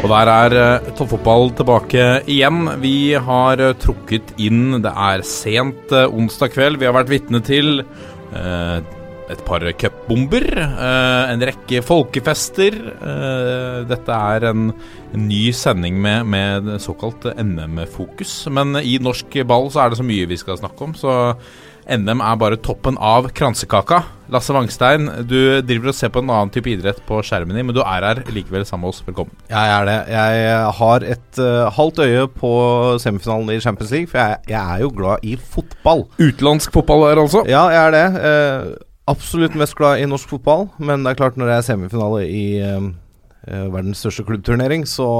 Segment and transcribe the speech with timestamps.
[0.00, 2.62] Og der er uh, toppfotball tilbake igjen.
[2.80, 6.78] Vi har uh, trukket inn Det er sent uh, onsdag kveld.
[6.80, 7.82] Vi har vært vitne til
[8.30, 12.76] et par cupbomber, en rekke folkefester.
[13.90, 18.44] dette er en, en ny sending med, med såkalt NM-fokus.
[18.54, 21.16] Men i norsk ball så er det så mye vi skal snakke om, så
[21.90, 24.04] NM er bare toppen av kransekaka.
[24.30, 27.74] Lasse Wangstein, du driver og ser på en annen type idrett på skjermen din, men
[27.74, 29.00] du er her likevel sammen med oss.
[29.08, 29.34] Velkommen.
[29.50, 29.96] Jeg er det.
[30.14, 32.52] Jeg har et uh, halvt øye på
[33.02, 36.06] semifinalen i Champions League, for jeg, jeg, er jo glad i fotball.
[36.20, 37.42] Utenlandsk fotball her, altså?
[37.50, 38.06] Ja, jeg er det.
[38.22, 42.22] Uh, absolutt mest glad i norsk fotball, men det er klart når det er semifinale
[42.30, 42.88] i uh,
[43.50, 45.10] verdens største klubbturnering, så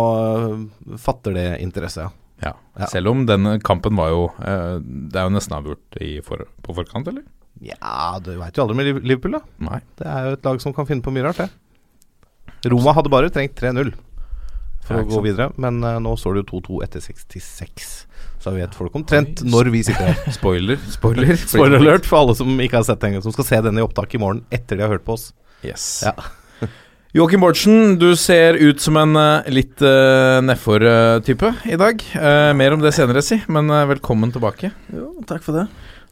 [1.02, 2.14] fatter det interesse, ja.
[2.40, 2.54] Ja.
[2.78, 2.88] ja.
[2.92, 7.10] Selv om den kampen var jo eh, Det er jo nesten avgjort for, på forkant,
[7.10, 7.26] eller?
[7.60, 9.42] Ja, du veit jo aldri med Liverpool, da.
[9.66, 9.80] Nei.
[10.00, 12.70] Det er jo et lag som kan finne på mye rart, det.
[12.72, 13.92] Roma hadde bare trengt 3-0
[14.84, 15.26] for å gå sant?
[15.26, 17.90] videre, men uh, nå står det jo 2-2 etter 66.
[18.40, 20.32] Så vet folk omtrent når vi sitter her.
[20.38, 20.80] Spoiler.
[20.88, 23.84] Spoiler Spoiler alert for alle som ikke har sett den, som skal se denne i
[23.84, 25.30] opptak i morgen etter de har hørt på oss.
[25.66, 26.00] Yes.
[26.08, 26.16] Ja.
[27.10, 32.04] Joakim Bårdsen, du ser ut som en uh, litt uh, nedfor-type i dag.
[32.14, 34.70] Uh, mer om det senere, si, men uh, velkommen tilbake.
[34.94, 35.64] Jo, takk for det.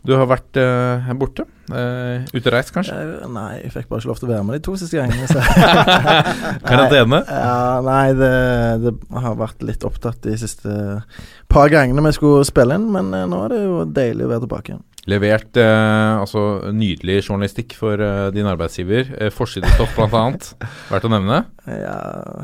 [0.03, 1.47] Du har vært uh, borte?
[1.71, 2.99] Uh, Utereist, kanskje?
[3.31, 5.47] nei, jeg fikk bare ikke lov til å være med de to siste gangene.
[6.67, 7.23] Karantene?
[7.31, 8.35] Ja, nei, det,
[8.83, 10.99] det, har vært litt opptatt de siste
[11.47, 14.75] par gangene vi skulle spille inn, men nå er det jo deilig å være tilbake
[14.75, 14.87] igjen.
[15.09, 19.09] Levert eh, altså nydelig journalistikk for eh, din arbeidsgiver.
[19.17, 20.25] Eh, Forsidestoff bl.a.
[20.93, 21.43] Verdt å nevne.
[21.65, 21.99] Ja,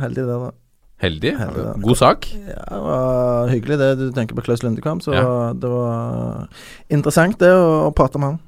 [0.05, 0.55] heldig det, da.
[1.05, 1.34] Heldig?
[1.37, 1.75] heldig det.
[1.84, 2.31] God sak?
[2.33, 5.03] Ja, det var hyggelig det du tenker på Klaus Lundekvam.
[5.05, 5.27] Så ja.
[5.53, 6.49] det var
[6.88, 8.43] interessant det å, å prate med han.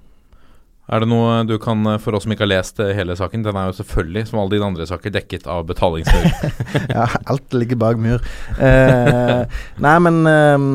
[0.87, 3.43] Er det noe du kan, eh, for oss som ikke har lest eh, hele saken
[3.43, 6.55] Den er jo selvfølgelig, som alle dine andre saker, dekket av betalingsføring.
[6.97, 8.23] ja, alt ligger bak mur.
[8.55, 9.43] Eh,
[9.83, 10.67] nei, men eh,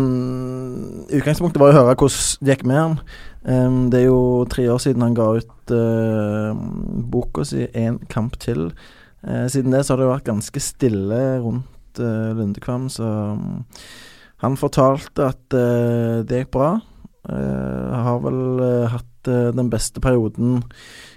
[1.21, 2.97] utgangspunktet var å høre hvordan det gikk med han.
[3.41, 6.53] Um, det er jo tre år siden han ga ut uh,
[7.09, 8.71] boka si 'En kamp til'.
[9.25, 13.03] Uh, siden det så har det vært ganske stille rundt uh, Lundekvam, så
[13.33, 13.65] um,
[14.41, 15.49] han fortalte at
[16.25, 16.81] det gikk bra.
[17.29, 20.63] har vel hatt den beste perioden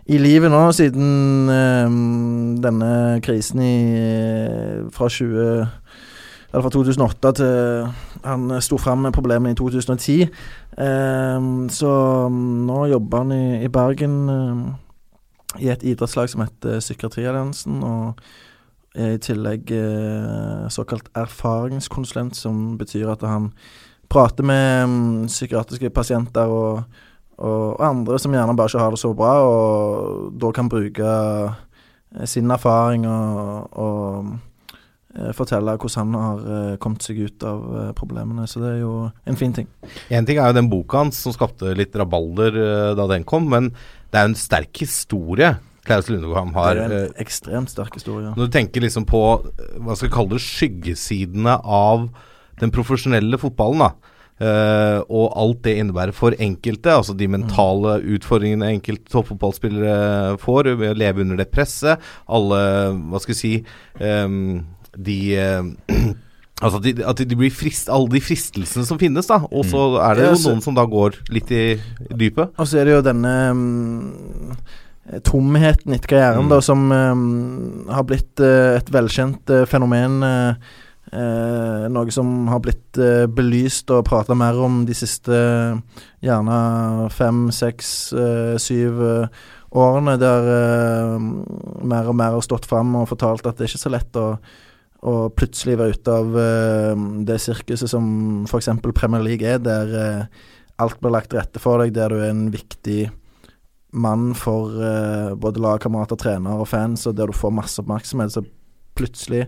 [0.05, 1.49] i livet nå siden
[2.61, 5.65] denne krisen i fra 20
[6.55, 7.89] eller fra 2008 til
[8.25, 10.29] han sto fram med problemene i 2010.
[10.79, 11.91] Um, så
[12.27, 12.37] um,
[12.69, 14.61] nå jobber han i, i Bergen um,
[15.59, 18.23] i et idrettslag som heter Psykiatrialliansen, og
[18.95, 23.51] er i tillegg uh, såkalt erfaringskonsulent, som betyr at han
[24.11, 26.85] prater med um, psykiatriske pasienter og,
[27.35, 32.27] og, andre som gjerne bare ikke har det så bra, og da kan bruke uh,
[32.31, 34.54] sin erfaring og, og Eh,
[35.37, 38.47] fortelle hvordan han har uh, kommet seg ut av uh, problemene.
[38.51, 38.95] Så det er jo
[39.31, 39.69] en fin ting.
[40.11, 42.59] Én ting er jo den boka hans som skapte litt rabalder
[42.99, 43.73] da den kom, men
[44.11, 45.55] det er jo en sterk historie.
[45.85, 48.33] Klaus Lundegård har Det er en ekstremt sterk historie.
[48.33, 52.09] Når du tenker liksom på hva skal vi kalle det, skyggesidene av
[52.61, 54.13] den profesjonelle fotballen, da.
[54.35, 58.07] Uh, og alt det innebærer for enkelte, altså de mentale mm.
[58.17, 62.03] utfordringene enkelte toppfotballspillere får ved å leve under det presset.
[62.27, 62.59] Alle,
[63.13, 63.53] hva skal vi si
[64.01, 64.65] um,
[64.97, 65.65] de eh,
[66.63, 69.41] Altså at de, at de, blir frist, alle de fristelsene som finnes, da.
[69.51, 69.97] Og så mm.
[70.07, 71.65] er det jo noen som da går litt i,
[72.07, 72.55] i dypet.
[72.55, 74.55] Og så er det jo denne um,
[75.27, 76.53] tomheten etter karrieren, mm.
[76.55, 77.25] da, som um,
[77.91, 80.23] har blitt uh, et velkjent uh, fenomen.
[80.25, 80.79] Uh,
[81.95, 82.99] noe som har blitt
[83.37, 85.37] belyst og prata mer om de siste
[86.25, 86.57] gjerne
[87.15, 87.91] fem, seks,
[88.59, 88.99] syv
[89.71, 90.49] årene, der
[91.21, 94.27] mer og mer har stått fram og fortalt at det er ikke så lett å
[95.05, 98.07] og plutselig være ute av uh, det sirkuset som
[98.49, 98.71] f.eks.
[98.97, 100.43] Premier League er, der uh,
[100.81, 103.11] alt blir lagt til rette for deg, der du er en viktig
[103.95, 108.45] mann for uh, både lagkamerater, trener og fans, og der du får masse oppmerksomhet, så
[108.97, 109.47] plutselig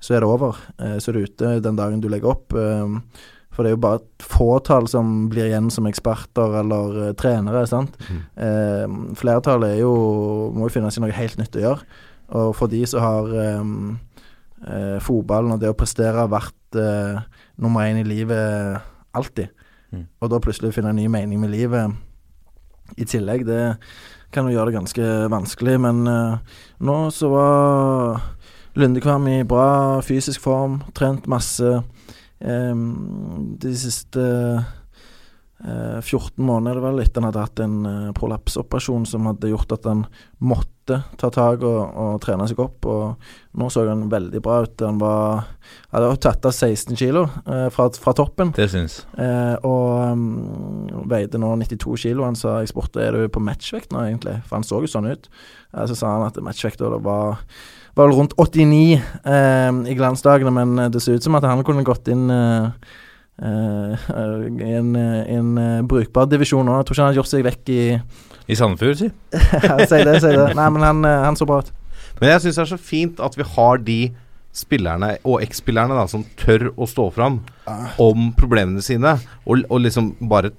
[0.00, 0.54] så er det over.
[1.02, 2.54] så er du ute den dagen du legger opp.
[2.54, 7.96] for det er jo bare et fåtall som blir igjen som eksperter eller trenere, sant.
[8.06, 9.08] Mm.
[9.18, 11.98] flertallet er jo må jo finne seg noe helt nytt å gjøre.
[12.38, 13.98] Og for de som har um,
[14.66, 17.20] eh, fotballen og det å prestere har vært eh,
[17.62, 18.78] nummer én i livet
[19.16, 19.52] alltid.
[19.92, 20.04] Mm.
[20.20, 21.94] Og da plutselig finne en ny mening med livet
[22.96, 23.76] i tillegg, det
[24.32, 25.76] kan jo gjøre det ganske vanskelig.
[25.84, 28.24] Men eh, nå så var
[28.78, 31.82] Lundekvam i bra fysisk form, trent masse.
[32.38, 32.74] eh,
[33.58, 34.22] de siste
[35.64, 39.88] eh, 14 måneder vel etter han hadde hatt en eh, prolapsoperasjon som hadde gjort at
[39.90, 40.04] han
[40.38, 40.77] måtte
[41.20, 42.88] ta tak og, og trene seg opp.
[42.88, 44.84] Og nå så han veldig bra ut.
[44.84, 45.48] Han var
[45.92, 48.52] hadde tatt av 16 kilo eh, fra, fra toppen.
[48.56, 49.00] Det syns.
[49.18, 52.26] Eh, og um, veide nå 92 kilo.
[52.28, 55.10] Han sa jeg spurte er du på matchvekt nå, egentlig, for han så jo sånn
[55.10, 55.28] ut.
[55.74, 57.42] Eh, så sa han at matchvekta var
[57.98, 58.94] var rundt 89
[59.24, 62.70] eh, i glansdagene, men eh, det ser ut som at han kunne gått inn eh,
[63.38, 65.50] i en, en
[65.86, 66.80] brukbar divisjon òg.
[66.80, 67.82] Jeg tror ikke han har gjort seg vekk i
[68.48, 69.10] I Sandefjord, si.
[69.90, 70.46] Si det, si det.
[70.56, 71.74] Nei, men han, eh, han så bra ut.
[72.18, 74.00] Men jeg syns det er så fint at vi har de
[74.58, 77.42] spillerne og eks-spillerne da som tør å stå fram
[78.00, 80.50] om problemene sine, og, og liksom bare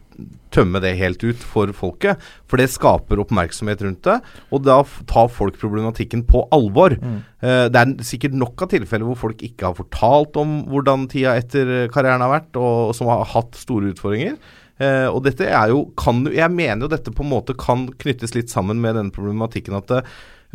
[0.54, 2.22] tømme det helt ut for folket.
[2.50, 4.18] For det skaper oppmerksomhet rundt det,
[4.54, 6.96] og da tar folk problematikken på alvor.
[6.96, 11.36] Eh, det er sikkert nok av tilfeller hvor folk ikke har fortalt om hvordan tida
[11.40, 14.40] etter karrieren har vært, og, som har hatt store utfordringer.
[14.80, 18.36] Eh, og dette er jo kan, Jeg mener jo dette på en måte kan knyttes
[18.36, 20.04] litt sammen med denne problematikken at det,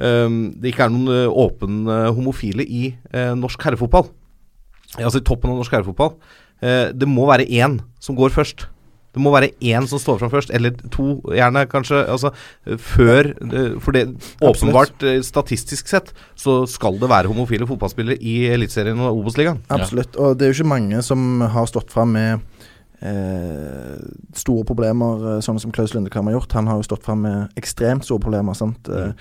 [0.00, 1.82] ehm, det ikke er noen eh, åpen
[2.16, 4.08] homofile i eh, norsk herrefotball.
[4.96, 6.14] Altså i toppen av norsk herrefotball.
[6.64, 8.68] Eh, det må være én som går først.
[9.14, 12.00] Det må være én som står fram først, eller to, gjerne kanskje.
[12.10, 12.32] Altså,
[12.82, 13.28] før
[13.78, 14.08] For det
[14.42, 19.62] åpenbart, statistisk sett, så skal det være homofile fotballspillere i Eliteserien og Obos-ligaen.
[19.70, 20.18] Absolutt.
[20.18, 22.42] Og det er jo ikke mange som har stått fram med
[23.00, 23.96] eh,
[24.34, 26.52] store problemer, Sånne sånn som Klaus Lundekvam har gjort.
[26.52, 28.54] Han har jo stått fram med ekstremt store problemer.
[28.54, 28.88] sant?
[28.88, 29.12] Eh,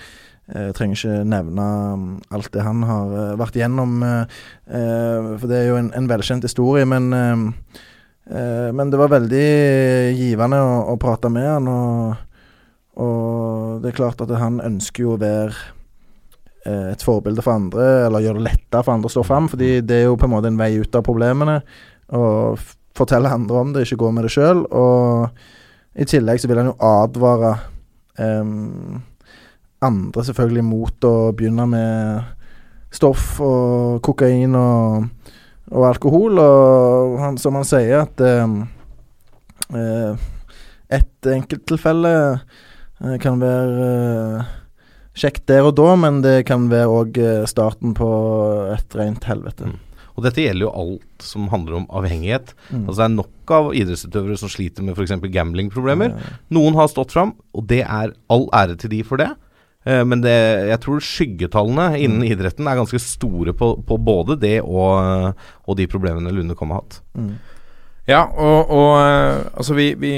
[0.43, 1.65] Jeg trenger ikke nevne
[1.95, 4.25] mm, alt det han har eh, vært igjennom, eh,
[4.67, 6.83] eh, for det er jo en, en velkjent historie.
[6.85, 7.45] Men, eh,
[8.27, 9.45] eh, men det var veldig
[10.19, 12.17] givende å, å prate med han, og,
[12.99, 15.55] og det er klart at han ønsker jo å være
[16.65, 19.47] eh, et forbilde for andre, eller gjøre det lettere for andre å stå fram.
[19.47, 21.61] Fordi det er jo på en måte en vei ut av problemene.
[22.19, 22.59] Og
[22.97, 24.63] fortelle andre om det, ikke gå med det sjøl.
[24.69, 25.29] Og
[25.93, 27.55] i tillegg så vil han jo advare
[28.19, 29.01] um,
[29.83, 32.31] andre selvfølgelig mot å begynne med
[32.93, 35.07] stoff og kokain og,
[35.73, 36.41] og alkohol.
[36.41, 38.61] Og han, som han sier, at um,
[39.73, 40.13] uh,
[40.93, 43.87] et enkelttilfelle uh, kan være
[44.43, 44.51] uh,
[45.17, 47.17] kjekt der og da, men det kan være òg
[47.49, 48.11] starten på
[48.73, 49.69] et rent helvete.
[49.69, 49.82] Mm.
[50.15, 52.51] Og dette gjelder jo alt som handler om avhengighet.
[52.69, 52.83] Mm.
[52.87, 55.15] Altså Det er nok av idrettsutøvere som sliter med f.eks.
[55.33, 56.13] gamblingproblemer.
[56.13, 56.35] Ja.
[56.53, 59.31] Noen har stått fram, og det er all ære til de for det.
[59.85, 60.35] Eh, Men det,
[60.69, 62.29] jeg tror skyggetallene innen Mm.
[62.31, 65.33] idretten er ganske store på, på både det og,
[65.67, 67.01] og de problemene Lunde kom ha hatt.
[67.17, 67.33] mm.
[68.07, 70.11] Ja, og, og eh, altså vi, vi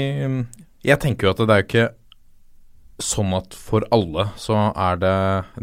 [0.84, 1.88] Jeg tenker jo at det er jo ikke
[3.02, 5.14] sånn at for alle så er det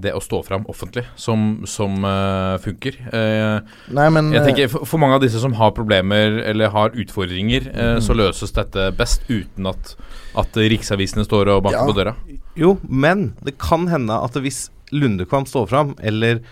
[0.05, 2.99] det å stå fram offentlig som, som uh, funker.
[3.09, 6.69] Uh, Nei, men jeg eh, tenker for, for mange av disse som har problemer eller
[6.75, 8.01] har utfordringer, uh, Mm.
[8.05, 9.95] så løses dette best uten at,
[10.37, 11.87] at riksavisene står og banker Ja.
[11.89, 12.13] på døra.
[12.57, 16.43] Jo, men det kan hende at hvis Lundekvam står fram, eller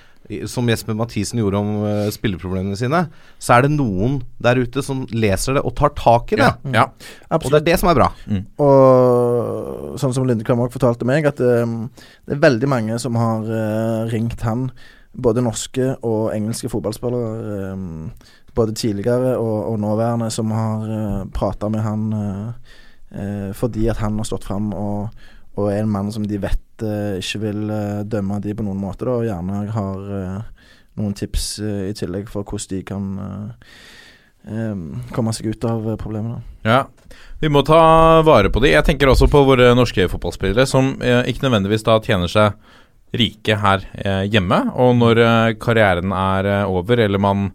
[0.50, 3.04] som Jesper Mathisen gjorde om uh, spilleproblemene sine,
[3.42, 6.50] så er det noen der ute som leser det og tar tak i det.
[6.72, 7.38] Ja, ja.
[7.40, 8.10] Og det er det som er bra.
[8.64, 11.78] Og sånn som Lindekvam også fortalte meg, at eh,
[12.28, 14.70] det er veldig mange som har uh, ringt han,
[15.12, 21.70] både norske og engelske fotballspillere, eh, både tidligere og, og nåværende, som har uh, prata
[21.72, 22.48] med han uh,
[23.12, 25.10] eh, fordi at han har stått fram og,
[25.60, 28.80] og er en mann som de vet uh, ikke vil uh, dømme de på noen
[28.80, 33.04] måte, da, og gjerne har uh, noen tips i tillegg for hvordan de kan
[35.16, 36.42] komme seg ut av problemene.
[36.68, 36.82] Ja,
[37.40, 37.80] vi må ta
[38.28, 38.74] vare på de.
[38.74, 42.58] Jeg tenker også på våre norske fotballspillere som ikke nødvendigvis da tjener seg
[43.16, 43.86] rike her
[44.28, 44.60] hjemme.
[44.84, 45.24] Og når
[45.64, 47.48] karrieren er over, eller man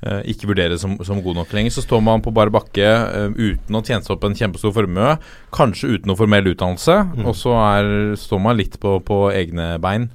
[0.00, 3.76] ikke vurderes som, som god nok lenger, så står man på bar bakke eh, uten
[3.76, 5.16] å tjene seg opp en kjempestor formue,
[5.52, 7.90] kanskje uten noe formell utdannelse, og så er,
[8.20, 10.08] står man litt på, på egne bein.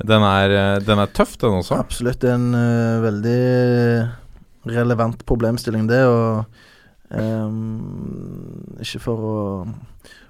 [0.00, 1.76] Den er, eh, den er tøff, den også.
[1.84, 6.02] Absolutt en uh, veldig relevant problemstilling, det.
[6.08, 6.44] Og
[7.12, 9.38] um, ikke for å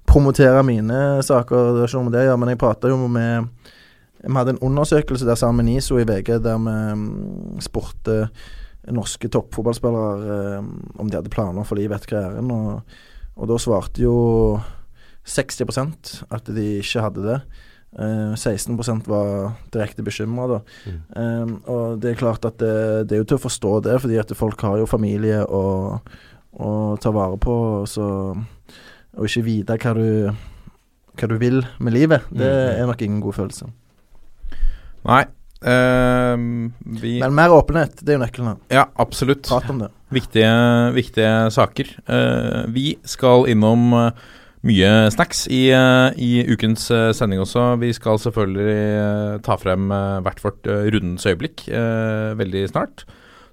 [0.07, 3.49] promotere mine saker, det er ikke noe med det gjøre, men jeg prata jo med
[4.27, 8.56] Vi hadde en undersøkelse der sammen med NISO i VG der vi spurte spurte
[8.95, 10.67] norske toppfotballspillere eh,
[11.01, 12.99] om de hadde planer for livet etter karrieren, og,
[13.37, 14.17] og da svarte jo
[15.27, 17.39] 60% at de ikke hadde det.
[17.99, 20.59] Eh, 16% var direkte bekymra, da.
[20.87, 24.21] Eh, og det er klart at det, det er jo til å forstå det, fordi
[24.23, 25.65] at folk har jo familie å,
[26.61, 27.57] å ta vare på,
[27.91, 28.37] så
[29.17, 30.29] Å ikke vite hva du,
[31.17, 33.71] hva du vil med livet, det er nok ingen god følelse.
[35.09, 35.23] Nei.
[35.67, 36.35] Eh,
[37.03, 38.59] vi Men mer åpenhet, det er jo nøkkelen her.
[38.83, 39.45] Ja, absolutt.
[39.51, 39.93] Prat om det.
[40.15, 40.51] Viktige,
[40.95, 41.89] viktige saker.
[42.07, 44.27] Eh, vi skal innom eh,
[44.67, 46.87] mye snacks i, eh, i ukens
[47.19, 47.73] sending også.
[47.83, 49.91] Vi skal selvfølgelig ta frem
[50.23, 51.67] hvert vårt rundens øyeblikk
[52.39, 53.07] veldig snart.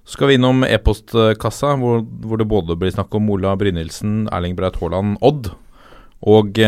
[0.04, 4.54] Så skal vi innom e-postkassa, hvor, hvor det både blir snakk om Ola Brynildsen, Erling
[4.58, 5.48] Braut Haaland, Odd,
[6.24, 6.58] og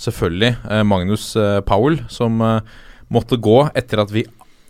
[0.00, 0.56] selvfølgelig
[0.88, 1.34] Magnus
[1.68, 2.40] Powell, som
[3.12, 4.24] måtte gå etter at vi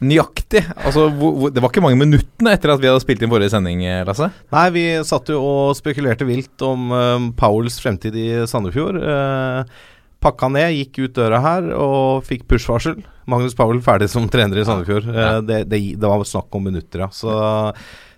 [0.04, 0.60] Nøyaktig!
[0.76, 1.06] Altså,
[1.48, 4.28] det var ikke mange minuttene etter at vi hadde spilt inn forrige sending, eh, Lasse.
[4.52, 9.00] Nei, vi satt jo og spekulerte vilt om uh, Powells fremtid i Sandefjord.
[9.00, 13.00] Uh, pakka ned, gikk ut døra her og fikk push-varsel.
[13.30, 15.08] Magnus Powell ferdig som trener i Sandefjord.
[15.08, 17.08] Uh, det, det, det var snakk om minutter, ja.
[17.14, 17.32] Så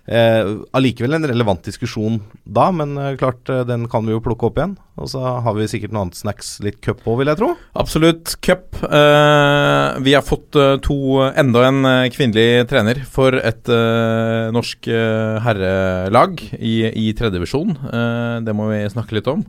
[0.09, 4.73] allikevel en relevant diskusjon da, men klart den kan vi jo plukke opp igjen.
[4.99, 7.49] Og så har vi sikkert noe annet snacks, litt cup òg, vil jeg tro.
[7.79, 8.33] Absolutt.
[8.43, 8.79] Cup.
[8.83, 10.97] Eh, vi har fått eh, to
[11.29, 17.77] enda en eh, kvinnelig trener for et eh, norsk eh, herrelag i, i tredjedivisjon.
[18.43, 19.45] Det må vi snakke litt om.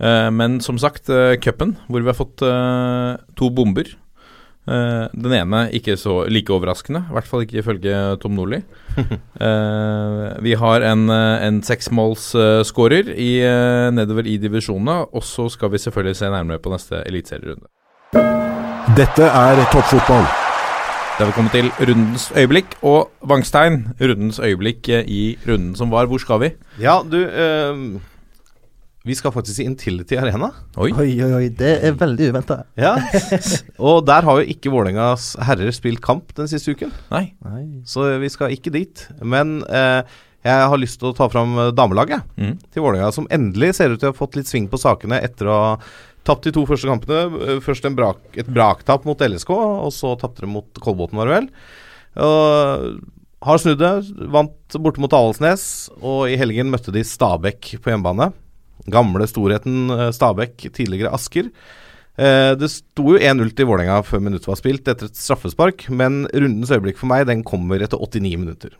[0.00, 1.08] Eh, men som sagt,
[1.44, 3.88] cupen, hvor vi har fått eh, to bomber.
[4.68, 8.60] Eh, den ene ikke så like overraskende, i hvert fall ikke ifølge Tom Nordli.
[9.00, 15.72] uh, vi har en, eh, en seksmålsskårer i, eh, nedover i divisjonene, og så skal
[15.72, 17.66] vi selvfølgelig se nærmere på neste eliteserierunde.
[18.98, 20.28] Dette er toppfotball.
[21.16, 26.06] Da er vi kommet til rundens øyeblikk, og Vangstein, rundens øyeblikk i runden som var.
[26.06, 26.52] Hvor skal vi?
[26.80, 27.18] Ja, du
[29.08, 30.50] Vi skal faktisk i Intility Arena.
[30.76, 30.90] Oi.
[30.92, 32.58] Oi, oi, oi, det er veldig uventa.
[32.76, 32.98] Ja.
[33.80, 36.92] og der har jo ikke Vålerengas herrer spilt kamp den siste uken.
[37.08, 37.30] Nei.
[37.88, 39.06] Så vi skal ikke dit.
[39.24, 40.02] Men eh,
[40.44, 42.58] jeg har lyst til å ta fram eh, damelaget Mm.
[42.72, 45.48] til Vålerenga, som endelig ser ut til å ha fått litt sving på sakene etter
[45.48, 45.72] å ha
[46.28, 47.40] tapt de to første kampene.
[47.54, 51.30] Eh, Først en brak, et braktap mot LSK, og så tapte de mot Kolbotn, var
[51.32, 51.48] det vel.
[52.20, 53.00] Og
[53.48, 53.94] har snudd det.
[54.28, 55.64] Vant borte mot Avaldsnes,
[56.04, 58.28] og i helgen møtte de Stabæk på hjemmebane.
[58.88, 61.50] Gamle storheten eh, Stabæk, tidligere Asker.
[62.20, 66.24] Eh, det sto jo 1-0 til Vålerenga før minuttet var spilt, etter et straffespark, men
[66.34, 68.78] rundens øyeblikk for meg, den kommer etter 89 minutter.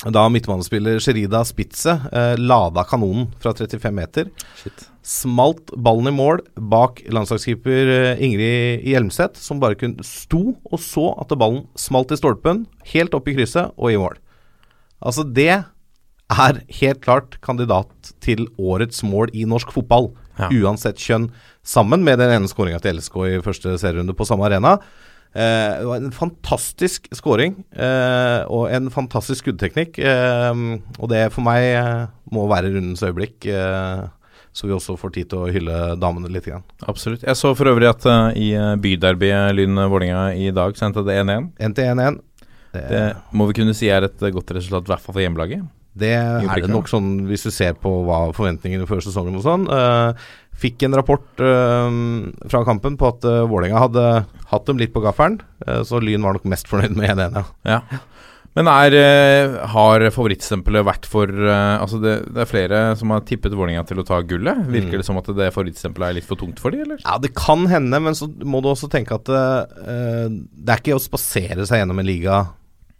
[0.00, 4.30] Da midtbanespiller Sherida Spitze eh, lada kanonen fra 35 meter.
[5.04, 6.40] Smalt ballen i mål
[6.72, 12.20] bak landslagskeeper eh, Ingrid Hjelmseth, som bare kun sto og så at ballen smalt i
[12.20, 14.16] stolpen, helt opp i krysset og i mål.
[15.04, 15.64] Altså, det
[16.30, 20.48] er helt klart kandidat til årets mål i norsk fotball, Ja.
[20.48, 21.30] uansett kjønn,
[21.62, 24.78] sammen med den ene skåringa til LSK i første serierunde på samme arena.
[25.34, 29.98] Eh, det var en fantastisk skåring eh, og en fantastisk skuddteknikk.
[29.98, 30.54] Eh,
[30.98, 34.06] og det for meg eh, må være rundens øyeblikk, eh,
[34.52, 36.48] så vi også får tid til å hylle damene litt.
[36.50, 36.64] Grann.
[36.90, 37.22] Absolutt.
[37.22, 38.50] Jeg så for øvrig at uh, i
[38.82, 41.52] byderbyet Lyn-Vålerenga i dag så endte det 1-1.
[41.60, 42.16] 1 til 1-1.
[42.74, 43.04] Det, Det
[43.38, 45.62] må vi kunne si er et godt resultat, i hvert fall for hjemmelaget.
[45.98, 49.66] Det er det nok sånn hvis du ser på hva forventningene før sesongen og sånn.
[49.66, 50.28] Eh,
[50.60, 51.96] fikk en rapport eh,
[52.52, 54.04] fra kampen på at uh, Vålerenga hadde
[54.52, 55.40] hatt dem litt på gaffelen,
[55.86, 57.44] så Lyn var nok mest fornøyd med 1-1.
[57.68, 57.80] Ja.
[58.58, 58.94] Men er,
[59.70, 64.06] har favorittstempelet vært for Altså det, det er flere som har tippet Vålerenga til å
[64.08, 64.64] ta gullet.
[64.66, 65.02] Virker Mm.
[65.04, 66.98] det som at det favorittstempelet er litt for tungt for dem, eller?
[67.04, 70.98] Ja, det kan hende, men så må du også tenke at uh, det er ikke
[70.98, 72.40] å spasere seg gjennom en liga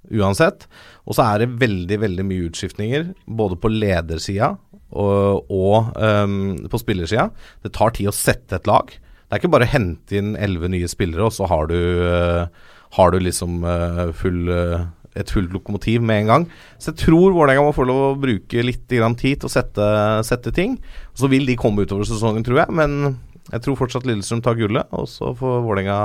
[0.08, 0.66] uansett.
[1.06, 4.54] Og så er det veldig, veldig mye utskiftninger, både på ledersida
[4.90, 7.28] og, og um, på spillersida.
[7.64, 8.90] Det tar tid å sette et lag.
[8.90, 12.72] Det er ikke bare å hente inn elleve nye spillere, og så har du, uh,
[12.96, 14.88] har du liksom uh, full uh,
[15.18, 16.44] et fullt lokomotiv med en gang.
[16.78, 19.86] Så jeg tror Vålerenga må få lov å bruke litt tid til å sette,
[20.26, 20.76] sette ting.
[21.18, 22.76] Så vil de komme utover sesongen, tror jeg.
[22.78, 23.16] Men
[23.50, 25.98] jeg tror fortsatt Lillestrøm tar gullet, og så får Vålerenga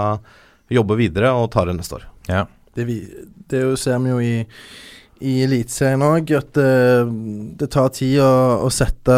[0.73, 2.07] jobbe videre og ta det neste år.
[2.31, 2.45] Ja.
[2.75, 2.99] Det, vi,
[3.49, 4.33] det er ser vi jo i,
[5.23, 6.73] i Eliteserien òg, at det,
[7.61, 8.33] det tar tid å,
[8.65, 9.15] å sette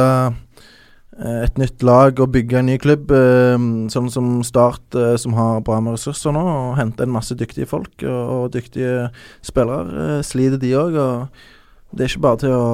[1.18, 3.12] eh, et nytt lag og bygge en ny klubb.
[3.12, 3.58] eh,
[3.94, 7.70] sånn som Start, eh, som har bra med ressurser nå, og henter en masse dyktige
[7.70, 9.10] folk og, dyktige
[9.42, 10.22] spillere.
[10.24, 12.68] sliter de òg, og det er ikke bare til å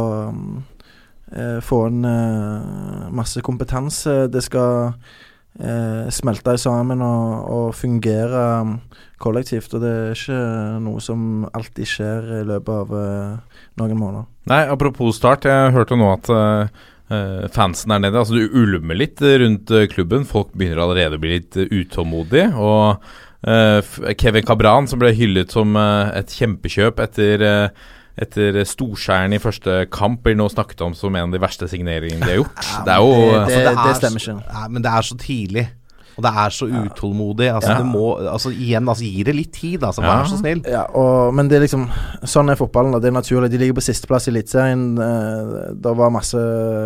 [1.66, 4.28] få eh, masse kompetanse.
[4.30, 4.94] Det skal
[5.60, 8.78] eh, smelte sammen og, og fungere um,
[9.24, 9.74] kollektivt.
[9.76, 10.40] Og det er ikke
[10.84, 14.28] noe som alltid skjer i løpet av eh, noen måneder.
[14.52, 15.48] Nei, apropos start.
[15.50, 16.80] Jeg hørte nå at eh,
[17.14, 20.28] eh, fansen der nede Altså, du ulmer litt rundt eh, klubben.
[20.30, 22.52] Folk begynner allerede å bli litt eh, utålmodige.
[22.58, 27.82] Og Kevin Cabran, som ble hyllet som et kjempekjøp etter eh,
[28.18, 32.20] etter storskjæren i første kamp, blir nå snakket om som en av de verste signeringene
[32.22, 32.68] de har gjort.
[32.86, 34.44] Det er jo det- altså, det- det, stemmer ikke.
[34.54, 35.68] Ja, men det er så tidlig.
[36.16, 37.48] Og det er så utålmodig.
[37.56, 37.78] Altså, Ja.
[37.80, 40.02] det må, altså igjen, altså, gi det litt tid, altså.
[40.02, 40.24] Vær Ja.
[40.26, 40.62] så snill.
[40.70, 41.90] Ja, og, men det er liksom
[42.24, 42.92] Sånn er fotballen.
[42.92, 43.50] da, Det er naturlig.
[43.50, 44.94] De ligger på sisteplass i Eliteserien.
[45.00, 46.38] Eh, det var masse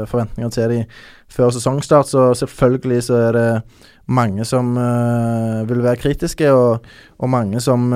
[0.07, 0.86] forventninger til dem
[1.29, 3.63] før sesongstart, så selvfølgelig så er det
[4.07, 6.79] mange som eh, vil være kritiske, og,
[7.19, 7.91] og mange som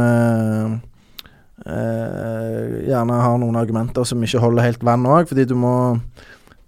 [1.65, 5.75] eh, eh, gjerne har noen argumenter som ikke holder helt vann òg, fordi du må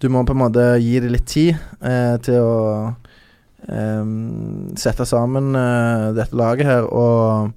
[0.03, 2.55] Du må på en måte gi det litt tid eh, til å
[3.71, 4.09] eh,
[4.75, 7.53] sette sammen eh, dette laget her, og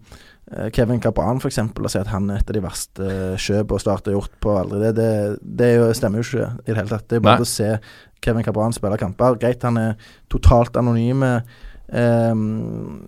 [0.52, 3.06] Eh, Kevin Cabran for eksempel, og si at han er et av de verste
[3.42, 4.78] kjøp og Start har gjort på aldri.
[4.84, 7.06] Det, det, det er jo, stemmer jo ikke i det hele tatt.
[7.10, 7.48] Det er bare Nei.
[7.48, 7.70] å se
[8.22, 9.40] Kevin Cabran spille kamper.
[9.42, 11.24] Greit, han er totalt anonym
[11.88, 12.34] eh,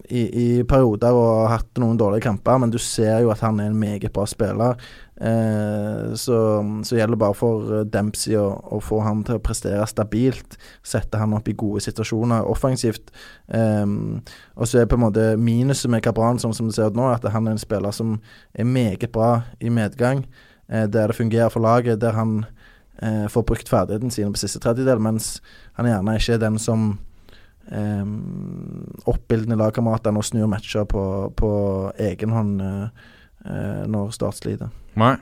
[0.08, 3.60] i, i perioder og har hatt noen dårlige kamper, men du ser jo at han
[3.60, 4.78] er en meget bra spiller.
[5.20, 6.38] Eh, så,
[6.84, 10.58] så gjelder det bare for eh, Dempsey å, å få han til å prestere stabilt.
[10.86, 13.10] Sette han opp i gode situasjoner offensivt.
[13.46, 14.20] Um,
[14.54, 17.26] og så er på en måte minuset med Cabran, sånn som du ser nå, at
[17.34, 18.18] han er en spiller som
[18.54, 20.22] er meget bra i medgang,
[20.68, 22.44] eh, der det fungerer for laget, der han
[23.02, 25.38] eh, får brukt ferdighetene sine på siste tredjedel, mens
[25.80, 26.92] han gjerne ikke er den som
[27.70, 31.02] um, oppildner lagkameratene og snur matcher på,
[31.36, 31.50] på
[32.10, 33.08] egen hånd eh,
[33.46, 34.70] eh, når Start sliter.
[34.98, 35.16] Nei.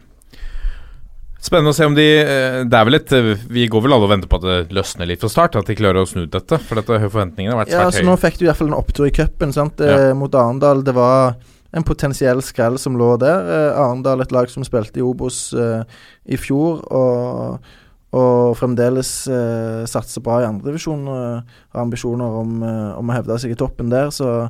[1.46, 4.08] Spennende å se om de eh, Det er vel et eh, Vi går vel alle
[4.08, 6.58] og venter på at det løsner litt fra start, at de klarer å snu dette.
[6.58, 8.80] For dette forventningene har vært Ja, svært så nå fikk du i hvert fall en
[8.80, 9.54] opptur i cupen?
[9.54, 10.14] Ja.
[10.18, 10.82] mot Arendal.
[10.86, 11.36] Det var
[11.76, 13.50] en potensiell skrell som lå der.
[13.76, 17.74] Arendal, et lag som spilte i Obos i fjor, og,
[18.14, 21.08] og fremdeles eh, satser bra i andredivisjon.
[21.08, 21.42] og
[21.74, 24.48] har ambisjoner om, eh, om å hevde seg i toppen der, så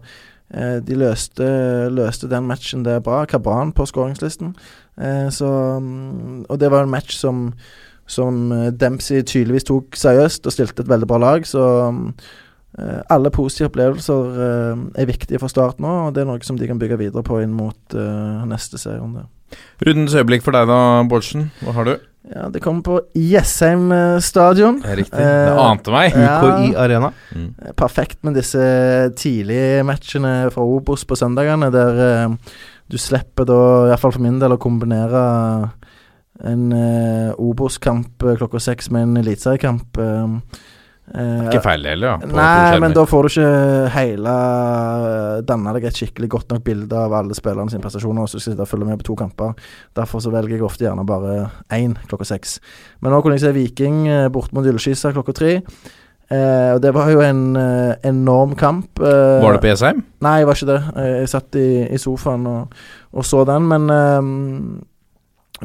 [0.53, 1.49] eh, de løste,
[1.91, 3.25] løste den matchen der bra.
[3.25, 4.55] Kabran på skåringslisten.
[5.01, 7.53] Eh, mm, og det var en match som
[8.07, 11.47] som eh, Dempsey tydeligvis tok seriøst og stilte et veldig bra lag.
[11.47, 12.03] Så mm,
[12.79, 16.59] eh, alle positive opplevelser eh, er viktige for Start nå, og det er noe som
[16.59, 19.27] de kan bygge videre på inn mot eh, neste serierunde.
[19.87, 21.51] Rundens øyeblikk for deg da, Bårdsen.
[21.63, 21.97] Hva har du?
[22.27, 24.81] Ja, det kommer på Jessheim eh, stadion.
[24.83, 25.15] Riktig.
[25.21, 26.17] Eh, det ante meg.
[26.19, 26.39] ja.
[26.43, 27.13] UKI Arena.
[27.31, 27.53] Mm.
[27.63, 28.63] Eh, Perfekt med disse
[29.17, 32.57] tidlige matchene fra Obos på søndagene, der eh,
[32.91, 33.59] du slipper da,
[33.93, 35.23] iallfall for min del, å kombinere
[36.47, 39.97] en eh, Obos-kamp klokka seks med en eliteseriekamp.
[40.03, 40.65] eh,
[41.15, 42.31] eh, Ikke feil heller, ja.
[42.31, 44.35] Nei, men da får du ikke hele
[45.47, 48.57] danne deg et skikkelig godt nok bilde av alle spillerne sine prestasjoner, så skal du
[48.57, 49.53] sitte og følge med på to kamper.
[49.97, 51.37] Derfor så velger jeg ofte gjerne bare
[51.77, 52.59] én klokka seks.
[53.01, 55.55] Men nå kunne jeg se Viking eh, bort mot Ullskisa klokka tre.
[56.27, 58.99] Eh, og det var jo en eh, enorm kamp.
[58.99, 60.01] Eh, Var det på Jessheim?
[60.27, 60.81] Nei, jeg var ikke det.
[60.99, 62.75] Eh, Jeg satt i, i sofaen og,
[63.15, 63.87] og så den, men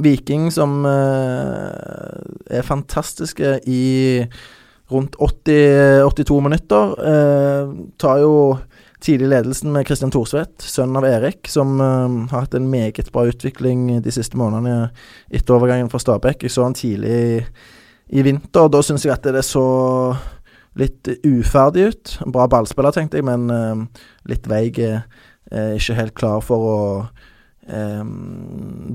[0.01, 3.81] Viking som eh, er fantastiske i
[4.91, 8.33] rundt 80, 82 minutter, eh, tar jo
[9.01, 13.25] tidlig ledelsen med Christian Thorsvedt, sønnen av Erik, som eh, har hatt en meget bra
[13.29, 14.91] utvikling de siste månedene
[15.31, 16.45] etter overgangen fra Stabæk.
[16.45, 17.41] Jeg så han tidlig i,
[18.19, 19.65] i vinter, og da syns jeg at det så
[20.79, 22.13] litt uferdig ut.
[22.31, 24.79] Bra ballspiller, tenkte jeg, men eh, litt veig.
[24.79, 26.79] Eh, ikke helt klar for å
[27.71, 28.01] eh,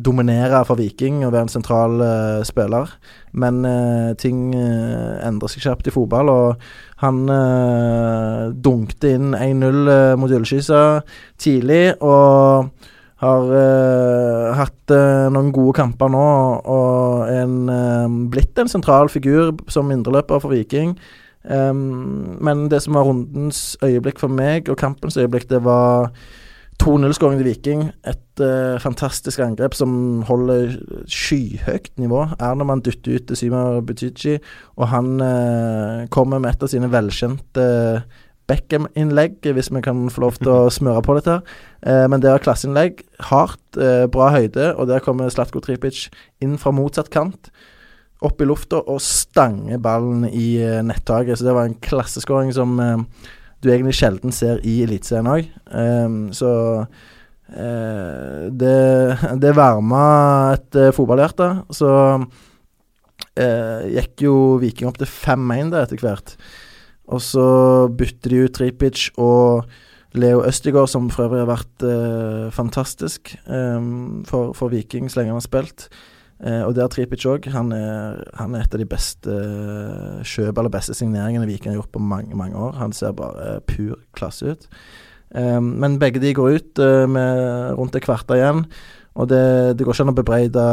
[0.07, 2.93] dominere for Viking og være en sentral eh, spiller.
[3.33, 6.67] Men eh, ting eh, endrer seg kjapt i fotball, og
[7.03, 10.85] han eh, dunkte inn 1-0 eh, mot Ullskisa
[11.41, 11.97] tidlig.
[12.01, 13.47] og har
[14.53, 14.93] hatt
[15.33, 16.25] noen gode kamper nå
[16.69, 17.55] og en,
[18.29, 20.93] blitt en sentral figur som indreløper for Viking.
[21.51, 26.11] Ehm, men det som var rundens øyeblikk for meg, og kampens øyeblikk, det var
[26.83, 27.87] 2-0-skåring til Viking.
[28.07, 30.77] Et uh, fantastisk angrep som holder
[31.11, 32.27] skyhøyt nivå.
[32.37, 34.37] Ernemann dytter ut til Sima Butichi,
[34.77, 37.67] og han uh, kommer med et av sine velkjente
[38.47, 41.39] Beckham-innlegg, hvis vi kan få lov til å smøre på dette.
[41.39, 41.63] her.
[41.83, 43.03] Eh, men det er klasseinnlegg.
[43.31, 46.07] Hardt, eh, bra høyde, og der kommer Slatko Tripic
[46.43, 47.51] inn fra motsatt kant.
[48.25, 51.39] Opp i lufta og stanger ballen i eh, nettaket.
[51.39, 53.03] Så det var en klasseskåring som eh,
[53.63, 55.49] du egentlig sjelden ser i Eliteserien òg.
[56.37, 56.51] så
[56.83, 58.77] uh, det,
[59.43, 60.03] det varma
[60.57, 61.49] et uh, fotballhjerte.
[61.75, 61.91] Så
[62.21, 66.37] uh, gikk jo Viking opp til 5-1 der etter hvert.
[67.07, 67.47] Og så
[67.95, 69.67] bytter de ut Tripic og
[70.17, 75.43] Leo Østigård, som for øvrig har vært fantastisk um, for, for Viking så lenge han
[75.43, 75.87] har spilt.
[76.43, 77.49] Eh, og der Tripic òg.
[77.55, 81.95] Han, han er et av de beste uh, kjøp eller beste signeringene Viking har gjort
[81.97, 82.77] på mange mange år.
[82.81, 84.71] Han ser bare pur klasse ut.
[85.35, 88.65] Eh, men begge de går ut eh, med rundt et kvarter igjen.
[89.17, 90.65] Og det, det går ikke an å bebreide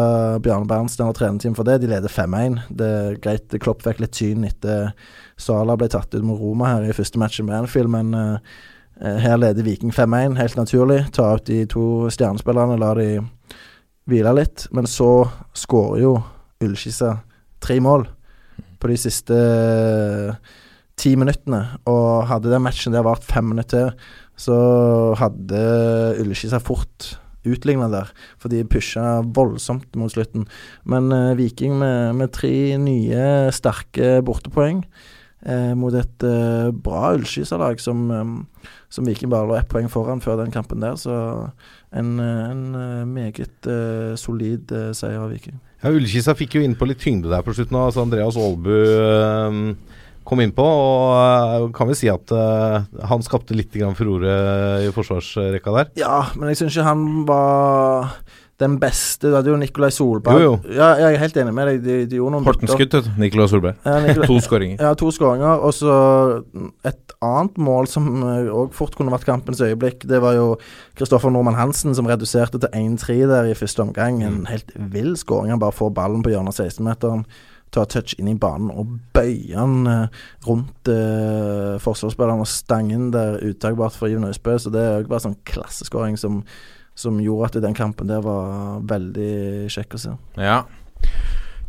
[0.43, 1.79] Bjarne Berntsen og trenerteamet for det.
[1.79, 2.59] De leder 5-1.
[2.75, 4.91] Det er greit, Klopp fikk litt syn etter
[5.39, 8.57] Sala ble tatt ut mot Roma her i første matchen med Anfield, men eh,
[8.99, 10.99] eh, her leder Viking 5-1, helt naturlig.
[11.15, 13.07] Ta ut de to stjernespillerne, la de
[14.09, 14.67] hvile litt.
[14.75, 15.25] Men så
[15.57, 16.17] skårer jo
[16.63, 17.17] Ullskissa
[17.63, 18.05] tre mål
[18.79, 20.35] på de siste eh,
[20.99, 21.63] ti minuttene.
[21.89, 24.07] Og hadde den matchen der vart fem minutter til,
[24.43, 24.55] så
[25.19, 25.59] hadde
[26.21, 27.13] Ullskissa fort
[27.43, 28.07] utligna der,
[28.39, 30.47] for de pusha voldsomt mot slutten.
[30.87, 34.83] Men eh, Viking med, med tre nye, sterke bortepoeng
[35.45, 40.23] eh, mot et eh, bra Ullskisa-lag som, eh, som Viking bare lå ett poeng foran
[40.23, 40.95] før den kampen der.
[40.99, 41.13] Så
[41.93, 45.57] en, eh, en eh, meget uh, solid uh, seier av Viking.
[45.83, 47.77] Ja, Ullkisa fikk jo inn på litt tyngde der på slutten.
[47.77, 54.35] Altså Andreas Aalbu uh, kom innpå, og kan vi si at han skapte litt furore
[54.85, 55.89] i forsvarsrekka der.
[55.99, 58.13] Ja, men jeg syns ikke han var
[58.61, 59.27] den beste.
[59.31, 60.37] Du hadde jo Nikolai Solberg.
[60.39, 60.73] Jo, jo.
[60.77, 61.79] Ja, jeg er helt enig med deg.
[61.83, 62.67] De, de gjorde noen vet du.
[63.19, 63.79] Nicolas Solberg.
[63.85, 64.83] Ja, Nikolai- To skåringer.
[64.83, 65.63] Ja, to skåringer.
[65.65, 65.95] Og så
[66.85, 70.05] et annet mål som òg fort kunne vært kampens øyeblikk.
[70.09, 70.51] Det var jo
[70.99, 74.21] Kristoffer Normann Hansen som reduserte til 1-3 der i første omgang.
[74.23, 75.49] En helt vill skåring.
[75.55, 77.25] Han bare får ballen på hjørnet av 16-meteren.
[77.73, 83.39] ta touch inn i banen og bøye den eh, rundt eh, forsvarsspilleren og stangen der
[83.41, 84.59] uttakbart for Iven Østbø.
[84.61, 86.43] Så det er jo bare sånn klasseskåring som,
[86.95, 90.15] som gjorde at den kampen der var veldig kjekk å se.
[90.41, 90.63] Ja.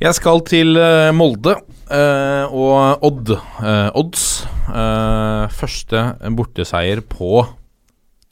[0.03, 1.53] Jeg skal til eh, Molde
[1.87, 3.31] eh, og Odd.
[3.63, 4.25] Eh, odds.
[4.67, 6.01] Eh, første
[6.35, 7.45] borteseier på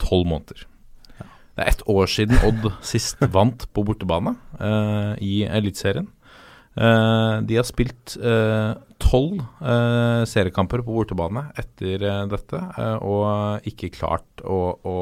[0.01, 0.65] tolv måneder.
[1.53, 6.09] Det er ett år siden Odd sist vant på bortebane eh, i Eliteserien.
[6.75, 8.17] Eh, de har spilt
[9.03, 9.39] tolv
[10.27, 12.59] seriekamper på bortebane etter dette,
[13.05, 14.95] og ikke klart å, å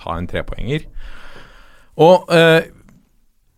[0.00, 0.88] ta en trepoenger.
[2.00, 2.60] Og uh,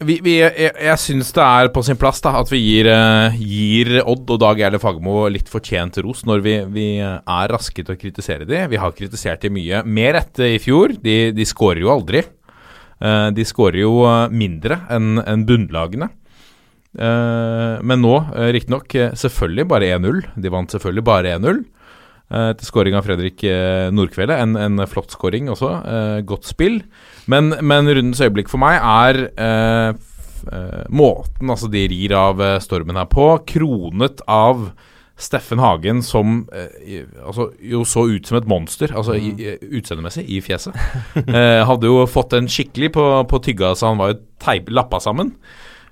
[0.03, 3.35] vi, vi, jeg, jeg syns det er på sin plass da at vi gir, uh,
[3.39, 7.95] gir Odd og Dag Erle Fagermo litt fortjent ros når vi, vi er raske til
[7.95, 8.71] å kritisere dem.
[8.73, 9.85] Vi har kritisert dem mye.
[9.87, 10.97] Mer etter i fjor.
[11.03, 12.25] De, de skårer jo aldri.
[13.03, 13.95] Uh, de skårer jo
[14.35, 16.11] mindre enn en bunnlagene.
[16.93, 20.19] Men nå, uh, riktignok, selvfølgelig bare 1-0.
[20.45, 21.63] De vant selvfølgelig bare 1-0.
[22.43, 23.95] etter skåring av Fredrik Nordkveldet.
[23.97, 24.37] Nordkvelde.
[24.45, 25.71] En, en flott skåring også.
[26.29, 26.83] godt spill.
[27.31, 29.91] Men, men rundens øyeblikk for meg er eh,
[30.51, 34.71] eh, måten altså de rir av eh, stormen her på, kronet av
[35.23, 40.25] Steffen Hagen som eh, altså, jo så ut som et monster, altså i, i, utseendemessig,
[40.27, 40.77] i fjeset.
[41.33, 44.99] Eh, hadde jo fått en skikkelig på, på tygga, så han var jo teip, lappa
[45.03, 45.35] sammen.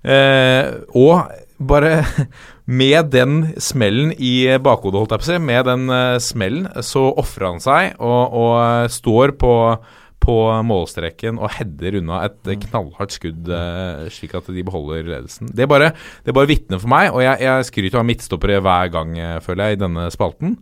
[0.02, 0.66] Eh,
[0.96, 2.02] og bare
[2.80, 7.06] med den smellen i bakhodet, holdt jeg på å si, med den eh, smellen, så
[7.20, 9.54] ofrer han seg og, og står på,
[10.20, 10.36] på
[10.68, 15.50] målstreken og header unna et eh, knallhardt skudd, eh, slik at de beholder ledelsen.
[15.56, 15.92] Det bare,
[16.26, 19.70] det bare vitner for meg, og jeg, jeg skryter av midtstoppere hver gang, eh, føler
[19.70, 20.58] jeg, i denne spalten.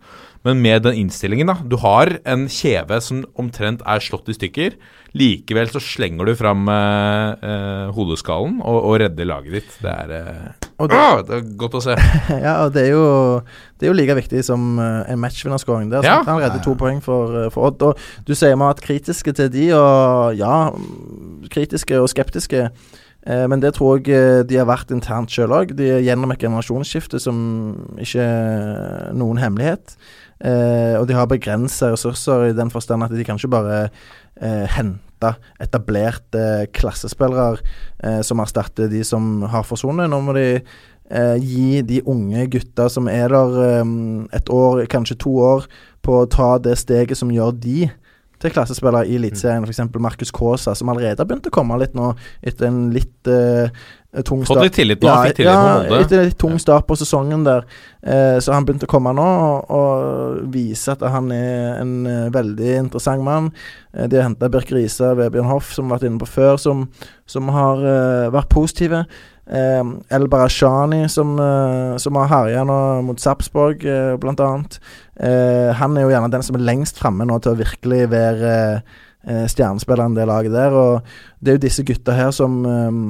[0.46, 1.58] Men med den innstillingen, da.
[1.66, 4.78] Du har en kjeve som omtrent er slått i stykker.
[5.18, 9.78] Likevel så slenger du fram eh, hodeskallen og, og redder laget ditt.
[9.82, 11.94] Det er, eh, Og det- ah, det er godt å se.
[12.46, 13.40] ja, og det er jo,
[13.80, 15.90] det er jo like viktig som eh, en matchvinnerskåring.
[15.90, 16.20] Der Ja.
[16.22, 17.82] Han redder to poeng for, eh, for Odd.
[17.82, 20.70] Og du sier vi har vært kritiske til de, og ja,
[21.50, 22.68] kritiske og skeptiske.
[23.26, 25.74] Eh, men det tror jeg eh, de har vært internt sjøl òg.
[25.76, 27.40] De er gjennom et generasjonsskifte som
[27.98, 29.96] ikke er noen hemmelighet.
[30.38, 33.88] Eh, og de har begrensa ressurser i den forstand at de kan ikke bare
[34.40, 35.02] eh, hente
[35.60, 37.58] etablerte klassespillere
[38.02, 40.10] eh, som erstatter de som har forsvunnet.
[40.10, 43.94] Nå må de eh, gi de unge gutta som er der eh,
[44.38, 45.68] et år, kanskje to år,
[46.04, 47.88] på å ta det steget som gjør de
[48.38, 49.64] til klassespillere i Eliteserien.
[49.66, 49.82] F.eks.
[49.98, 52.12] Markus Kaasa, som allerede har begynt å komme litt nå,
[52.46, 53.72] etter en litt eh,
[54.24, 56.96] tung Fått litt tillit nå, fikk tillit ja, på etter en litt tung start på
[56.96, 57.66] sesongen der.
[58.00, 62.30] Eh, så han begynte å komme nå og, og vise at han er en eh,
[62.32, 63.50] veldig interessant mann.
[63.92, 66.56] Eh, de har henta Birk Riise Vebjørn Hoff, som vi har vært inne på før,
[66.62, 66.86] som,
[67.28, 69.04] som har eh, vært positive.
[69.44, 69.84] Eh,
[70.16, 74.80] El Barashani, som, eh, som har herja nå mot Sarpsborg, eh, blant annet.
[75.20, 78.52] Eh, han er jo gjerne den som er lengst framme nå til å virkelig være
[78.80, 80.72] eh, stjernespilleren i det laget der.
[80.72, 81.02] Og
[81.44, 83.02] det er jo disse gutta her som eh,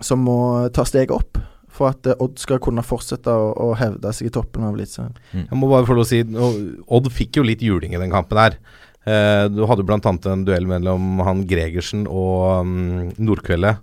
[0.00, 0.38] som må
[0.74, 1.40] ta steget opp
[1.72, 5.16] for at eh, Odd skal kunne fortsette å, å hevde seg i toppen av Eliteserien.
[5.32, 8.40] Jeg må bare få lov å si Odd fikk jo litt juling i den kampen
[8.40, 8.58] her.
[9.02, 9.98] Eh, du hadde bl.a.
[10.00, 13.74] en duell mellom han Gregersen og um, Nordkvelde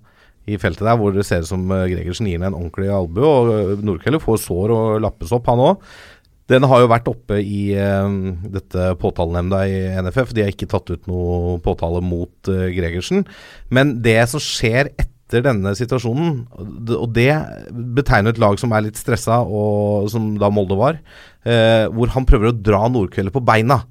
[0.50, 3.26] i feltet der, hvor det ser ut som eh, Gregersen gir ham en ordentlig albue,
[3.28, 5.84] og eh, Nordkvelde får sår og lappes opp, han òg.
[6.50, 8.10] Den har jo vært oppe i uh,
[8.50, 10.32] dette påtalenemnda i NFF.
[10.34, 13.22] De har ikke tatt ut noe påtale mot uh, Gregersen.
[13.70, 16.42] Men det som skjer etter denne situasjonen,
[16.98, 17.30] og det
[17.96, 20.98] betegner et lag som er litt stressa, og som da Molde var,
[21.46, 23.84] eh, hvor han prøver å dra Nordkveldet på beina.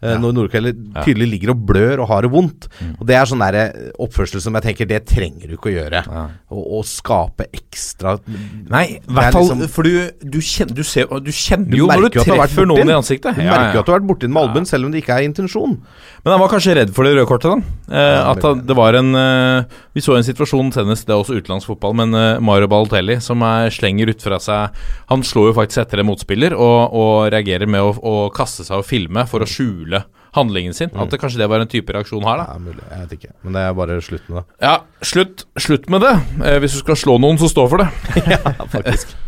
[0.00, 2.68] Eh, Når Nordkveld tydelig ligger og blør og har det vondt.
[3.00, 5.74] Og Det er sånn der eh, oppførsel som jeg tenker det trenger du ikke å
[5.74, 6.02] gjøre.
[6.54, 8.12] Å å skape ekstra
[8.70, 11.76] Nei, i er hvert fall liksom- For du, du, kjenner, du, ser, du kjenner Du
[11.80, 13.34] jo når du treffer noen i ansiktet.
[13.34, 13.74] Du Ja, merker ja.
[13.74, 15.74] jo at du har vært borti den med albuen, selv om det ikke er intensjon.
[16.24, 17.94] Men han var kanskje redd for det røde kortet, da.
[17.94, 21.18] Eh, Ja, at han, det var en eh, Vi så en situasjon senest, det er
[21.22, 24.70] også utenlandsk fotball, men eh, Mario Balotelli som er, slenger ut fra seg
[25.08, 28.78] Han slår jo faktisk etter en motspiller og, og reagerer med å, å kaste seg
[28.78, 29.86] og filme for å skjule
[30.36, 30.90] handlingen sin.
[30.94, 32.46] At det, kanskje det var en type reaksjon her, da.
[32.54, 33.30] Ja, mulig, jeg vet ikke.
[33.46, 34.44] Men det er bare slutt med det.
[34.66, 34.74] Ja,
[35.12, 36.12] slutt, slutt med det.
[36.44, 37.88] Eh, hvis du skal slå noen, så stå for det.
[38.34, 39.16] ja, Faktisk.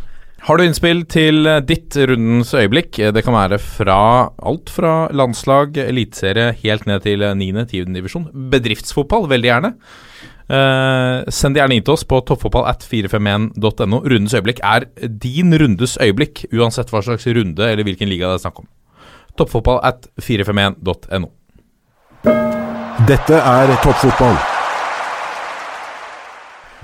[0.47, 2.99] Har du innspill til eh, ditt rundens øyeblikk?
[3.05, 3.99] Eh, Det kan være fra
[4.41, 7.91] alt fra landslag, eliteserie, helt ned til 9.-10.
[7.97, 8.29] divisjon.
[8.53, 9.75] Bedriftsfotball, veldig gjerne.
[10.51, 14.01] Eh, send det gjerne inn til oss på toppfotball at 451.no.
[14.03, 14.89] Rundens øyeblikk er
[15.23, 18.71] din rundes øyeblikk, uansett hva slags runde eller hvilken liga det er snakk om.
[19.39, 21.31] Toppfotball at 451.no.
[23.09, 24.41] Dette er toppfotball.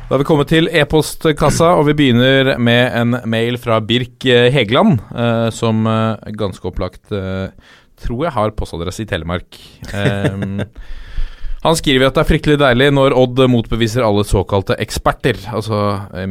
[0.06, 4.52] Da har vi kommet til e-postkassa, og vi begynner med en mail fra Birk eh,
[4.54, 7.50] Hegeland, eh, som eh, ganske opplagt eh,
[7.98, 9.58] tror jeg har postadresse i Telemark.
[9.90, 10.62] Eh,
[11.66, 15.82] han skriver at det er fryktelig deilig når Odd motbeviser alle såkalte eksperter, altså
[16.14, 16.30] eh,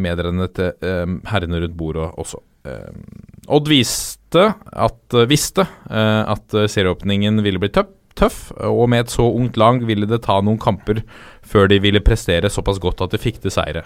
[0.56, 2.40] til eh, herrene rundt bordet også.
[3.54, 9.26] Odd viste at, visste eh, at serieåpningen ville bli tøff, tøff, og med et så
[9.28, 11.02] ungt lag ville det ta noen kamper
[11.46, 13.84] før de ville prestere såpass godt at de fikk til seire.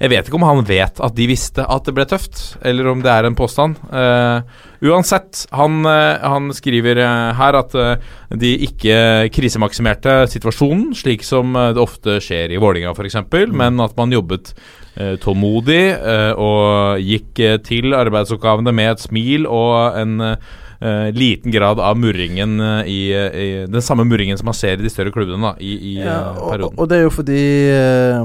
[0.00, 3.02] Jeg vet ikke om han vet at de visste at det ble tøft, eller om
[3.04, 3.80] det er en påstand.
[3.90, 4.46] Uh,
[4.84, 8.96] uansett, han, uh, han skriver eh, her at uh, de ikke
[9.34, 13.20] krisemaksimerte situasjonen, slik som eh, det ofte skjer i Vålinga f.eks.,
[13.52, 14.83] men at man jobbet eh,
[15.22, 21.80] tålmodig eh, og gikk eh, til arbeidsoppgavene med et smil og en eh, liten grad
[21.82, 25.50] av murringen eh, i, i Den samme murringen som man ser i de større klubbene
[25.50, 26.78] da, i, i Ja, eh, og, perioden.
[26.78, 27.40] og det er jo fordi
[27.72, 28.22] eh,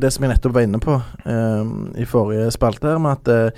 [0.00, 0.96] Det som jeg nettopp var inne på
[1.26, 1.62] eh,
[2.00, 3.52] i forrige spalte, her, med at eh,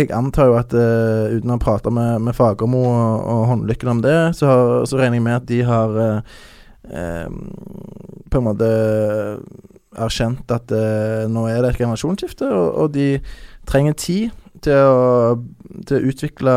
[0.00, 3.92] Jeg antar jo at eh, uten å ha prata med, med Fagermo og, og Håndlykken
[3.96, 4.48] om det, så,
[4.88, 6.36] så regner jeg med at de har eh,
[6.90, 7.28] eh,
[8.26, 8.70] på en måte
[10.02, 13.08] erkjent at eh, nå er det et generasjonsskifte, og, og de
[13.68, 15.36] trenger tid til å,
[15.88, 16.56] til å utvikle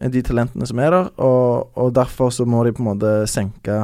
[0.00, 3.82] de talentene som er der, og, og derfor så må de på en måte senke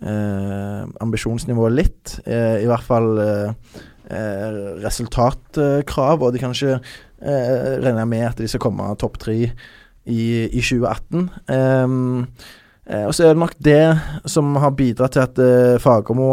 [0.00, 2.14] eh, ambisjonsnivået litt.
[2.24, 3.76] Eh, I hvert fall eh,
[4.08, 9.36] eh, resultatkrav, og de kan ikke eh, regne med at de skal komme topp tre
[9.42, 11.28] i, i 2018.
[11.52, 12.50] Ehm, eh,
[12.82, 13.82] og så er det nok det
[14.26, 16.32] som har bidratt til at eh, Fagermo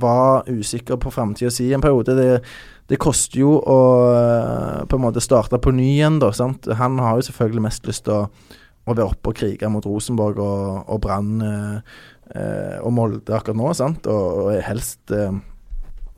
[0.00, 2.14] var usikker på framtida si en periode.
[2.16, 2.40] Det,
[2.88, 3.78] det koster jo å
[4.14, 6.30] eh, på en måte starte på ny igjen, da.
[6.36, 6.68] Sant?
[6.78, 8.22] Han har jo selvfølgelig mest lyst til å,
[8.86, 12.00] å være oppe og krige mot Rosenborg og, og Brann eh,
[12.38, 14.06] eh, og Molde akkurat nå, sant?
[14.10, 15.34] Og, og helst eh,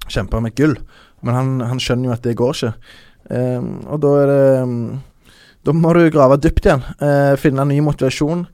[0.09, 0.77] kjempe med gull.
[1.25, 2.75] Men han, han skjønner jo at det går ikke.
[3.35, 4.43] Eh, og da er det
[5.67, 6.85] Da må du grave dypt igjen.
[7.03, 8.47] Eh, finne ny motivasjon.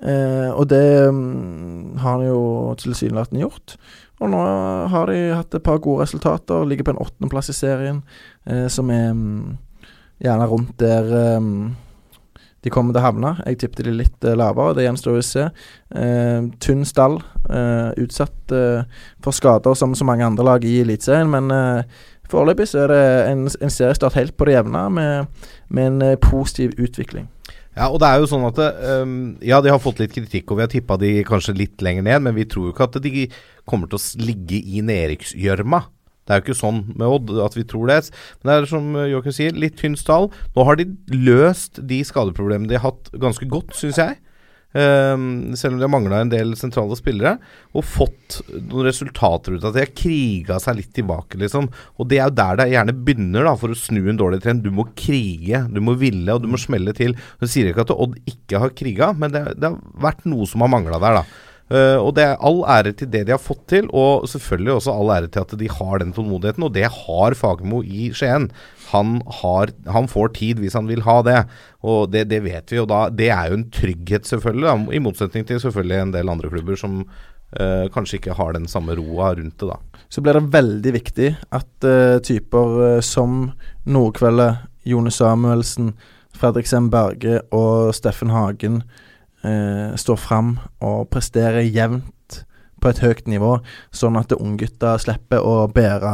[0.00, 2.40] Eh, og det um, har han jo
[2.80, 3.76] tilsynelatende gjort.
[4.20, 4.40] Og nå
[4.92, 6.66] har de hatt et par gode resultater.
[6.68, 8.02] Ligger på en åttendeplass i serien,
[8.46, 9.58] eh, som er um,
[10.20, 11.70] gjerne rundt der um,
[12.60, 13.32] de kommer til å havne.
[13.46, 15.46] Jeg tippet de litt eh, lavere, det gjenstår å se.
[15.96, 18.84] Eh, tynn stall, eh, utsatt eh,
[19.24, 21.84] for skader som så mange andre lag i Eliteserien, men
[22.30, 26.76] foreløpig så er det en, en seriestart helt på det jevne, med, med en positiv
[26.78, 27.30] utvikling.
[27.80, 28.58] Ja, og det er jo sånn at
[29.00, 32.04] um, Ja, de har fått litt kritikk, og vi har tippa de kanskje litt lenger
[32.04, 33.24] ned, men vi tror jo ikke at de
[33.68, 35.80] kommer til å ligge i nedrykksgjørma.
[36.28, 38.02] Det er jo ikke sånn med Odd at vi tror det.
[38.42, 40.28] Men det er som Joakim sier, litt tynn stall.
[40.54, 44.20] Nå har de løst de skadeproblemene de har hatt ganske godt, syns jeg.
[44.70, 47.34] Um, selv om de har mangla en del sentrale spillere.
[47.74, 49.80] Og fått noen resultater ut av det.
[49.80, 51.66] De har kriga seg litt tilbake, liksom.
[51.98, 54.62] Og det er jo der det gjerne begynner, da, for å snu en dårlig trend.
[54.62, 57.16] Du må krige, du må ville, og du må smelle til.
[57.42, 60.62] Jeg sier ikke at Odd ikke har kriga, men det, det har vært noe som
[60.64, 61.46] har mangla der, da.
[61.70, 64.94] Uh, og det er all ære til det de har fått til, og selvfølgelig også
[64.94, 68.48] all ære til at de har den tålmodigheten, og det har Fagermo i Skien.
[68.90, 71.40] Han, har, han får tid hvis han vil ha det,
[71.86, 72.78] og det, det vet vi.
[72.80, 76.32] jo da, det er jo en trygghet, selvfølgelig, da, i motsetning til selvfølgelig en del
[76.32, 80.04] andre klubber som uh, kanskje ikke har den samme roa rundt det, da.
[80.10, 83.52] Så blir det veldig viktig at uh, typer eh, som
[83.86, 85.92] Nordkveldet, Jone Samuelsen,
[86.34, 88.82] Fredrik Sem Berge og Steffen Hagen
[89.40, 90.50] står fram
[90.84, 92.42] og presterer jevnt
[92.80, 93.54] på et høyt nivå,
[93.92, 96.12] sånn at unggutta slipper å bære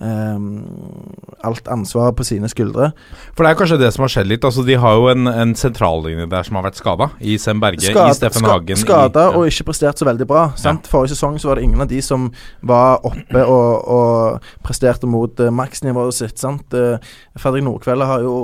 [0.00, 2.90] eh, alt ansvaret på sine skuldre.
[3.36, 4.46] For det er kanskje det som har skjedd litt.
[4.46, 7.10] Altså De har jo en, en sentrallinje der som har vært skada.
[7.20, 8.80] I Sem Berge, Skad- i Steffen Hagen.
[8.80, 9.34] Skada ja.
[9.36, 10.46] og ikke prestert så veldig bra.
[10.60, 10.88] Sant?
[10.90, 12.30] Forrige sesong så var det ingen av de som
[12.66, 16.38] var oppe og, og presterte mot uh, maksnivået sitt.
[16.40, 16.74] Sant?
[16.74, 16.96] Uh,
[17.38, 18.36] Fredrik Nordkveld har jo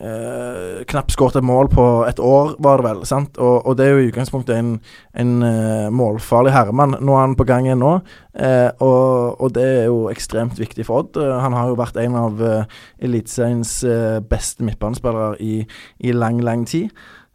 [0.00, 3.04] eh, knapt skåret et mål på et år, var det vel.
[3.08, 3.38] Sant?
[3.38, 4.74] Og, og det er jo i utgangspunktet en,
[5.18, 6.98] en eh, målfarlig herremann.
[7.00, 7.94] Nå er han på gang igjen nå,
[8.34, 11.18] eh, og, og det er jo ekstremt viktig for Odd.
[11.22, 15.56] Eh, han har jo vært en av uh, Eliteseriens eh, beste midtbanespillere i,
[16.00, 16.92] i lang, lang tid.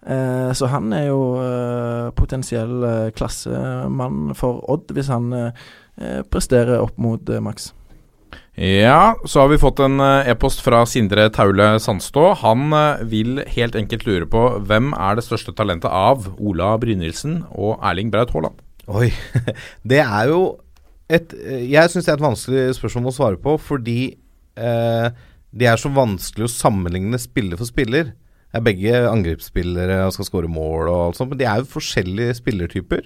[0.08, 5.66] Eh, så han er jo eh, potensiell eh, klassemann for Odd hvis han eh,
[6.00, 7.74] eh, presterer opp mot eh, Max.
[8.58, 12.32] Ja, så har vi fått en eh, e-post fra Sindre Taule Sandstå.
[12.42, 17.44] Han eh, vil helt enkelt lure på hvem er det største talentet av Ola Brynildsen
[17.54, 18.58] og Erling Braut Haaland?
[18.90, 19.12] Oi.
[19.94, 20.42] Det er jo
[21.08, 24.00] et Jeg syns det er et vanskelig spørsmål å svare på, fordi
[24.58, 25.08] eh,
[25.54, 28.10] det er så vanskelig å sammenligne spiller for spiller.
[28.50, 31.76] Det er begge angrepsspillere og skal skåre mål og alt sånt, men de er jo
[31.78, 33.06] forskjellige spillertyper.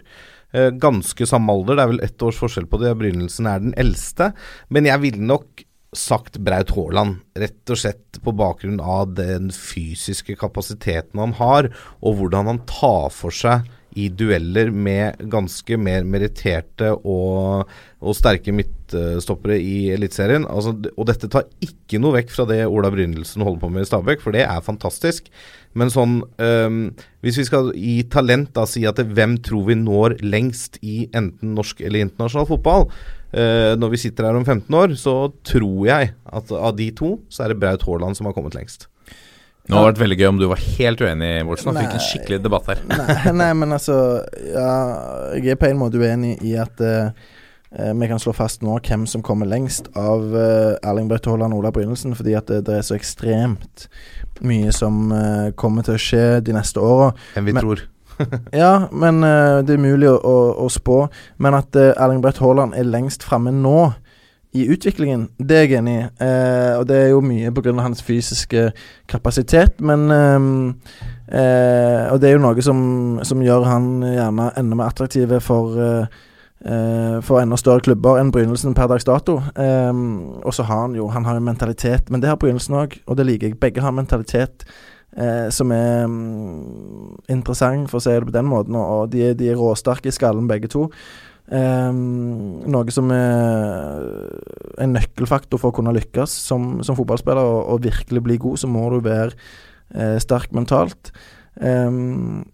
[0.51, 2.95] Eh, ganske samme alder, det er vel ett års forskjell på det.
[2.99, 4.31] Brynildsen er den eldste.
[4.69, 10.37] Men jeg ville nok sagt Braut Haaland, rett og slett på bakgrunn av den fysiske
[10.39, 11.67] kapasiteten han har,
[11.99, 13.67] og hvordan han tar for seg
[13.99, 20.47] i dueller med ganske mer meritterte og, og sterke midtstoppere i Eliteserien.
[20.49, 23.89] Altså, og dette tar ikke noe vekk fra det Ola Brynildsen holder på med i
[23.89, 25.31] Stabæk, for det er fantastisk.
[25.77, 26.79] Men sånn um,
[27.23, 31.05] Hvis vi skal i talent, da si at det, hvem tror vi når lengst i
[31.15, 32.89] enten norsk eller internasjonal fotball?
[33.35, 35.15] uh, når vi sitter her om 15 år, så
[35.47, 38.87] tror jeg at av de to, så er det Braut Haaland som har kommet lengst.
[39.69, 42.39] Nå hadde det vært veldig gøy om du var helt uenig, og fikk en skikkelig
[42.43, 42.81] debatt her.
[42.89, 43.97] Nei, nei, men altså
[44.49, 44.71] ja,
[45.37, 47.11] Jeg er på en måte uenig i at eh,
[47.77, 51.53] eh, vi kan slå fast nå hvem som kommer lengst av uh, Erling Braut Haaland
[51.53, 53.87] og Ola Brynildsen, fordi at det, det er så ekstremt
[54.41, 57.11] mye som eh, kommer til å skje de neste åra.
[57.37, 57.87] Enn vi Men- tror.
[58.53, 61.03] Ja, men eh, det er mulig å, å, å spå.
[61.41, 63.91] Men at eh, Erling Braut Haaland er lengst framme nå
[64.53, 66.07] i utviklingen, det er jeg enig i.
[66.25, 67.71] Eh, og det er jo mye pga.
[67.79, 68.71] hans fysiske
[69.07, 70.39] kapasitet, men eh,
[71.39, 75.79] eh, Og det er jo noe som, som gjør han gjerne enda mer attraktive for
[75.79, 76.05] eh,
[76.65, 79.41] eh, for enda større klubber enn Brynelsen per dags dato.
[79.55, 82.99] Ehm, og så har han jo Han har jo mentalitet, men det har Brynelsen òg,
[83.07, 83.59] og det liker jeg.
[83.59, 84.65] Begge har mentalitet
[85.17, 88.75] eh, som er um, interessant, for å si det på den måten.
[88.75, 90.89] Og, de, de er råsterke i skallen, begge to.
[91.49, 94.05] Ehm, noe som er
[94.81, 98.69] en nøkkelfaktor for å kunne lykkes som, som fotballspiller og, og virkelig bli god, så
[98.71, 99.33] må du være
[99.95, 101.11] eh, sterk mentalt.
[101.59, 102.45] Um,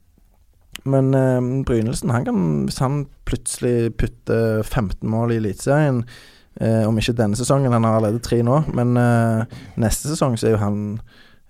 [0.88, 6.04] men um, Brynildsen, han kan, hvis han plutselig putter 15 mål i Eliteserien
[6.62, 10.48] eh, Om ikke denne sesongen, han har allerede tre nå, men eh, neste sesong så
[10.48, 10.80] er jo han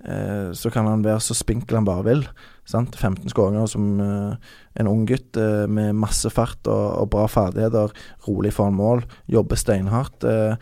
[0.03, 2.23] eh, Så kan han være så spinkel han bare vil.
[2.67, 2.97] Sant?
[2.99, 4.51] 15 skåringer som eh,
[4.81, 7.93] en ung gutt eh, med masse fart og, og bra ferdigheter.
[8.27, 10.27] Rolig foran mål, jobber steinhardt.
[10.27, 10.59] eh,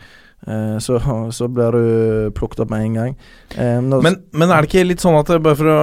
[0.78, 0.98] så,
[1.38, 3.16] så blir du plukket opp med en gang.
[3.56, 5.78] Eh, når, Men, men er det ikke litt sånn at Bare for å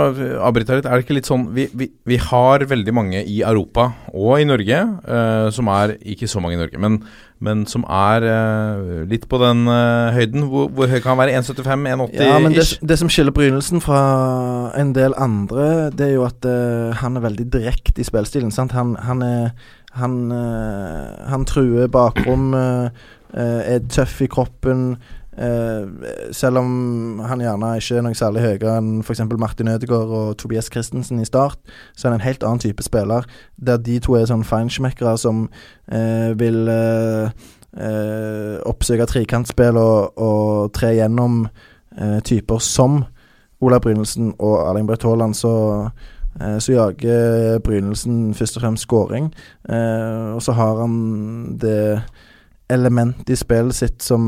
[0.47, 0.87] avbryte litt.
[0.87, 4.47] Er det ikke litt sånn Vi, vi, vi har veldig mange i Europa og i
[4.47, 6.99] Norge, eh, som er Ikke så mange i Norge, men,
[7.43, 10.47] men som er eh, litt på den eh, høyden.
[10.51, 11.37] Hvor, hvor høy kan han være?
[11.41, 11.87] 1,75?
[11.97, 14.03] 1,80 Ja, men det, det som skiller Brynelsen fra
[14.79, 18.53] en del andre, det er jo at eh, han er veldig direkte i spillstilen.
[18.53, 18.75] Sant?
[18.77, 19.49] Han, han er
[19.93, 22.89] Han, eh, han truer bakrom, eh, eh,
[23.33, 24.97] er tøff i kroppen.
[25.37, 29.23] eh, selv om han gjerne ikke er noe særlig høyere enn f.eks.
[29.39, 31.59] Martin Ødegaard og Tobias Christensen i start,
[31.95, 33.25] så er han en helt annen type spiller.
[33.57, 35.47] Der de to er sånn feinschmeckere som
[35.91, 37.31] eh, vil eh,
[37.77, 41.45] eh, oppsøke trekantspill og, og tre gjennom
[41.97, 43.03] eh, typer som
[43.63, 45.53] Ola Brynelsen og Erling Braut Haaland, så,
[46.41, 49.31] eh, så jager Brynelsen først og fremst skåring.
[49.69, 52.03] Eh, og så har han det
[52.73, 54.23] elementet i spillet sitt som,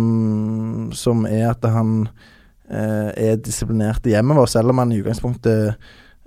[0.96, 2.08] som er at han
[2.70, 4.50] eh, er disiplinert hjemover.
[4.52, 5.76] Selv om han i utgangspunktet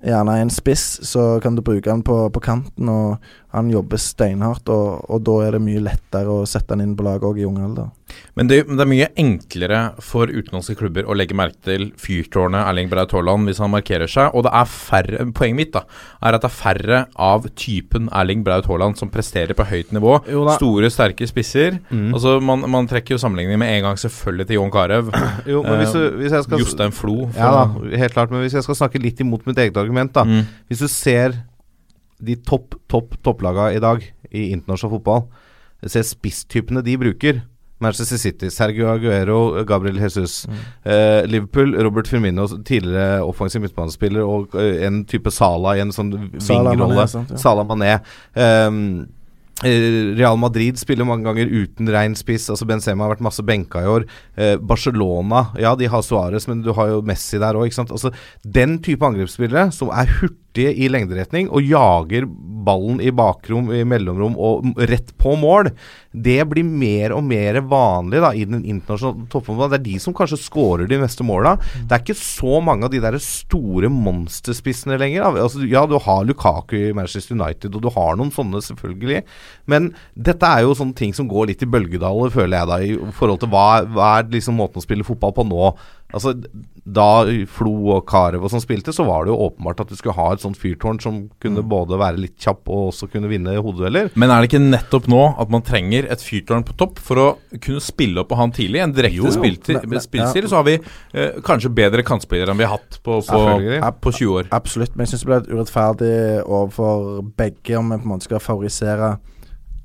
[0.05, 4.01] gjerne er en spiss, så kan du bruke han på, på kanten, og han jobber
[4.03, 4.71] steinhardt.
[4.71, 7.49] Og, og da er det mye lettere å sette han inn på laget òg i
[7.49, 7.91] ung alder.
[8.39, 12.91] Men det, det er mye enklere for utenlandske klubber å legge merke til fyrtårnet Erling
[12.93, 14.35] Braut Haaland hvis han markerer seg.
[14.37, 15.85] Og det er færre, poenget mitt da,
[16.23, 20.19] er at det er færre av typen Erling Braut Haaland som presterer på høyt nivå.
[20.57, 21.81] Store, sterke spisser.
[22.13, 25.13] Altså Man, man trekker jo sammenligning med en gang selvfølgelig til Jon Carew.
[25.49, 27.29] Eh, Jostein Flo.
[27.37, 27.63] Ja da,
[28.01, 28.33] helt klart.
[28.33, 30.25] Men hvis jeg skal snakke litt imot mitt eget argument, da.
[30.27, 30.47] Mm.
[30.71, 31.37] Hvis du ser
[32.19, 35.25] de topp, topp, topplaga i dag i internasjonal fotball,
[35.87, 37.43] ser spisstypene de bruker
[37.79, 40.47] Manchester City, Sergio Aguero, Gabriel Jesus.
[40.49, 40.65] Mm.
[40.85, 46.11] Eh, Liverpool, Robert Firmino, tidligere offensiv midtbanespiller, og eh, en type Sala i en sånn
[46.35, 47.07] vingrolle.
[47.39, 48.01] Sala Mané.
[48.35, 49.07] Ehm,
[49.63, 52.49] eh, Real Madrid spiller mange ganger uten rein spiss.
[52.51, 54.09] Altså Benzema har vært masse benka i år.
[54.35, 57.71] Eh, Barcelona, ja de har Suárez, men du har jo Messi der òg.
[57.87, 58.11] Altså,
[58.43, 62.25] den type angrepsspillere som er hurtige i lengderetning og jager
[62.69, 65.71] ballen i bakrom, i mellomrom og rett på mål,
[66.13, 69.75] det blir mer og mer vanlig da i den internasjonale toppfotballen.
[69.75, 71.57] Det er de som kanskje scorer de neste måla.
[71.85, 75.29] Det er ikke så mange av de der store monsterspissene lenger.
[75.29, 79.23] Altså, ja, du har Lukaku i Manchester United, og du har noen sånne, selvfølgelig.
[79.71, 83.15] Men dette er jo sånne ting som går litt i bølgedaler, føler jeg da, i
[83.21, 85.71] forhold til hva, hva er liksom måten å spille fotball på nå.
[86.09, 86.33] Altså,
[86.89, 87.07] Da
[87.53, 90.31] Flo og Carew og sånn spilte, så var det jo åpenbart at du skulle ha
[90.33, 94.09] et sånt fyrtårn som kunne både være litt kjapp og også kunne vinne hodedueller.
[94.17, 97.29] Men er det ikke nettopp nå at man trenger et fyrtårn på topp for å
[97.61, 98.81] kunne spille opp på han tidlig?
[98.87, 103.01] En direkte spillstil, spillstil, så har vi eh, kanskje bedre kantspillere enn vi har hatt
[103.05, 104.53] på, på, ja, på 20 år.
[104.57, 106.15] Absolutt, men jeg syns det blir litt urettferdig
[106.47, 109.19] overfor begge om vi på en måte skal favorisere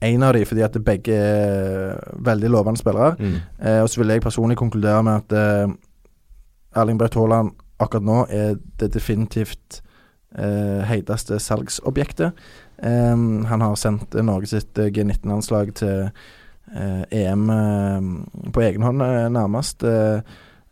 [0.04, 3.16] én av de, fordi at begge er veldig lovende spillere.
[3.20, 3.40] Mm.
[3.60, 5.74] Eh, og så vil jeg personlig konkludere med at eh,
[6.76, 7.54] Erling Braut Haaland
[7.84, 9.82] akkurat nå er det definitivt
[10.38, 12.32] eh, heiteste salgsobjektet.
[12.84, 13.18] Eh,
[13.50, 16.08] han har sendt Norge sitt eh, G19-landslag til
[16.74, 18.10] eh, EM eh,
[18.54, 19.88] på egen hånd, eh, nærmest.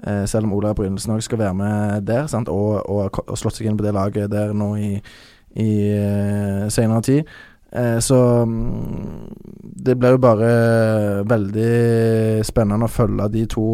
[0.02, 2.48] Selv om Ola Brynildsen òg skal være med der, sant?
[2.50, 4.96] Og, og, slått seg inn på det laget der nå i,
[5.62, 5.74] i
[6.74, 7.30] senere tid.
[8.02, 8.18] Så
[8.50, 9.28] mm,
[9.86, 10.50] det blir jo bare
[11.30, 13.68] veldig spennende å følge de to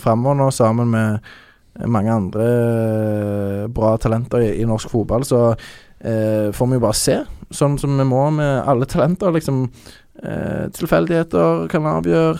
[0.00, 1.28] framover nå, sammen med
[1.86, 5.24] mange andre eh, bra talenter i, i norsk fotball.
[5.26, 7.18] Så eh, får vi jo bare se,
[7.54, 9.34] sånn som vi må med alle talenter.
[9.34, 9.64] Liksom
[10.22, 12.36] eh, Tilfeldigheter kan avgjøre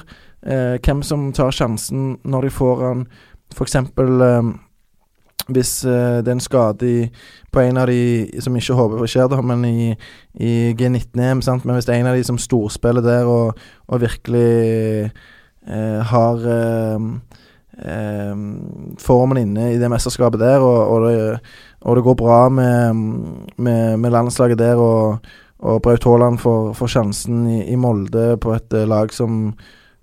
[0.47, 2.87] eh, hvem som tar sjansen når de får.
[3.55, 4.55] For eksempel eh,
[5.53, 7.01] hvis eh, det er en skade i,
[7.53, 9.91] på en av de som ikke håper på skjer, da, men i,
[10.41, 15.11] i G19-EM, men hvis det er en av de som storspiller der og, og virkelig
[15.69, 16.49] eh, har
[17.79, 18.35] eh,
[19.03, 21.39] formen inne i det mesterskapet der, og, og, det,
[21.81, 23.01] og det går bra med,
[23.57, 25.19] med, med landslaget der, og,
[25.59, 29.47] og Braut Haaland får, får sjansen i, i Molde på et eh, lag som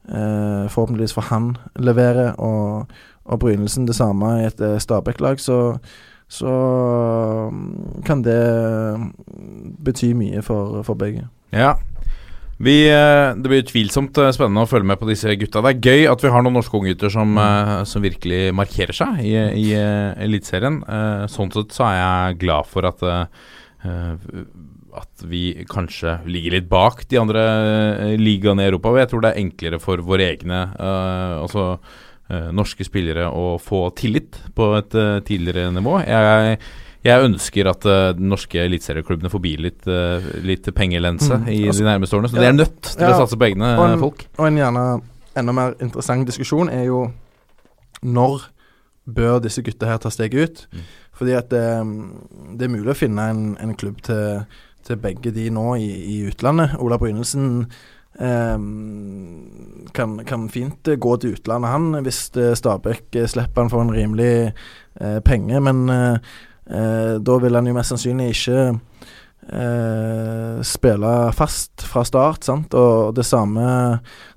[0.09, 2.88] eh, forhåpentligvis for han leverer, og,
[3.26, 5.78] og Brynelsen det samme i et eh, Stabæk-lag, så,
[6.28, 6.55] så
[7.51, 8.41] mm, kan det
[9.86, 11.28] bety mye for, for begge.
[11.53, 11.76] Ja.
[12.62, 15.64] Vi, eh, det blir utvilsomt eh, spennende å følge med på disse gutta.
[15.66, 19.24] Det er gøy at vi har noen norske unggutter som, eh, som virkelig markerer seg
[19.26, 19.34] i,
[19.64, 20.82] i Eliteserien.
[21.32, 23.07] Sånn sett så er jeg glad for at
[24.91, 27.43] at vi kanskje ligger litt bak de andre
[28.20, 28.91] ligaene i Europa.
[28.99, 31.80] Jeg tror det er enklere for våre egne altså
[32.53, 34.93] norske spillere å få tillit på et
[35.26, 35.95] tidligere nivå.
[36.05, 36.59] Jeg,
[37.04, 41.47] jeg ønsker at uh, de norske eliteserieklubbene får bli litt, uh, litt pengelense Mm.
[41.49, 42.30] i Altså, de nærmeste årene.
[42.30, 42.41] Så ja.
[42.41, 43.12] de er nødt til Ja.
[43.14, 44.26] å satse på egne Og en- folk.
[44.38, 45.02] Og en gjerne
[45.38, 47.12] enda mer interessant diskusjon er jo
[48.04, 48.41] når
[49.08, 50.68] bør disse gutta her ta steget ut?
[50.74, 50.80] Mm.
[51.14, 51.64] Fordi at det,
[52.58, 54.45] det er mulig å finne en, en klubb til,
[54.84, 55.89] til begge de nå i,
[56.20, 56.76] i utlandet.
[56.80, 57.66] Ola Brynesen
[58.20, 58.58] eh,
[59.93, 63.82] kan, kan fint eh, gå til utlandet, han, hvis eh, Stabæk eh, slipper han for
[63.86, 64.54] en rimelig
[65.02, 65.62] eh, penge.
[65.62, 66.18] Men eh,
[66.72, 68.59] eh, da vil han jo mest sannsynlig ikke
[69.51, 72.74] eh, spille fast fra start, sant.
[72.78, 73.65] Og samme,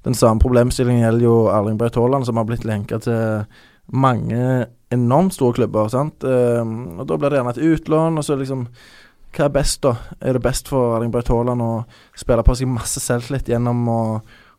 [0.07, 3.47] den samme problemstillingen gjelder jo Erling Braut Haaland, som har blitt lenka til
[3.93, 6.25] mange enormt store klubber, sant.
[6.25, 6.63] Eh,
[6.99, 8.69] og da blir det gjerne et utlån, og så liksom
[9.35, 9.97] hva er best, da?
[10.23, 11.73] Er det best for Erling Braut Haaland å
[12.15, 14.01] spille på seg masse selvtillit gjennom å,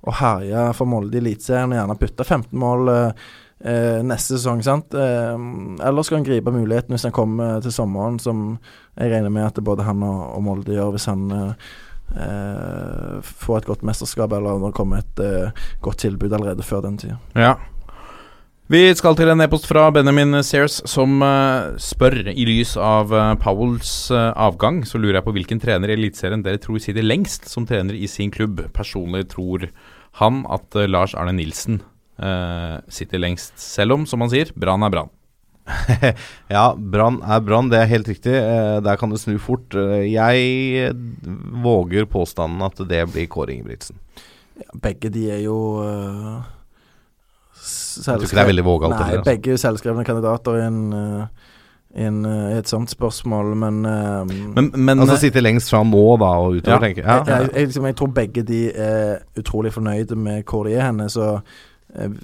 [0.03, 3.29] å herje for Molde i Eliteserien og gjerne putte 15 mål eh,
[3.63, 4.93] eh, neste sesong, sant?
[4.93, 5.35] Eh,
[5.87, 8.57] eller skal han gripe muligheten hvis han kommer til sommeren, som
[8.95, 11.69] jeg regner med at både han og, og Molde gjør hvis han eh,
[12.25, 16.85] eh, får et godt mesterskap, eller om det kommer et eh, godt tilbud allerede før
[16.87, 17.19] den tida.
[17.35, 17.55] Ja.
[18.65, 23.35] Vi skal til en e-post fra Benjamin Sears som eh, spør I lys av uh,
[23.37, 27.45] Powells eh, avgang, så lurer jeg på hvilken trener i Eliteserien dere tror sitter lengst
[27.51, 28.63] som trener i sin klubb.
[28.73, 29.67] Personlig tror
[30.17, 31.83] han at eh, Lars Arne Nilsen
[32.19, 35.13] eh, sitter lengst, selv om, som han sier, Brann er Brann.
[36.55, 38.33] Ja, Brann er Brann, det er helt riktig.
[38.33, 39.73] Uh, der kan det snu fort.
[39.73, 40.93] Uh, jeg
[41.65, 43.97] våger påstanden at det blir Kåre Ingebrigtsen.
[44.81, 46.45] Begge de er jo uh,
[47.55, 48.95] Jeg tror ikke det er veldig vågalt.
[48.95, 49.31] Nei, heller, altså.
[49.33, 51.51] begge er selvskrevne kandidater i, en, uh,
[51.95, 54.23] i, uh, et sånt spørsmål, men, uh,
[54.55, 56.81] Men, men Altså sitte lengst fram nå da og utover, Ja.
[56.85, 57.07] tenker jeg.
[57.09, 57.17] Ja.
[57.25, 60.87] jeg, jeg, jeg, liksom, jeg tror begge de er utrolig fornøyde med hvor de er
[60.91, 61.09] henne.
[61.09, 61.39] Så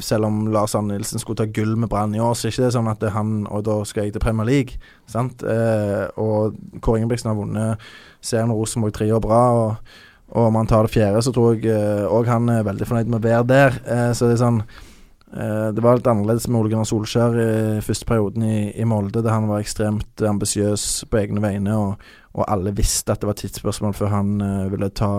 [0.04, 2.66] selv om Lars Arne Nilsen skulle ta gull med Brann i år, så er ikke
[2.66, 4.78] det sånn at det er han og da skal jeg til Premier League.
[5.10, 5.44] Sant?
[5.44, 7.92] Eh, og Kåre Ingebrigtsen har vunnet
[8.22, 9.42] serien Rosenborg tre år bra.
[9.58, 9.98] Og,
[10.32, 13.22] og om han tar det fjerde, så tror jeg òg han er veldig fornøyd med
[13.22, 13.84] å være der.
[13.86, 17.52] Eh, så det er sånn eh, Det var litt annerledes med Ole Gunnar Solskjær i
[17.86, 21.78] første perioden i, i Molde, der han var ekstremt ambisiøs på egne vegne.
[21.78, 25.12] og og alle visste at det var tidsspørsmål før han eh, ville ta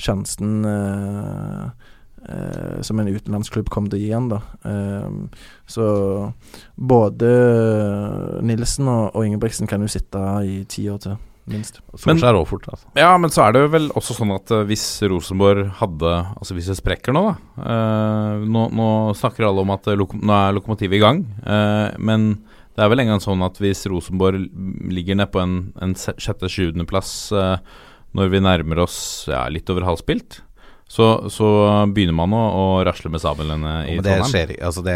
[0.00, 1.92] sjansen eh,
[2.28, 4.28] eh, som en utenlandsklubb kom til å gi han.
[4.32, 4.40] da.
[4.66, 5.86] Eh, så
[6.76, 7.30] både
[8.46, 11.16] Nilsen og, og Ingebrigtsen kan jo sitte i ti år til,
[11.50, 11.80] minst.
[12.06, 12.90] Men, er fort, altså.
[12.98, 16.70] Ja, men så er det vel også sånn at eh, hvis Rosenborg hadde Altså hvis
[16.72, 20.56] det sprekker nå, da eh, nå, nå snakker alle om at eh, loko, nå er
[20.58, 21.24] lokomotivet i gang.
[21.46, 22.34] eh, men
[22.76, 24.50] det er vel en gang sånn at hvis Rosenborg
[24.92, 27.56] ligger nede på en, en sjette-sjuendeplass uh,
[28.16, 28.98] når vi nærmer oss
[29.30, 30.42] ja, litt over halvspilt,
[30.88, 31.46] så, så
[31.90, 34.30] begynner man å, å rasle med sablene i Men det Trondheim.
[34.30, 34.66] skjer ikke.
[34.68, 34.94] Altså det,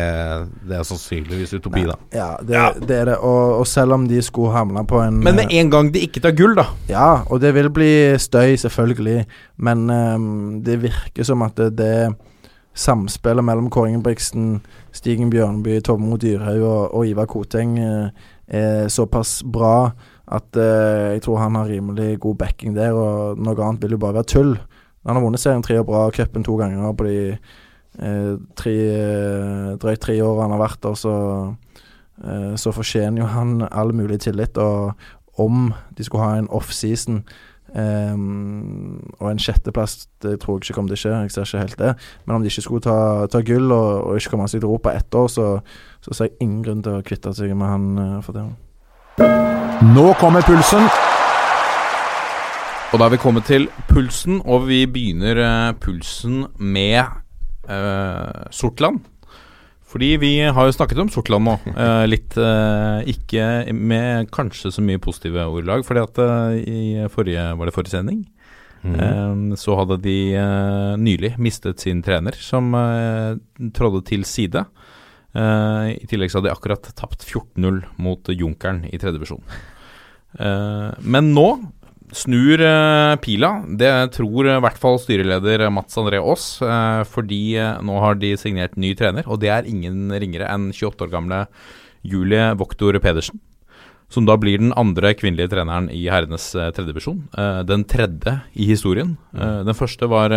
[0.70, 1.97] det er sannsynligvis utopi, da.
[2.14, 3.16] Ja, det, det er det.
[3.26, 6.22] Og, og selv om de skulle havne på en Men med en gang de ikke
[6.22, 7.91] tar gull, da Ja, og det vil bli
[8.22, 9.24] støy, selvfølgelig.
[9.59, 11.95] Men um, det virker som at det, det
[12.78, 14.61] samspillet mellom Kåre Ingebrigtsen,
[14.95, 19.91] Stigen Bjørnby, Tomo Dyrhaug og, og Ivar Koteng eh, er såpass bra
[20.30, 24.05] at uh, jeg tror han har rimelig god backing der, og noe annet vil jo
[24.07, 24.53] bare være tull.
[25.07, 29.68] Han har vunnet serien tre år bra, cupen to ganger på de eh, tre, eh,
[29.80, 31.14] drøyt tre årene han har vært der, så,
[32.24, 34.59] eh, så fortjener jo han all mulig tillit.
[34.61, 34.92] Og
[35.40, 37.22] om de skulle ha en off-season
[37.74, 41.64] ehm, og en sjetteplass, det tror jeg ikke kommer til å skje, jeg ser ikke
[41.64, 41.92] helt det.
[42.26, 44.92] Men om de ikke skulle ta, ta gull og, og ikke komme seg til Europa
[44.92, 45.46] ett år, så,
[46.05, 48.48] så ser jeg ingen grunn til å kvitte seg med han uh, for det.
[49.94, 50.90] Nå kommer pulsen.
[53.01, 56.98] Da er vi kommet til pulsen, og vi begynner uh, pulsen med
[57.70, 58.98] uh, Sortland.
[59.88, 62.36] Fordi vi har jo snakket om Sortland nå, Uh, litt
[63.09, 65.86] ikke med kanskje så mye positive ordlag.
[65.88, 66.20] Fordi at
[66.61, 68.20] i forrige, var det forrige sending,
[68.84, 70.18] eh, så hadde de
[71.01, 72.68] nylig mistet sin trener, som
[73.72, 74.66] trådde til side.
[75.32, 79.44] I tillegg så hadde de akkurat tapt 14-0 mot Junkeren i tredje divisjon.
[81.01, 81.48] Men nå
[82.16, 83.50] snur eh, pila.
[83.78, 86.46] Det tror i hvert fall styreleder Mats André Aas.
[86.62, 90.70] eh, fordi eh, nå har de signert ny trener, og det er ingen ringere enn
[90.72, 91.44] 28 år gamle
[92.02, 93.40] Julie Voktor Pedersen.
[94.11, 97.20] Som da blir den andre kvinnelige treneren i herrenes eh, tredjedivisjon.
[97.38, 99.14] Eh, den tredje i historien.
[99.36, 100.34] Eh, den første var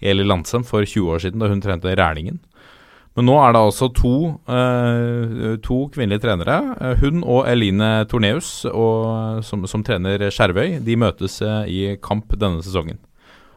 [0.00, 2.40] Eli Landsem for 20 år siden, da hun trente Rælingen.
[3.18, 4.14] Men nå er det altså to,
[4.46, 6.58] eh, to kvinnelige trenere.
[6.80, 10.78] eh, hun og Eline Torneus, og, som, som trener Skjervøy.
[10.86, 13.00] De møtes eh, i kamp denne sesongen.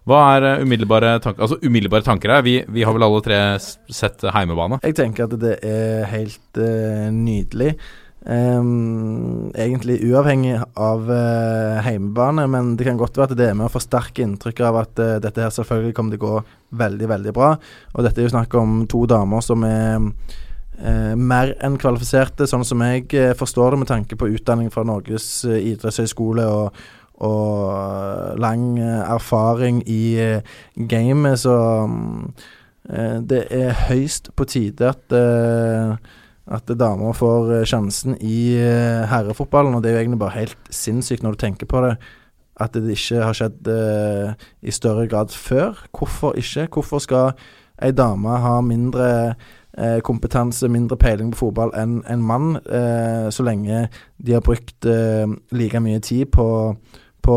[0.09, 2.41] Hva er eh, umiddelbare tanker Altså umiddelbare tanker her?
[2.43, 4.81] Vi, vi har vel alle tre sett heimebane?
[4.83, 7.75] Jeg tenker at det er helt eh, nydelig.
[8.25, 11.09] Ehm, egentlig uavhengig av
[11.83, 15.01] heimebane, men det kan godt være at det er med å forsterke inntrykket av at
[15.03, 16.37] uh, dette her selvfølgelig kommer til å gå
[16.79, 17.49] veldig, veldig bra.
[17.91, 22.63] Og dette er jo snakk om to damer som er uh, mer enn kvalifiserte, sånn
[22.67, 26.81] som jeg uh, forstår det, med tanke på utdanning fra Norges idrettshøgskole og,
[27.27, 30.03] og lang erfaring i
[30.79, 31.59] gamet, så
[31.91, 32.31] um,
[33.23, 35.13] det er høyst på tide at
[36.51, 40.71] at damer får eh, sjansen i eh, herrefotballen, og det er jo egentlig bare helt
[40.73, 41.95] sinnssykt når du tenker på det.
[42.61, 45.79] At det ikke har skjedd uh, i større grad før.
[45.89, 46.67] Hvorfor ikke?
[46.69, 47.31] Hvorfor skal
[47.81, 53.47] ei dame ha mindre uh, kompetanse, mindre peiling på fotball enn en mann, uh, så
[53.47, 53.87] lenge
[54.21, 56.45] de har brukt like mye tid på,
[57.23, 57.35] på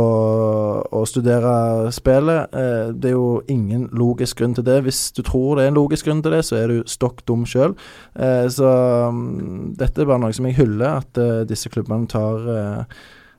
[0.83, 2.55] å studere spillet.
[2.55, 4.81] Eh, det er jo ingen logisk grunn til det.
[4.87, 7.47] Hvis du tror det er en logisk grunn til det, så er du stokk dum
[7.49, 7.77] sjøl.
[8.19, 8.73] Eh, så
[9.15, 12.51] mm, dette er bare noe som jeg hyller, at eh, disse klubbene tar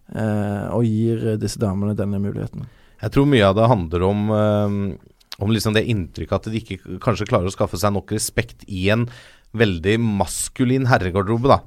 [0.07, 2.61] og gir disse damene denne muligheten.
[3.03, 7.27] Jeg tror mye av det handler om Om liksom det inntrykket at de ikke kanskje
[7.27, 9.03] klarer å skaffe seg nok respekt i en
[9.51, 11.59] veldig maskulin herregarderobe, da.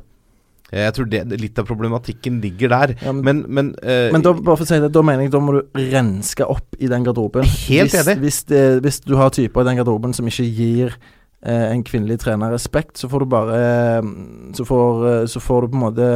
[0.72, 2.94] Jeg tror det, litt av problematikken ligger der.
[3.02, 5.32] Ja, men- men men, eh, Men da, bare for å si det, da mener jeg
[5.32, 7.42] da må du renske opp i den garderoben.
[7.44, 8.18] Helt hvis, enig.
[8.20, 10.94] Hvis, det, hvis du har typer i den garderoben som ikke gir
[11.42, 13.58] eh, en kvinnelig trener respekt, så får du bare
[13.98, 14.02] eh,
[14.54, 16.08] så, får, eh, så får du på en måte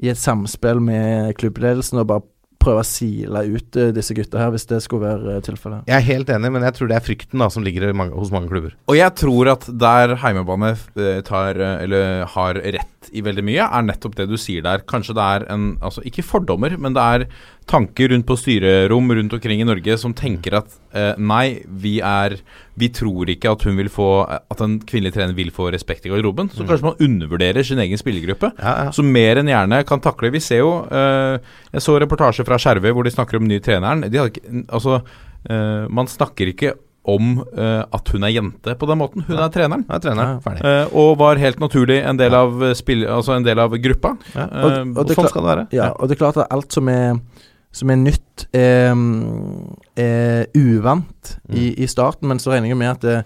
[0.00, 2.22] i et samspill med klubbledelsen og bare
[2.58, 5.84] prøve å sile ut eh, disse gutta her, hvis det skulle være eh, tilfellet.
[5.86, 8.32] Jeg er helt enig, men jeg tror det er frykten da som ligger mange, hos
[8.34, 8.74] mange klubber.
[8.90, 13.66] Og jeg tror at der heimebane eh, tar, eh, eller har rett i veldig mye,
[13.66, 14.84] er nettopp det du sier der.
[14.88, 17.24] Kanskje det er en Altså ikke fordommer, men det er
[17.68, 22.38] tanker rundt på styrerom rundt omkring i Norge som tenker at eh, nei, vi er
[22.78, 26.12] Vi tror ikke at hun vil få At en kvinnelig trener vil få respekt i
[26.12, 26.50] garderoben.
[26.54, 28.52] Så kanskje man undervurderer sin egen spillergruppe.
[28.58, 28.90] Ja, ja.
[28.94, 30.32] som mer enn gjerne kan takle.
[30.34, 31.38] Vi ser jo eh,
[31.74, 34.06] Jeg så reportasje fra Skjervøy hvor de snakker om nye treneren.
[34.08, 35.02] De hadde ikke, altså,
[35.48, 36.76] eh, man snakker ikke
[37.08, 39.24] om uh, at hun er jente på den måten.
[39.28, 39.84] Hun er treneren.
[39.88, 40.38] Ja, treneren.
[40.44, 40.54] Ja.
[40.84, 44.14] Eh, og var helt naturlig en del av, eh, spill, altså en del av gruppa.
[44.34, 44.44] Ja.
[44.44, 45.66] Og- og det sånn klart- skal det være.
[45.72, 47.20] Ja, og det er klart at alt som er
[47.70, 52.90] som er nytt, er, mm, er uvant i, i starten, men så regner jeg med
[52.90, 53.24] at det,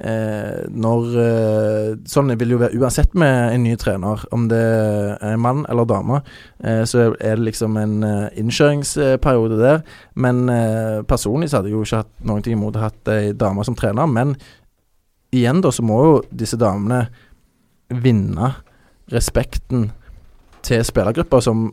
[0.00, 5.34] eh, når eh, Sånn vil jo være uansett med en ny trener, om det er
[5.34, 6.20] en mann eller dame,
[6.64, 9.82] eh, så er det liksom en eh, innkjøringsperiode der.
[10.14, 13.12] Men eh, personlig så hadde jeg jo ikke hatt noen ting imot å ha hatt
[13.12, 14.36] ei dame som trener, men
[15.34, 17.04] igjen da så må jo disse damene
[17.90, 18.54] vinne
[19.10, 19.90] respekten
[20.66, 21.70] til spillergrupper som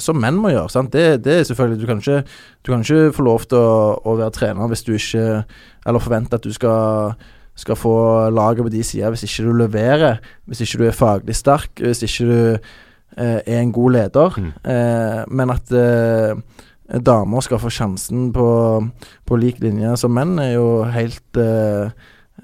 [0.00, 0.70] som menn må gjøre.
[0.72, 0.92] sant?
[0.92, 2.22] Det, det er selvfølgelig Du kan ikke,
[2.66, 5.44] du kan ikke få lov til å, å være trener hvis du ikke
[5.86, 7.14] Eller forvente at du skal,
[7.54, 7.96] skal få
[8.34, 10.20] laget på de sider hvis ikke du leverer.
[10.46, 11.70] Hvis ikke du er faglig sterk.
[11.78, 12.38] Hvis ikke du
[13.16, 14.40] eh, er en god leder.
[14.40, 14.52] Mm.
[14.74, 16.34] Eh, men at eh,
[17.04, 18.48] damer skal få sjansen på,
[19.24, 21.94] på lik linje som menn, er jo helt eh,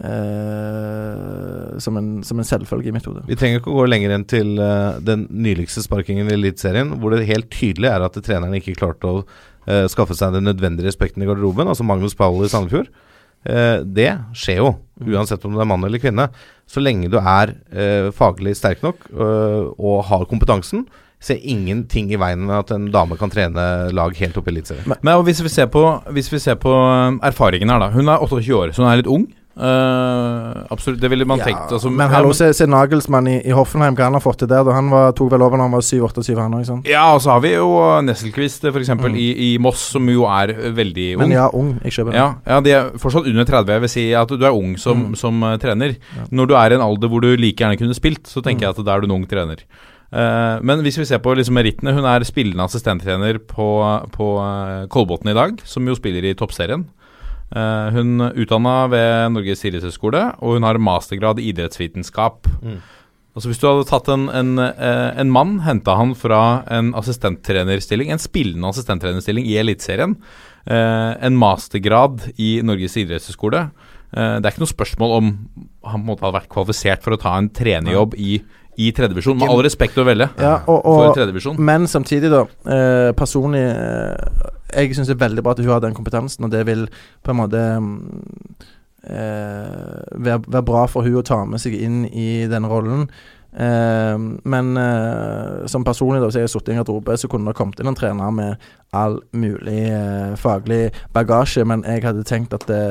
[0.01, 3.27] eh, som, en, som en selvfølge i mitt hode.
[3.29, 7.15] Vi trenger ikke å gå lenger enn til uh, den nyligste sparkingen i Eliteserien, hvor
[7.15, 11.25] det helt tydelig er at treneren ikke klarte å uh, skaffe seg den nødvendige respekten
[11.25, 12.91] i garderoben, altså Magnus Powell i Sandefjord.
[13.49, 16.29] Eh, det skjer jo, uansett om du er mann eller kvinne.
[16.71, 20.85] Så lenge du er eh, faglig sterk nok øh, og har kompetansen,
[21.21, 24.87] ser ingenting i veien med at en dame kan trene lag helt opp i Eliteserien.
[25.27, 25.43] Hvis
[26.17, 26.73] hvis vi ser på
[27.27, 27.91] erfaringen her, da.
[27.93, 29.27] Hun er 28 år, så hun er litt ung.
[29.61, 31.73] Eh, absolutt, det ville man tenkt.
[31.75, 34.51] Altså, men ja, hallo, se, se Nagelsmann i, i Hoffenheim, hva han har fått til
[34.51, 34.63] der.
[34.67, 36.71] Da han var, tok vel over når han var 7-28, han òg?
[36.89, 37.69] Ja, og så har vi jo
[38.07, 38.93] Nesselquist f.eks.
[38.95, 39.19] Mm.
[39.21, 41.23] i, i Moss, som jo er veldig ung.
[41.25, 41.73] Men ja, ung.
[41.85, 42.23] Jeg kjøper det.
[42.23, 43.75] Ja, ja, de er fortsatt under 30.
[43.77, 45.15] Jeg vil si at du er ung som, Mm.
[45.17, 45.95] som uh, trener.
[46.17, 46.25] Ja.
[46.35, 48.67] Når du er i en alder hvor du like gjerne kunne spilt, så tenker Mm.
[48.69, 49.63] jeg at da er du en ung trener.
[50.11, 53.67] Uh, men hvis vi ser på liksom merittene Hun er spillende assistenttrener på,
[54.11, 54.27] på
[54.91, 56.83] Kolbotn i dag, som jo spiller i toppserien.
[57.51, 62.47] Eh, hun utdanna ved Norges idrettshøgskole, og hun har mastergrad i idrettsvitenskap.
[62.63, 62.79] Mm.
[63.35, 68.11] Altså Hvis du hadde tatt en, en, eh, en mann, henta han fra en assistenttrenerstilling,
[68.11, 70.17] en spillende assistenttrenerstilling i Eliteserien,
[70.67, 73.71] eh, en mastergrad i Norges idrettshøgskole
[74.11, 75.27] Det er ikke noe spørsmål om
[75.87, 78.41] han måte hadde vært kvalifisert for å ta en trenerjobb i,
[78.83, 81.61] i tredjedivisjon, med all respekt å velge Ja, og, for og, tredjedivisjon.
[81.63, 82.43] men samtidig, da.
[82.75, 86.53] Eh, personlig eh, Jeg syns det er veldig bra at hun har den kompetansen, og
[86.53, 86.87] det vil
[87.25, 87.99] på en måte mm,
[89.11, 93.09] eh, være, være bra for hun å ta med seg inn i den rollen.
[93.51, 94.17] Eh,
[94.55, 97.81] men eh, som personlig, da, så jeg sittet i en garderobe, så kunne det kommet
[97.81, 102.85] inn en trener med all mulig eh, faglig bagasje, men jeg hadde tenkt at det,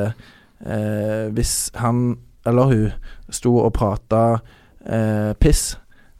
[0.65, 2.17] eh, hvis han
[2.47, 4.39] eller hun sto og prata
[4.86, 5.77] eh, piss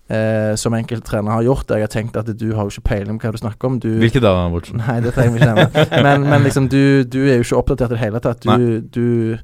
[0.10, 1.72] eh, som enkelte trenere har gjort.
[1.72, 3.80] Jeg har tenkt at du har jo ikke peiling på hva du snakker om.
[3.82, 4.82] Du, Hvilke da, Bortsen?
[4.82, 5.88] Nei, det trenger vi ikke nevne.
[6.06, 8.46] Men, men liksom, du, du er jo ikke oppdatert i det hele tatt.
[8.46, 9.38] Du, du,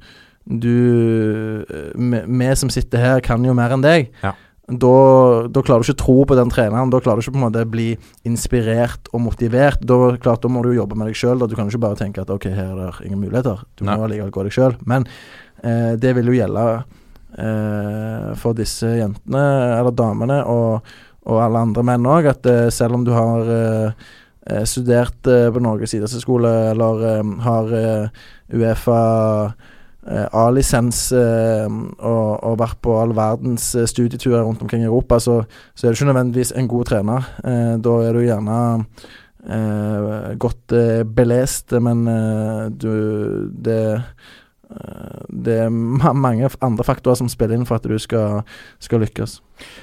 [0.46, 0.76] du
[1.96, 4.12] vi, som sitter her, kan jo mer enn deg.
[4.24, 4.34] Ja.
[4.66, 6.90] Da, da klarer du ikke tro på den treneren.
[6.90, 7.92] Da klarer du ikke på en måte bli
[8.26, 9.84] inspirert og motivert.
[9.86, 11.46] Da, klart, da må du jo jobbe med deg sjøl.
[11.46, 13.62] Du kan ikke bare tenke at ok, her er det ingen muligheter.
[13.78, 14.78] Du må allikevel gå deg sjøl.
[14.90, 15.06] Men
[15.62, 16.86] eh, det vil jo gjelde eh,
[17.36, 19.44] for disse jentene,
[19.80, 20.86] eller damene, og,
[21.26, 24.06] og alle andre menn òg, at eh, selv om du har eh,
[24.52, 28.22] eh, studert eh, på Norges idrettshøyskole eller eh, har eh,
[28.54, 29.00] Uefa
[30.06, 35.20] eh, A-lisens eh, og, og vært på all verdens eh, studieturer rundt omkring i Europa,
[35.20, 35.42] så,
[35.74, 37.30] så er du ikke nødvendigvis en god trener.
[37.44, 38.62] Eh, da er du gjerne
[39.50, 42.92] eh, godt eh, belest, men eh, du
[43.66, 44.10] det eh,
[45.30, 48.42] det er mange andre faktorer som spiller inn for at du skal,
[48.84, 49.40] skal lykkes.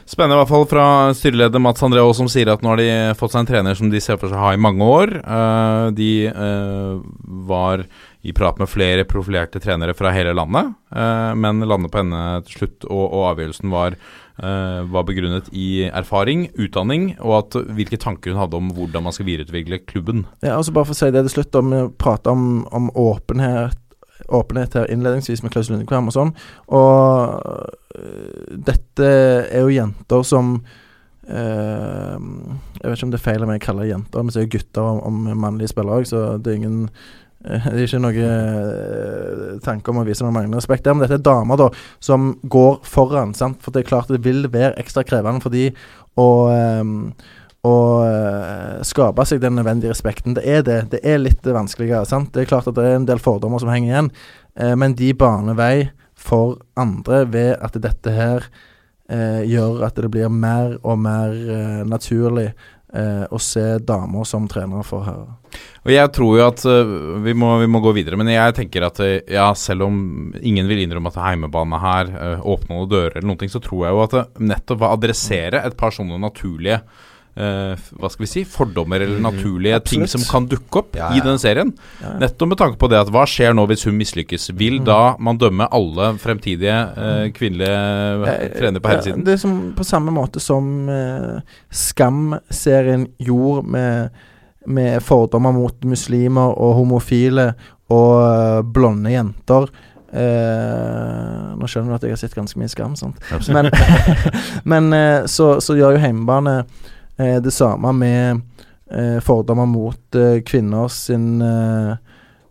[0.09, 2.89] Spennende i hvert fall fra styreleder Mats André Aas, som sier at nå har de
[3.19, 5.15] fått seg en trener som de ser for seg å ha i mange år.
[5.23, 6.97] Eh, de eh,
[7.49, 7.85] var
[8.23, 12.61] i prat med flere profilerte trenere fra hele landet, eh, men landet på ende til
[12.63, 14.01] slutt, og, avgjørelsen var
[14.43, 19.29] var begrunnet i erfaring, utdanning, og at hvilke tanker hun hadde om hvordan man skal
[19.29, 20.25] videreutvikle klubben.
[20.43, 22.89] Ja, og så bare for å si det til slutt, om vi prater om, om
[22.99, 23.77] åpenhet
[24.35, 26.35] åpenhet her innledningsvis med Klaus Lundekvam og sånn.
[26.73, 27.41] Og
[27.99, 29.09] øh, dette
[29.49, 30.55] er jo jenter som
[31.29, 34.43] øh, Jeg vet ikke om det er feil om jeg kaller det jenter, men så
[34.43, 36.79] er jo gutter om, om mannlige spillere òg, så det er ingen
[37.47, 41.07] øh, det er ikke noe øh, tanke om å vise noen manglende respekt der, men
[41.07, 41.69] dette er damer da
[42.03, 43.37] som går foran.
[43.39, 43.61] sant?
[43.63, 45.71] For det er klart det vil være ekstra krevende for de
[46.21, 46.31] å
[47.63, 50.35] å øh, skape seg den nødvendige respekten.
[50.35, 50.81] Det er det.
[50.97, 52.09] Det er litt vanskeligere.
[52.09, 52.33] sant?
[52.35, 54.11] Det er klart at det er en del fordommer som henger igjen,
[54.59, 55.77] eh, men de baner vei
[56.19, 58.47] for andre ved at dette her
[59.11, 64.49] eh, gjør at det blir mer og mer eh, naturlig eh, å se damer som
[64.51, 65.39] trenere for herrer.
[65.83, 66.93] Og jeg tror jo at uh,
[67.25, 69.97] vi, må, vi, må, gå videre, men jeg tenker at uh, ja, selv om
[70.39, 73.89] ingen vil innrømme at heimebane her uh, åpner noen dører eller noen ting, så tror
[73.89, 76.81] jeg jo at nettopp å adressere et par sånne naturlige
[77.33, 81.07] Uh, hva skal vi si fordommer eller Mm, naturlige ting som kan dukke opp Ja,
[81.17, 81.71] i denne serien.
[82.03, 82.11] Ja.
[82.21, 84.51] Nettopp med tanke på det at hva skjer nå hvis hun mislykkes?
[84.59, 84.85] Vil Mm.
[84.85, 89.21] da man dømme alle fremtidige uh, kvinnelige Eh, trenere på herresiden?
[89.23, 91.41] Ja, det er som, på samme måte som uh,
[91.73, 94.11] Skam-serien gjorde med,
[94.67, 97.55] med fordommer mot muslimer og homofile
[97.89, 99.71] og blonde jenter.
[100.13, 103.17] Uh, nå skjønner du at jeg har sett ganske mye Skam, sant.
[103.49, 103.71] Men,
[104.73, 106.59] men eh, så, så gjør jo Heimebane
[107.43, 108.41] det samme med
[108.93, 111.97] eh, fordommer mot eh, kvinner sin eh,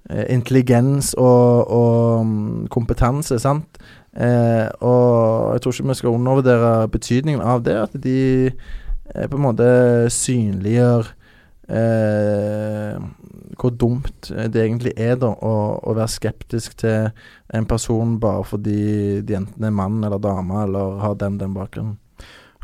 [0.09, 3.81] eh, intelligens og, og mm, kompetanse, sant.
[4.11, 7.77] Eh, og jeg tror ikke vi skal undervurdere betydningen av det.
[7.87, 8.19] At de
[8.51, 9.71] eh, på en måte
[10.11, 11.13] synliggjør
[11.71, 12.99] eh,
[13.61, 15.55] hvor dumt det egentlig er da å,
[15.85, 17.11] å være skeptisk til
[17.53, 21.99] en person bare fordi de enten er mann eller dame eller har den den bakgrunnen.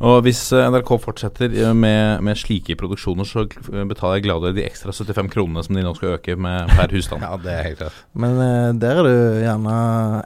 [0.06, 4.54] Og hvis eh, NRK fortsetter eh, med, med slike produksjoner, så eh, betaler jeg gladere
[4.54, 7.24] de ekstra 75 kronene som de nå skal øke med per husstand.
[7.28, 8.04] Ja, det er helt rett.
[8.16, 9.78] Men uh, der er du gjerne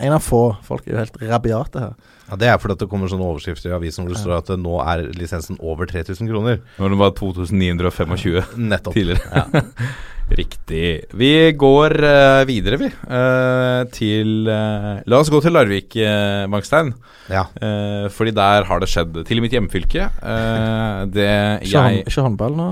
[0.03, 0.41] en av få.
[0.67, 1.95] Folk er jo helt rabiate her.
[2.31, 4.53] Ja, Det er fordi at det kommer sånne overskrifter i avisen hvor det står at
[4.61, 6.61] nå er lisensen over 3000 kroner.
[6.79, 8.93] Når det var 2925 Nettopp.
[8.95, 9.65] tidligere.
[10.31, 11.09] Riktig.
[11.19, 11.29] Vi
[11.59, 12.87] går uh, videre, vi.
[13.03, 16.93] Uh, til uh, La oss gå til Larvik, uh, Magstein.
[17.31, 17.43] Ja.
[17.63, 19.19] Eh, fordi der har det skjedd.
[19.27, 20.07] Til i mitt hjemfylke.
[20.07, 21.27] eh, det
[21.67, 22.65] Ikke, jeg ikke håndball nå?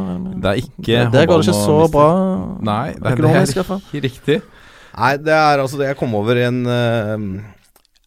[0.43, 2.07] Det er ikke Der- Der går det ikke så bra.
[2.67, 3.83] Nei, det er, Økonomisk, det i hvert fall.
[3.93, 4.39] er riktig.
[4.97, 6.59] Nei, det er altså det jeg kom over i en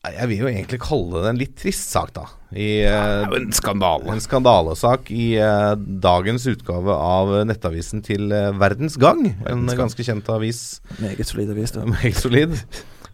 [0.03, 2.25] Jeg vil jo egentlig kalle det en litt trist sak, da.
[2.51, 4.09] I, eh, jo en skandale.
[4.11, 9.29] en skandalesak i uh, dagens utgave av nettavisen til uh, Verdens Gang.
[9.47, 10.81] En Verdens ganske kjent avis.
[10.99, 11.87] Meget solid avis, det.
[11.95, 12.57] Meget solid.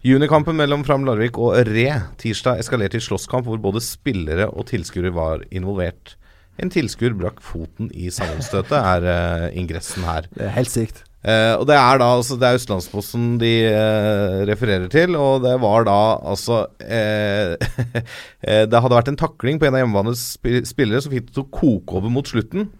[0.06, 1.90] Junikampen mellom Fram Larvik og Re
[2.22, 6.16] tirsdag eskalerte i slåsskamp hvor både spillere og tilskuere var involvert.
[6.56, 10.32] En tilskuer brakk foten i sammenstøtet, er uh, ingressen her.
[10.32, 11.04] Det er helt sykt.
[11.28, 15.54] Eh, og det er da altså Det er Østlandsposten de eh, refererer til, og det
[15.60, 16.00] var da
[16.32, 17.56] altså eh,
[18.70, 20.22] Det hadde vært en takling på en av hjemmebanens
[20.70, 22.70] spillere som fikk det til å koke over mot slutten.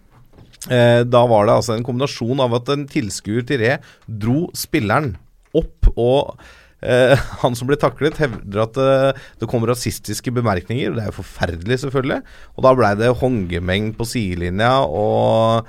[0.68, 3.76] Da var det altså en kombinasjon av at en tilskuer til Re
[4.06, 5.14] dro spilleren
[5.56, 6.38] opp, og
[6.78, 10.92] Uh, han som ble taklet, hevder at uh, det kom rasistiske bemerkninger.
[10.94, 12.20] Det er jo forferdelig, selvfølgelig.
[12.54, 15.66] Og da blei det håndgemeng på sidelinja, og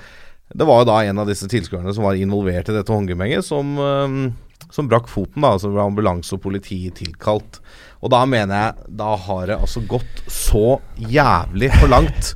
[0.56, 3.76] det var jo da en av disse tilskuerne som var involvert i dette håndgemenget, som,
[3.78, 5.42] eh, som brakk foten.
[5.42, 7.60] da, Så ble ambulanse og politi tilkalt.
[8.00, 12.34] Og da mener jeg Da har det altså gått så jævlig for langt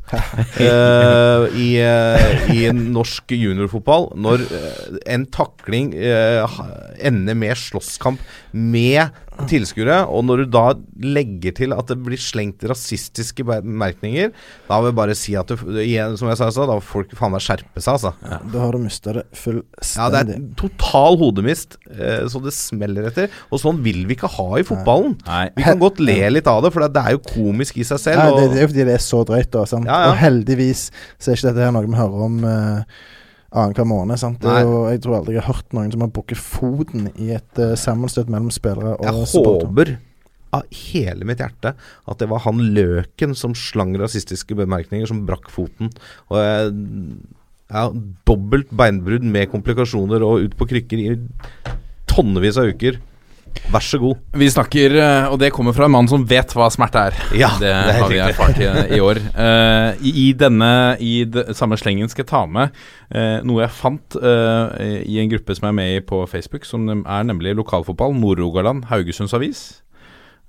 [0.59, 8.19] uh, i, uh, i norsk juniorfotball når uh, en takling ender med slåsskamp
[8.51, 9.15] med
[9.49, 10.65] tilskuere, og når du da
[11.03, 14.33] legger til at det blir slengt rasistiske bemerkninger,
[14.69, 17.15] da vil jeg bare si at du, igjen, som jeg sa, så, da får folk
[17.17, 18.13] faen meg skjerpe seg, altså.
[18.23, 19.97] Ja, da har du mista det fullstendig.
[19.99, 23.33] Ja, det er total hodemist, eh, så det smeller etter.
[23.49, 25.17] Og sånn vil vi ikke ha i fotballen.
[25.27, 25.47] Nei.
[25.57, 28.23] Vi kan godt le litt av det, for det er jo komisk i seg selv.
[28.23, 29.65] Nei, det, det er jo fordi det er så drøyt, da.
[29.73, 30.13] Ja, ja.
[30.13, 33.03] Og heldigvis så er ikke dette her noe vi hører om uh,
[33.53, 34.19] annenhver måned.
[34.21, 34.43] Sant?
[34.43, 37.75] Jo, jeg tror aldri jeg har hørt noen som har brukket foten i et uh,
[37.79, 39.69] sammenstøt mellom spillere og Jeg supportere.
[39.69, 39.93] håper
[40.53, 45.49] av hele mitt hjerte at det var han Løken som slang rasistiske bemerkninger, som brakk
[45.53, 45.89] foten.
[46.29, 46.75] Og jeg
[47.73, 47.87] ja,
[48.27, 51.15] dobbelt beinbrudd med komplikasjoner og ut på krykker i
[52.11, 52.99] tonnevis av uker.
[53.73, 54.19] Vær så god.
[54.37, 57.19] Vi snakker, eh, og det kommer fra en mann som vet hva smerte er.
[57.37, 59.19] Ja, det, det har vi erfart i, i år.
[59.33, 60.69] Uh, i, I denne
[61.01, 62.73] I de, samme slengen skal jeg ta med
[63.15, 66.67] uh, noe jeg fant uh, i en gruppe som jeg er med i på Facebook,
[66.69, 68.13] som er nemlig lokalfotball.
[68.19, 69.63] Nord-Rogaland, Haugesunds Avis.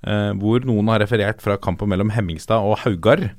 [0.05, 3.31] hvor noen har referert fra kampen mellom Hemmingstad og Haugar.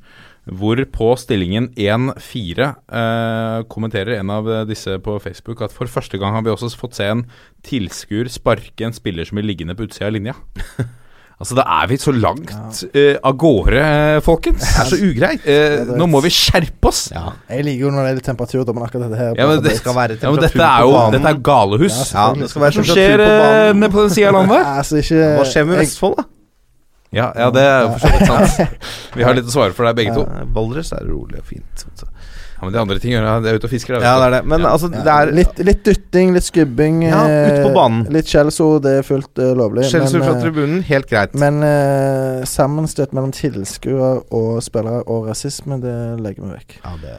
[0.47, 6.37] Hvor på stillingen 1-4 eh, kommenterer en av disse på Facebook at for første gang
[6.37, 7.25] har vi også fått se en
[7.67, 10.37] tilskuer sparke en spiller som blir liggende på utsida av linja.
[11.41, 12.53] altså, da er vi så langt
[12.95, 14.63] eh, av gårde, eh, folkens.
[14.63, 15.49] Det er så ugreit.
[15.51, 17.03] Eh, nå må vi skjerpe oss.
[17.11, 17.33] Ja.
[17.51, 19.59] Jeg liker jo når det er litt temperatur, da, men akkurat dette her Ja, men
[19.65, 21.99] det, Det skal være ja, men dette er jo dette er galehus.
[22.15, 23.83] Ja, det skal være Hva temperatur skjer på eh, banen.
[23.83, 24.73] nede på den sida av landet?
[24.79, 26.29] Altså, ikke Hva skjer med Vestfold, da?
[27.15, 28.87] Ja, ja, det er jo for så vidt sant.
[29.17, 30.25] Vi har litt å svare for deg, begge to.
[30.57, 31.87] Valdres er rolig og fint.
[32.57, 33.45] Ja, Men de andre ting gjør jeg.
[33.45, 33.97] Det er ute og fisker.
[34.01, 34.43] Ja, det er det.
[34.49, 34.73] Men Ja.
[34.73, 37.03] altså, det er litt, litt dytting, litt skubbing.
[37.05, 38.05] Ja, ute på eh, banen.
[38.17, 39.87] Litt skjellsord, det er fullt uh, lovlig.
[39.91, 41.37] Skjellsord fra eh, tribunen, helt greit.
[41.37, 46.79] men uh, sammenstøt mellom tilskuere og spillere og rasisme, det legger vi vekk.
[46.85, 47.19] Ja, det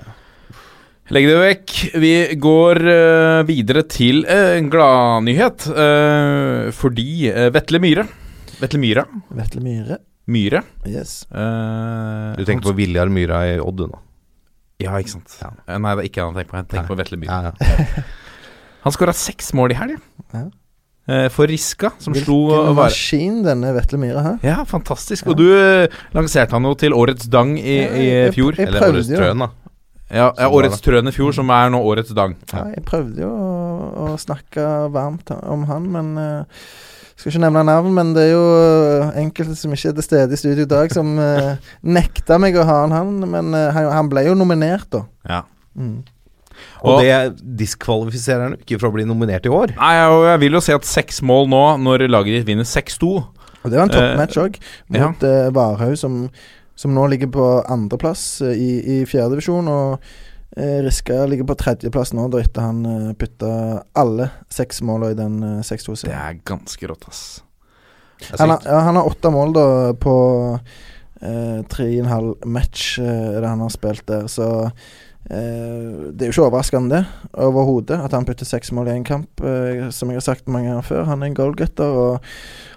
[1.07, 1.73] Legg det vekk.
[2.03, 5.69] Vi går uh, videre til en gladnyhet.
[5.71, 8.03] Uh, fordi uh, Vetle Myhre
[8.61, 9.05] Vetle Myhre.
[9.37, 9.97] Vetle Myhre.
[10.27, 11.21] Myhre Yes.
[11.31, 13.99] Uh, Du tenker på Viljar Myhra i Odd, du nå?
[14.83, 15.37] Ja, ikke sant.
[15.41, 15.51] Ja.
[15.65, 16.57] Eh, Nei, det er ikke han jeg tenker på.
[16.59, 17.37] Jeg tenker på Vetle Myhre.
[17.41, 17.51] Ja,
[17.97, 18.03] ja.
[18.87, 19.95] Han skåra seks mål i helg.
[20.35, 20.43] Ja.
[21.07, 24.37] Eh, for Riska, som slo Hvilken maskin denne Vetle Myhre her.
[24.45, 25.27] Ja, fantastisk.
[25.31, 25.47] Og du
[26.15, 28.55] lanserte han jo til Årets Dang i, Ja, i jeg- fjor.
[28.59, 29.49] jeg Eller prøvde Årets Trøn Trøen, da.
[30.13, 32.35] Ja, ja Årets Trøen i fjor, som er nå Årets Dang.
[32.53, 36.61] Ja, jeg prøvde jo å, å snakke varmt om han, men eh,
[37.17, 40.37] skal ikke nevne navn, men det er jo eh, enkelte som ikke er til stede
[40.37, 43.15] i studio i dag, som uh, nekta meg å ha han, han.
[43.25, 45.01] Men uh, han, han ble jo nominert, da.
[45.27, 45.41] Ja.
[45.77, 46.03] Mm.
[46.81, 49.73] Og Og- det diskvalifiserer han ikke for å bli nominert i år.
[49.77, 53.09] Nei, og jeg vil jo si at seks mål nå, når laget ditt vinner 6-2
[53.17, 54.61] Og det var en toppmatch òg,
[54.93, 55.09] ja.
[55.09, 56.23] mot eh, Varhaug, som,
[56.77, 59.67] som nå ligger på andreplass uh, i, i fjerdedivisjon.
[59.73, 60.15] Og eh,
[60.57, 63.49] Riska ligger på tredjeplass nå, da etter han uh, putta
[63.97, 66.13] alle seks måla i den uh, 6-2-serien.
[66.13, 67.23] Det er ganske rått, ass.
[68.31, 69.67] Er Han har, ja, han har åtte mål da
[70.01, 70.15] på
[71.21, 76.25] eh, tre og en halv match eh, det han har spilt der, så eh, det
[76.25, 77.03] er jo ikke overraskende det,
[77.45, 79.41] overhodet, at han putter seks mål i én kamp.
[79.41, 82.31] Eh, som jeg har sagt mange ganger før, han er en goalgetter og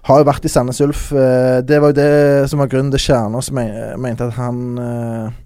[0.08, 1.10] har jo vært i Sandnes Ulf.
[1.12, 5.38] Eh, det var jo det som var grunnen til Kjernås jeg mente at han eh,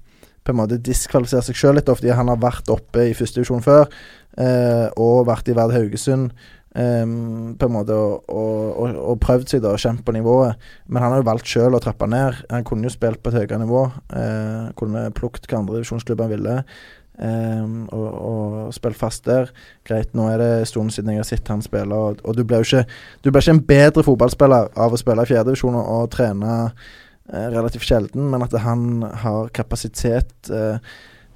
[0.45, 3.65] på en måte diskvalifiserer seg sjøl litt, fordi han har vært oppe i første divisjon
[3.65, 3.89] før,
[4.37, 6.35] eh, og vært i Verd Haugesund.
[6.75, 10.59] Um, på en måte og, prøvd seg da og kjent på nivået.
[10.91, 12.41] Men han har jo valgt sjøl å trappe ned.
[12.51, 13.85] Han kunne jo spilt på et høyere nivå.
[14.11, 16.57] Uh, kunne plukket hva andredivisjonsklubb han ville.
[17.15, 19.53] Um, og, og spilt fast der.
[19.87, 22.43] Greit, nå er det en stund siden jeg har sett han spille, og, og du
[22.43, 26.57] blir jo ikke ikke en bedre fotballspiller av å spille i fjerdedivisjon og, og trene
[26.65, 26.91] eh,
[27.33, 30.77] relativt sjelden, men at han har kapasitet eh,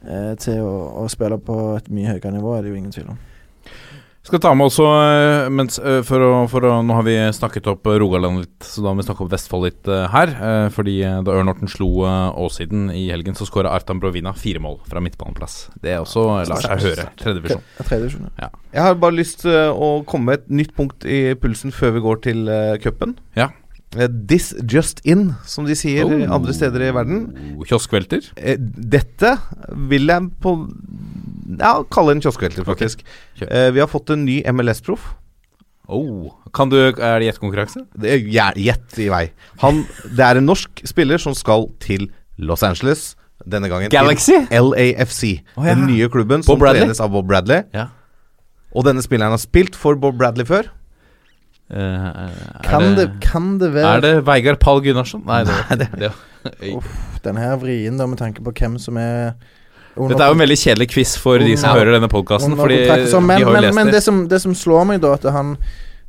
[0.05, 3.15] eh, til å, å spille på et mye høyere nivå, er det jo ingen tvil
[3.15, 3.25] om.
[4.29, 7.71] Skal ta med også eh, mens, eh, for å, for å, Nå har vi snakket
[7.73, 10.33] opp eh, Rogaland litt, så da må vi snakke opp Vestfold litt eh, her.
[10.37, 14.61] eh, fordi eh, da Ørn-Horten slo åsiden Åssiden i helgen, så skåra Artan Brovina fire
[14.61, 15.57] mål fra midtbaneplass.
[15.81, 17.07] Det er også eh, lar seg høre.
[17.23, 17.65] Tredjevisjon.
[17.79, 18.51] Tredjedivisjon, ja.
[18.75, 22.05] Jeg har bare lyst til å komme med et nytt punkt i pulsen før vi
[22.11, 22.53] går til
[22.85, 23.17] cupen.
[23.39, 23.49] Ja.
[23.97, 26.35] Eh, This just in, som de sier Oh.
[26.35, 27.23] andre steder i verden.
[27.67, 28.21] Kioskvelter.
[28.37, 29.37] Eh, dette
[29.89, 30.57] vil jeg på
[31.59, 33.01] Ja, kalle en kioskvelter, faktisk.
[33.37, 33.49] Okay.
[33.49, 35.15] Eh, vi har fått en ny MLS-proff.
[35.89, 36.29] Oh.
[36.53, 37.87] Kan du, er det gjettekonkurranse?
[37.97, 39.31] Det Gjett i vei.
[39.63, 43.15] Han, det er en norsk spiller som skal til Los Angeles.
[43.49, 44.35] Denne gangen Galaxy?
[44.53, 45.41] LAFC.
[45.57, 45.73] Oh, ja.
[45.75, 46.83] Den nye klubben som Bradley?
[46.85, 47.63] trenes av Bob Bradley.
[47.73, 47.87] Ja.
[48.77, 50.69] Og denne spilleren har spilt for Bob Bradley før.
[51.71, 55.23] Eh, er, Kan det, kan det være er det Veigar Pall Gunnarsson?
[55.29, 56.13] Nei, det, det,
[56.73, 56.87] Uff,
[57.25, 59.35] Den her vrien, da, med tanke på hvem som er
[59.97, 61.77] under- Dette er jo en veldig kjedelig quiz for de som Ja.
[61.81, 62.55] hører denne podkasten.
[62.57, 63.93] Fordi men, de har jo men, lest men det.
[63.99, 65.57] det, som, det som slår meg, da, at han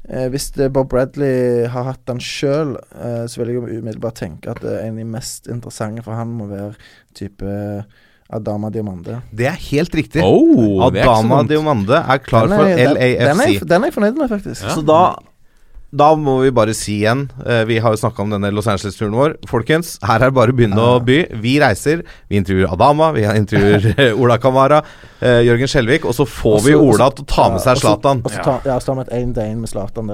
[0.10, 4.16] eh, Hvis det Bob Bradley har hatt den sjøl, eh, så vil jeg jo umiddelbart
[4.22, 6.76] tenke at det er en av de mest interessante for han må være
[7.18, 7.84] type
[8.32, 9.22] Adama Diomande.
[9.34, 10.22] Det er helt riktig.
[10.24, 11.48] Oh, Adama er.
[11.50, 13.66] Diomande er klar er- for den- Den er, LAFC.
[13.68, 14.64] den er jeg fornøyd med, faktisk.
[14.64, 14.70] Ja.
[14.76, 15.16] Så da
[15.92, 19.16] da må vi bare si igjen eh, Vi har jo snakka om denne Los Angeles-turen
[19.18, 19.34] vår.
[19.50, 21.16] Folkens, her er det bare å begynne å by.
[21.42, 22.04] Vi reiser.
[22.30, 24.84] Vi intervjuer Adama, vi intervjuer eh, Ola Kamara,
[25.20, 27.82] eh, Jørgen Skjelvik, og så får vi Ola til å ta med seg Ja, og
[27.82, 28.22] så- Zlatan.
[28.30, 30.14] Tar ja, så tar vi et én-til-én med Zlatan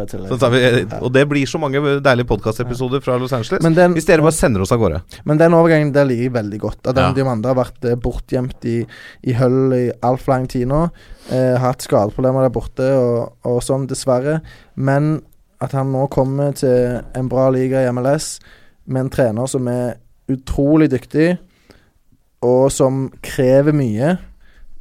[0.95, 3.63] og det blir så mange deilige podkastepisoder fra Los Angeles.
[3.75, 5.01] Den, Hvis dere bare sender oss av gårde.
[5.27, 6.81] Men den overgangen der liker jeg veldig godt.
[6.87, 7.13] At den Ja.
[7.13, 8.79] Diamande har vært bortgjemt i,
[9.27, 10.85] i høll i altfor lang tid nå.
[11.31, 14.39] Eh, hatt skadeproblemer der borte og, og sånn, dessverre.
[14.75, 15.21] Men
[15.65, 18.35] at han nå kommer til en bra liga i MLS
[18.85, 19.97] med en trener som er
[20.31, 21.35] utrolig dyktig,
[22.45, 24.15] og som krever mye.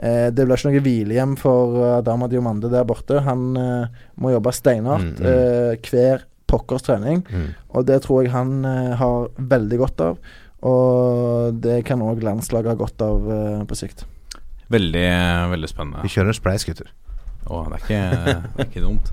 [0.04, 3.22] Eh, det blir ikke noe hvilehjem for eh, Adama Diomande der borte.
[3.24, 5.28] Han eh, må jobbe steinhardt Mm, mm.
[5.30, 7.22] eh, hver pokkers trening.
[7.30, 7.46] Mm.
[7.72, 10.18] Og det tror jeg han eh, har veldig godt av.
[10.64, 14.04] Og det kan òg landslaget ha godt av eh, på sikt.
[14.72, 15.08] Veldig,
[15.52, 16.04] veldig spennende.
[16.04, 16.88] Vi kjører en spleis, gutter.
[17.44, 18.02] Å, det er ikke,
[18.56, 19.10] det er ikke dumt.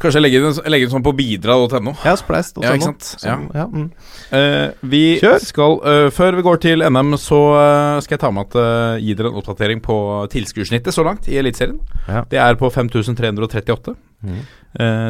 [0.00, 1.92] Kanskje legge den, legge den sånn på bidra.no.
[2.06, 2.54] Ja, spleis.
[2.56, 3.08] Ja, ikke sant?
[3.20, 3.34] Ja.
[3.52, 3.66] ja.
[3.68, 3.88] mm.
[4.32, 5.42] uh, vi Kjør.
[5.44, 9.16] skal uh, Før vi går til NM, så uh, skal jeg ta med at gi
[9.18, 9.96] dere en oppdatering på
[10.32, 11.82] tilskuersnittet så langt i Eliteserien.
[12.08, 12.24] Ja.
[12.30, 13.96] Det er på 5338.
[14.20, 14.40] Mm.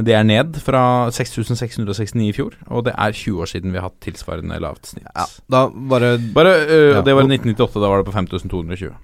[0.06, 0.82] Det er ned fra
[1.12, 5.08] 6669 i fjor, og det er 20 år siden vi har hatt tilsvarende lavt snitt.
[5.10, 7.02] Ja, da bare Bare, Ja.
[7.04, 8.94] Det var i 1998, da var det på 5220.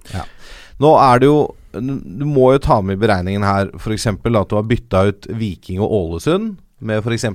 [0.83, 1.39] Nå er det jo
[1.77, 4.07] Du må jo ta med i beregningen her f.eks.
[4.09, 7.25] at du har bytta ut Viking og Ålesund med f.eks.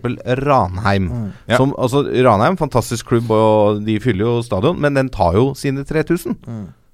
[0.43, 1.09] Ranheim.
[1.51, 1.59] Ja.
[1.59, 5.85] Som, altså Ranheim, fantastisk klubb, og de fyller jo stadion, men den tar jo sine
[5.87, 6.37] 3000.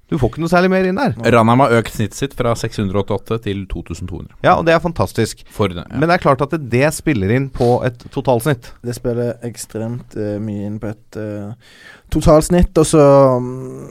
[0.09, 1.13] Du får ikke noe særlig mer inn der.
[1.35, 4.31] Ranheim har økt snittet sitt fra 688 til 2200.
[4.41, 5.43] Ja, og det er fantastisk.
[5.53, 5.99] For det, ja.
[6.01, 8.71] Men det er klart at det, det spiller inn på et totalsnitt.
[8.85, 11.53] Det spiller ekstremt uh, mye inn på et uh,
[12.09, 13.05] totalsnitt, og så
[13.37, 13.83] mm,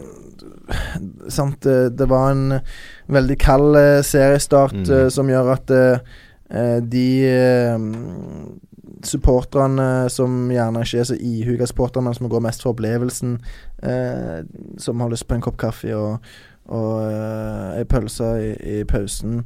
[1.28, 2.60] Sant, eh, det var en
[3.08, 4.90] veldig kald eh, seriestart Mm.
[4.90, 5.76] eh, som gjør at
[6.88, 7.04] de
[9.04, 13.38] supporterne som gjerne ikke er så ihuga supportere, men som går mest for opplevelsen,
[13.82, 14.38] eh,
[14.80, 16.24] som har lyst på en kopp kaffe og,
[16.68, 19.42] og eh, ei pølse i, i pausen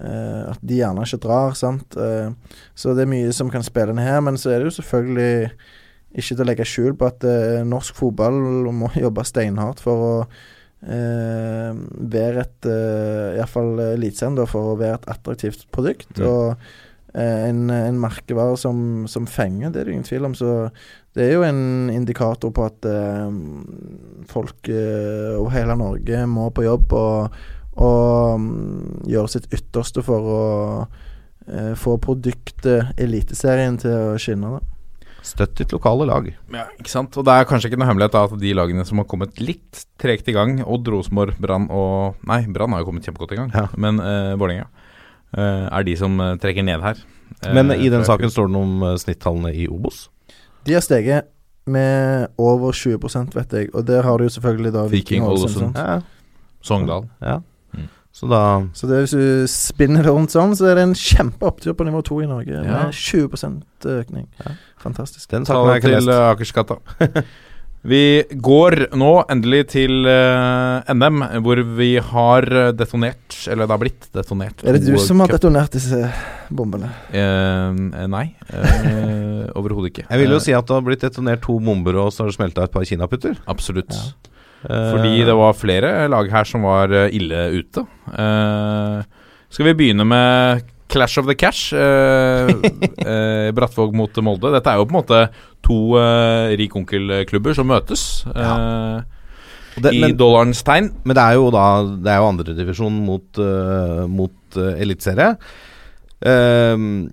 [0.00, 1.96] eh, At de gjerne ikke drar, sant.
[2.00, 2.30] Eh,
[2.74, 5.50] så det er mye som kan spille inn her, men så er det jo selvfølgelig
[6.14, 8.38] ikke til å legge skjul på at eh, norsk fotball
[8.72, 11.70] må jobbe steinhardt for å eh,
[12.14, 16.12] være et uh, Iallfall Eliteserien, for å være et attraktivt produkt.
[16.18, 16.26] Mm.
[16.28, 16.50] Og
[17.14, 18.78] eh, en, en merkevare som,
[19.10, 20.36] som fenger, det er det ingen tvil om.
[20.38, 20.52] Så
[21.14, 23.34] det er jo en indikator på at eh,
[24.30, 27.40] folk eh, over hele Norge må på jobb og,
[27.74, 28.48] og um,
[29.10, 30.42] gjøre sitt ytterste for å
[31.46, 34.56] eh, få produktet Eliteserien til å skinne.
[34.56, 34.73] Da.
[35.24, 36.26] Støtt ditt lokale lag.
[36.52, 37.16] Ja, ikke sant?
[37.16, 39.84] Og det er kanskje ikke noe hemmelighet da, at de lagene som har kommet litt
[40.00, 43.52] tregt i gang, Odd, Rosenborg, Brann og Nei, Brann har jo kommet kjempegodt i gang,
[43.56, 43.66] Ja.
[43.80, 44.66] men uh, Vålerenga
[45.34, 47.00] eh, er de som eh, trekker ned her.
[47.42, 50.04] Eh, Men i den saken står det noe om eh, snittallene i Obos.
[50.68, 51.30] De har steget
[51.66, 55.74] med over 20 vet jeg, og der har du jo selvfølgelig da Viking, Ålesund.
[55.80, 56.02] Ja,
[56.64, 57.08] Sogndal.
[57.24, 57.40] ja.
[58.14, 58.42] Så da
[58.78, 62.02] Så det, hvis du spinner det rundt sånn, så er det en kjempeopptur på nivå
[62.06, 62.60] to i Norge.
[62.62, 62.84] Ja.
[62.86, 63.64] Med 20
[63.96, 64.28] økning.
[64.38, 64.54] Ja.
[64.84, 65.26] Fantastisk.
[65.32, 66.78] Den tar vi til eh, Akersgata.
[67.84, 73.82] Vi går nå endelig til uh, NM, hvor vi har eh, detonert, eller det har
[73.82, 76.00] blitt detonert Er det du som har cup- detonert disse
[76.48, 76.88] bombene?
[77.12, 77.76] Uh,
[78.08, 80.06] nei, eh, overhodet ikke.
[80.08, 82.32] Jeg vil jo Eh, si at det har blitt detonert to bomber, og så har
[82.32, 83.36] det smelta et par kinaputter.
[83.52, 83.92] Absolutt.
[83.92, 84.33] Ja.
[84.64, 87.84] Fordi Eh, det var flere lag her som var eh, ille ute.
[88.12, 89.02] Eh,
[89.52, 91.74] skal vi begynne med Clash of the Cash?
[93.56, 94.52] Brattvåg mot Molde.
[94.54, 95.20] Dette er jo på en måte
[95.64, 98.24] to uh, rik onkel-klubber som møtes.
[98.28, 100.90] og det, I men, dollarens tegn.
[101.02, 105.32] men det er jo da Det er jo andredivisjon mot, uh, mot uh, eliteserie.
[106.24, 107.10] Ehm,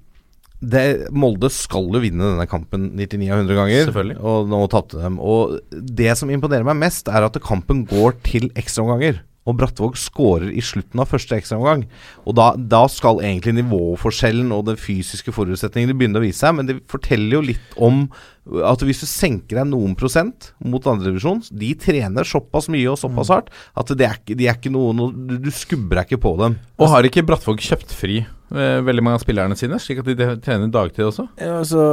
[0.62, 4.18] det, Molde skal jo vinne denne kampen 99 av 100 ganger, Selvfølgelig.
[4.22, 5.18] og nå tapte dem.
[5.18, 9.24] Og det som imponerer meg mest, er at kampen går til ekstraomganger.
[9.50, 11.88] Og Brattvåg skårer i slutten av første ekstraomgang.
[12.30, 16.70] Og da, da skal egentlig nivåforskjellen og den fysiske forutsetningene begynne å vise seg, men
[16.70, 18.04] det forteller jo litt om
[18.42, 23.30] at hvis du senker deg noen prosent mot andredivisjon De trener såpass mye og såpass
[23.30, 26.24] hardt at det er ikke, de er ikke noe, noe du, du skubber deg ikke
[26.24, 26.56] på dem.
[26.82, 30.18] Og har ikke Brattvåg kjøpt fri eh, veldig mange av spillerne sine, slik at de
[30.18, 31.28] de trener dagtid også?
[31.38, 31.84] Ja, altså,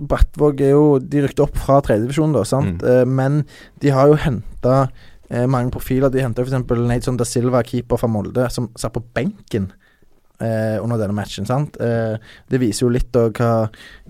[0.00, 2.80] Brattvåg er jo De rykket opp fra tredjedivisjon, da, sant?
[2.80, 2.88] Mm.
[2.88, 3.42] Eh, men
[3.84, 4.78] de har jo henta
[5.28, 6.12] eh, mange profiler.
[6.12, 6.56] De henta f.eks.
[6.80, 9.70] Nadeson da Silva, keeper fra Molde, som satt på benken
[10.40, 11.46] eh, under denne matchen.
[11.46, 11.76] sant?
[11.80, 12.18] Eh,
[12.50, 13.54] det viser jo litt av hva,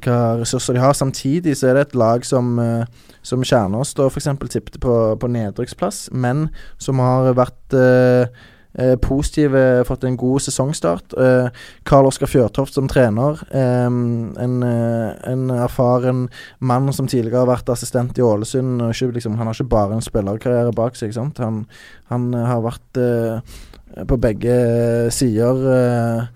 [0.05, 0.97] hva ressurser de har.
[0.97, 2.85] Samtidig så er det et lag som eh,
[3.22, 4.31] som Kjernås da f.eks.
[4.51, 6.49] tippet på, på nedrykksplass, men
[6.81, 8.31] som har vært eh,
[8.81, 11.16] eh, positive, fått en god sesongstart.
[11.20, 13.43] Eh, Karl Oskar Fjørtoft som trener.
[13.51, 16.28] en, en erfaren
[16.59, 18.81] mann som tidligere har vært assistent i Ålesund.
[18.83, 21.16] Og liksom, han har ikke bare en spillerkarriere bak seg.
[21.39, 21.66] Han,
[22.09, 23.05] han har vært
[24.09, 24.55] på begge
[25.14, 26.28] sider eh,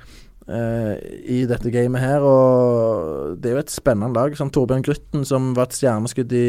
[0.49, 4.35] eh, i dette gamet her, og det er jo et spennende lag.
[4.39, 6.49] Sånn Torbjørn Grutten, som var et stjerneskudd i,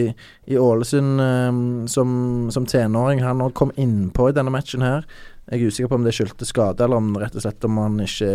[0.49, 2.17] i Ålesund eh, som,
[2.53, 5.05] som tenåring, han òg kom innpå i denne matchen her.
[5.51, 8.01] Jeg er usikker på om det skyldtes skade, eller om rett og slett om han
[8.01, 8.33] ikke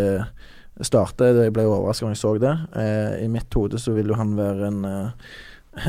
[0.87, 1.43] starter.
[1.43, 2.53] Jeg ble overraska når jeg så det.
[2.79, 5.31] Eh, I mitt hode så vil jo han være en, eh,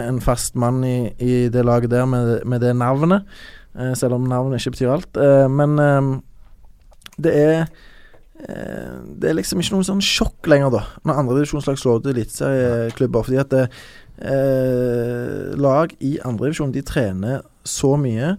[0.03, 3.31] en fast mann i, i det laget der med, med det navnet.
[3.79, 5.17] Eh, selv om navnet ikke betyr alt.
[5.17, 6.11] Eh, men eh,
[7.21, 7.59] det er
[8.49, 13.23] eh, Det er liksom ikke noe sånn sjokk lenger, da, når andredivisjonslag slår ut eliteserieklubber.
[13.27, 13.65] Fordi at det,
[14.23, 18.37] eh, lag i andredivisjon de trener så mye.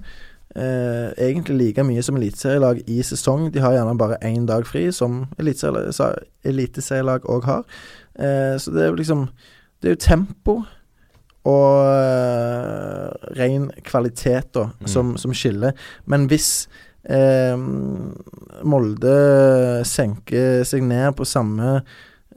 [0.55, 3.51] Eh, egentlig like mye som eliteserielag i sesong.
[3.51, 7.63] De har gjerne bare én dag fri, som eliteserielag òg har.
[8.19, 9.29] Eh, så det er jo liksom
[9.81, 10.53] Det er jo tempo
[11.43, 14.87] og eh, ren kvalitet da, Mm.
[14.87, 15.73] som, som skiller.
[16.05, 16.67] Men hvis
[17.09, 17.57] eh,
[18.63, 19.17] Molde
[19.87, 21.75] senker seg ned på samme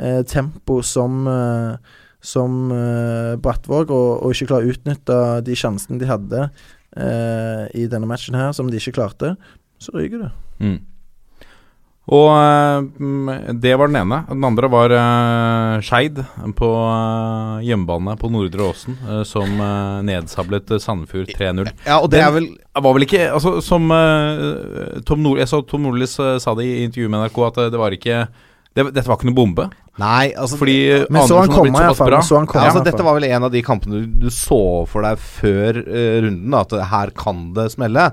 [0.01, 1.95] eh, tempo som eh,
[2.27, 7.87] som eh, Brattvåg, og, og ikke klarer å utnytte de sjansene de hadde eh, i
[7.91, 9.35] denne matchen her, som de ikke klarte,
[9.79, 10.33] så ryker det.
[10.59, 10.79] Mm.
[12.07, 14.21] Og eh, mm, det var den ene.
[14.29, 16.21] Den andre var uh, Skeid
[16.59, 21.73] på eh, hjemmebane på Nordre Åsen, som uh, nedsablet Sandefjord 3-0.
[21.83, 23.89] Ja, og det er vel var vel ikke Altså, som
[25.09, 27.97] Tom Nord, Jeg så Tom Nordlis sa det i intervjuet med NRK, at det var
[27.97, 28.19] ikke
[28.77, 29.65] det, Dette var ikke noe bombe.
[29.97, 32.21] Nei, altså Fordi Men så han komme.
[32.21, 34.85] Så han komme, Ja, altså Dette var vel en av de kampene du, du så
[34.91, 38.11] for deg før runden, da, at her kan det smelle.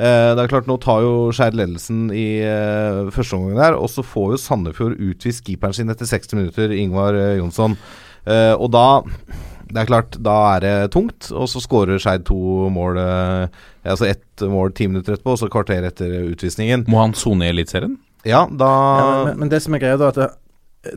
[0.00, 3.90] Eh, det er klart Nå tar jo Skeid ledelsen i uh, første omgang der, og
[3.92, 7.76] så får jo Sandefjord utvist keeperen sin etter 60 minutter, Ingvar eh, Jonsson.
[8.24, 9.02] Eh, og da
[9.72, 14.06] det er klart, da er det tungt, og så skårer Skeid to mål eh, Altså
[14.06, 16.84] ett mål ti minutter etterpå, og så kvarter etter utvisningen.
[16.92, 17.96] Må han sone i Eliteserien?
[18.28, 20.28] Ja, da Ja, men, men, det som er greia, da, at det,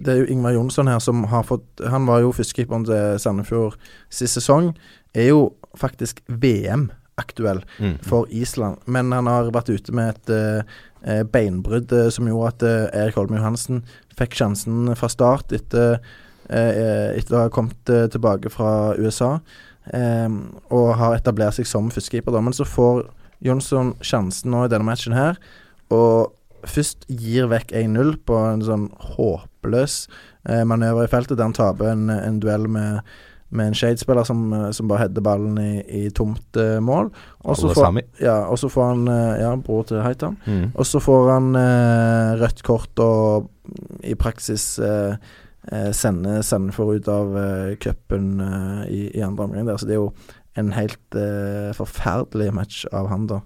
[0.06, 3.80] det er jo Ingvar Jonsson her som har fått Han var jo førstekeeperen til Sandefjord
[4.14, 4.76] sist sesong.
[5.18, 5.41] Er jo
[5.80, 6.22] faktisk
[7.16, 7.97] VM-aktuell Mm.
[8.01, 8.78] for Island.
[8.86, 10.30] Men han har vært ute med et
[11.07, 13.84] uh, beinbrudd uh, som gjorde at uh, Erik Holme Johansen
[14.18, 15.99] fikk sjansen fra start etter,
[16.47, 19.39] etter å ha kommet tilbake fra USA.
[19.91, 22.39] Um, og har etablert seg som førstekeeper.
[22.41, 23.09] Men så får
[23.43, 25.36] Jonsson sjansen nå i denne matchen her,
[25.91, 26.32] og
[26.66, 28.88] først gir vekk 1-0 på en sånn
[29.18, 30.05] håpløs
[30.66, 33.01] manøver i feltet, der han taper en, en duell med,
[33.50, 37.12] med en Shade-spiller som, eh, som bare header ballen i, i tomt eh, mål.
[37.46, 40.38] Og så får, ja, får han eh, Ja, bror til Haitam.
[40.46, 40.72] mm.
[40.76, 43.50] Og så får han eh, rødt kort og
[44.04, 45.16] i praksis eh,
[45.66, 48.39] sende, sender Sandefjord ut av eh, cupen
[48.89, 49.78] i, i andre omgang der.
[49.78, 50.12] Så det er jo
[50.56, 51.18] en helt
[51.76, 53.41] forferdelig match av han, da.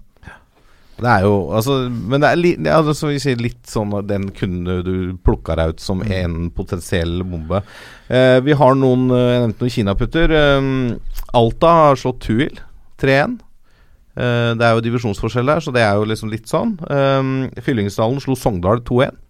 [1.00, 2.52] Det er jo altså, Men det er li,
[2.94, 4.94] sier, litt sånn at den kunne du
[5.24, 7.62] plukka deg ut som en potensiell bombe.
[8.08, 10.34] Eh, vi har noen eh, Jeg nevnte noen kinaputter.
[10.40, 10.68] Eh,
[11.40, 12.60] Alta har slått Tuil
[13.00, 13.40] 3-1.
[14.20, 16.76] Eh, det er jo divisjonsforskjell der, så det er jo liksom litt sånn.
[16.90, 19.20] Eh, Fyllingsdalen slo Sogndal 2-1.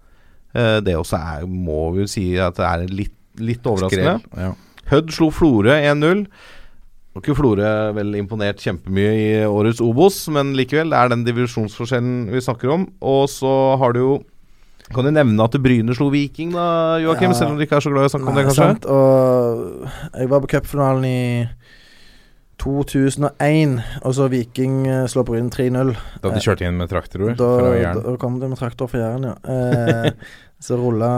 [0.54, 4.18] Eh, det også er, må vi jo si at det er litt, litt overraskende.
[4.40, 4.54] Ja.
[4.90, 6.24] Hødd slo Florø 1-0.
[7.10, 12.28] Har ikke Florø vel imponert kjempemye i årets Obos, men likevel, det er den divisjonsforskjellen
[12.30, 12.84] vi snakker om.
[13.02, 13.50] Og så
[13.82, 14.12] har du jo
[14.94, 17.30] Kan du nevne at Bryne slo Viking, da, Joakim?
[17.30, 17.36] Ja.
[17.38, 18.64] Selv om du ikke er så glad i å snakke om det, kanskje?
[18.72, 19.84] sant, Og
[20.18, 21.20] jeg var på cupfinalen i
[22.60, 25.92] 2001, og så Viking eh, slår Bryne 3-0.
[26.20, 28.02] Da de kjørte inn med traktorer Da, fra Jæren.
[28.04, 29.36] da kom de med traktor fra Jæren, ja.
[29.46, 30.10] Eh,
[30.60, 31.08] så rulla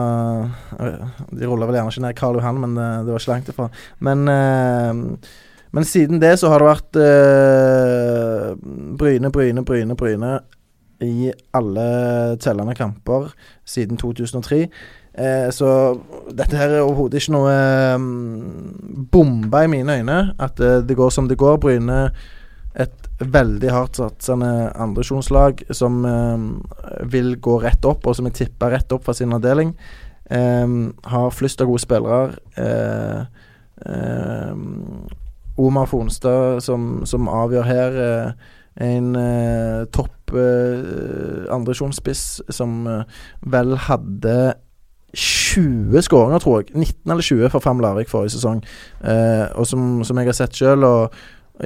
[1.35, 3.67] De rulla vel gjerne ikke ned Karl Johan, men det, det var ikke langt ifra.
[4.07, 4.93] Men, eh,
[5.73, 8.49] men siden det så har det vært eh,
[9.01, 10.33] Bryne, Bryne, Bryne, Bryne
[11.03, 11.87] i alle
[12.41, 13.33] tellende kamper
[13.65, 14.67] siden 2003.
[15.13, 15.99] Eh, så
[16.33, 18.05] dette her er overhodet ikke noe eh,
[19.13, 20.21] bombe i mine øyne.
[20.41, 21.59] At eh, det går som det går.
[21.63, 21.99] Bryne
[22.73, 26.47] et veldig hardt satsende andresjonslag som eh,
[27.13, 29.75] vil gå rett opp, og som er tippa rett opp fra sin avdeling.
[30.33, 30.67] Eh,
[31.17, 32.37] har flust av gode spillere.
[32.61, 33.21] Eh,
[35.63, 38.03] Omar Fonstad som, som avgjør her.
[38.09, 43.03] Eh, en eh, topp eh, andredivisjonsspiss som eh,
[43.53, 44.55] vel hadde
[45.13, 46.73] 20 skåringer, tror jeg.
[46.73, 48.63] 19 eller 20 for Fram Larvik forrige sesong.
[49.05, 50.89] Eh, og som, som jeg har sett sjøl,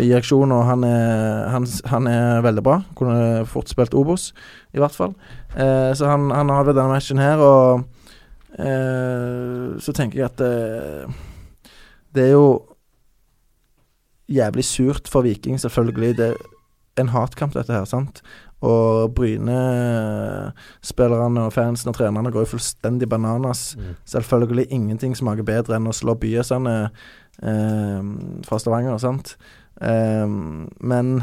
[0.02, 2.80] i aksjon, og han er, han, han er veldig bra.
[2.98, 4.32] Kunne fort spilt Obos,
[4.74, 5.14] i hvert fall.
[5.54, 7.86] Eh, så han, han har denne matchen her, og
[8.58, 10.42] eh, så tenker jeg at
[12.16, 12.48] det er jo
[14.28, 16.18] jævlig surt for Viking, selvfølgelig.
[16.18, 16.34] Det er
[17.00, 18.22] en hatkamp, dette her, sant?
[18.64, 23.76] Og Bryne-spillerne og fansen og trenerne går jo fullstendig bananas.
[23.76, 23.82] Mm.
[24.04, 26.90] Selvfølgelig ingenting smaker bedre enn å slå Byesene
[27.42, 28.02] eh,
[28.48, 29.36] fra Stavanger, sant?
[29.84, 30.28] Eh,
[30.80, 31.22] men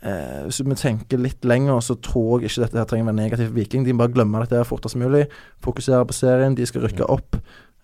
[0.00, 3.22] eh, hvis vi tenker litt lenger, så tror jeg ikke dette her trenger å være
[3.22, 3.82] negativt for Viking.
[3.84, 5.24] De må bare glemme dette her fortest mulig.
[5.64, 6.56] Fokusere på serien.
[6.56, 7.30] De skal rykke opp.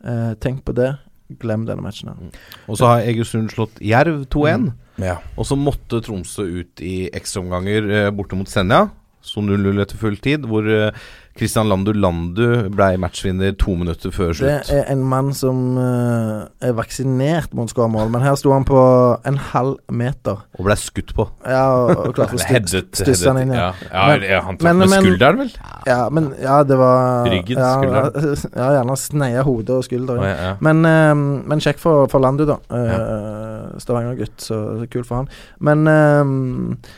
[0.05, 0.93] Eh, tenk på det.
[1.41, 2.41] Glem denne matchen her.
[2.69, 4.69] Og så har Egersund slått Jerv 2-1.
[5.03, 5.17] Ja.
[5.41, 8.87] Og så måtte Tromsø ut i ekstraomganger eh, borte mot Senja.
[9.25, 10.93] Så 0-0 etter full tid, hvor eh,
[11.35, 14.69] Christian Landu Landu ble matchvinner to minutter før slutt.
[14.69, 18.79] Det er en mann som eh, er vaksinert mot skåremål, men her sto han på
[19.27, 20.45] en halv meter.
[20.61, 21.27] Og ble skutt på.
[21.43, 23.59] Ja, og, og klarte å stusse han inn igjen.
[23.59, 25.51] Ja, ja, Men- ja, han tok men- med men- skulderen, vel?
[25.91, 28.37] Ja, men ja, det var Ryggen, ja, skulderen.
[28.61, 30.23] Ja, gjerne sneia hodet og skulderen.
[30.23, 30.37] Oh, Ja.
[30.37, 30.57] ja, ja.
[30.61, 31.15] Men, eh,
[31.51, 32.61] men kjekk for, for Landu, da.
[32.71, 35.29] Uh, Stavanger-gutt, så, kult for han.
[35.59, 36.95] Men eh,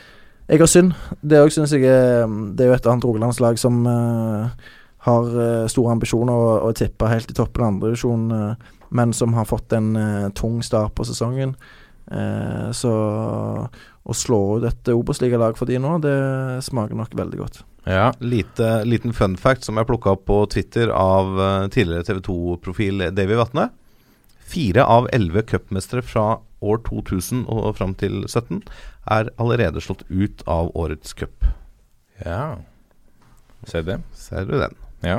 [0.47, 4.47] Egersund, det òg syns jeg er Det er jo et annet rogalandslag som uh,
[5.07, 9.35] har eh, store ambisjoner og, og tippa helt i toppen av andredivisjon, uh, men som
[9.37, 11.53] har fått en uh, tung start på sesongen.
[12.11, 12.91] Uh, så
[14.07, 16.15] å slå ut et Obos-ligalag for de nå, det
[16.63, 17.61] smaker nok veldig godt.
[17.83, 18.11] ja.
[18.19, 23.09] Lite, liten fun fact som jeg plukka opp på Twitter av eh, tidligere TV 2-profil
[23.15, 23.67] Davy Vatne.
[24.47, 28.63] Fire av elleve cupmestere fra år 2000 og fram til 17
[29.11, 31.45] er allerede slått ut av årets cup.
[32.25, 32.57] ja.
[33.67, 33.97] Se det.
[34.13, 34.75] Ser du den?
[35.03, 35.17] Ja.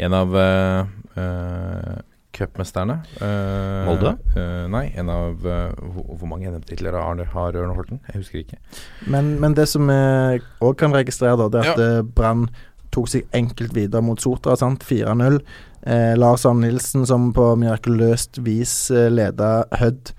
[0.00, 1.98] En av uh, uh,
[2.34, 4.14] cupmesterne Uh, Molde?
[4.34, 7.28] Uh, nei, en av uh, hvor, hvor mange NM-titler har, Ørne
[7.60, 8.00] Ørn Horten?
[8.08, 8.58] Jeg husker ikke.
[9.06, 12.02] Men, men det som vi òg kan registrere, da, det er at Ja.
[12.16, 12.48] Brann
[12.94, 14.56] tok seg enkelt videre mot Sotra.
[14.58, 14.82] sant?
[14.86, 15.38] 4-0.
[15.86, 20.14] Eh, Lars Arne Nilsen som på mirakuløst vis eh, leda Hødd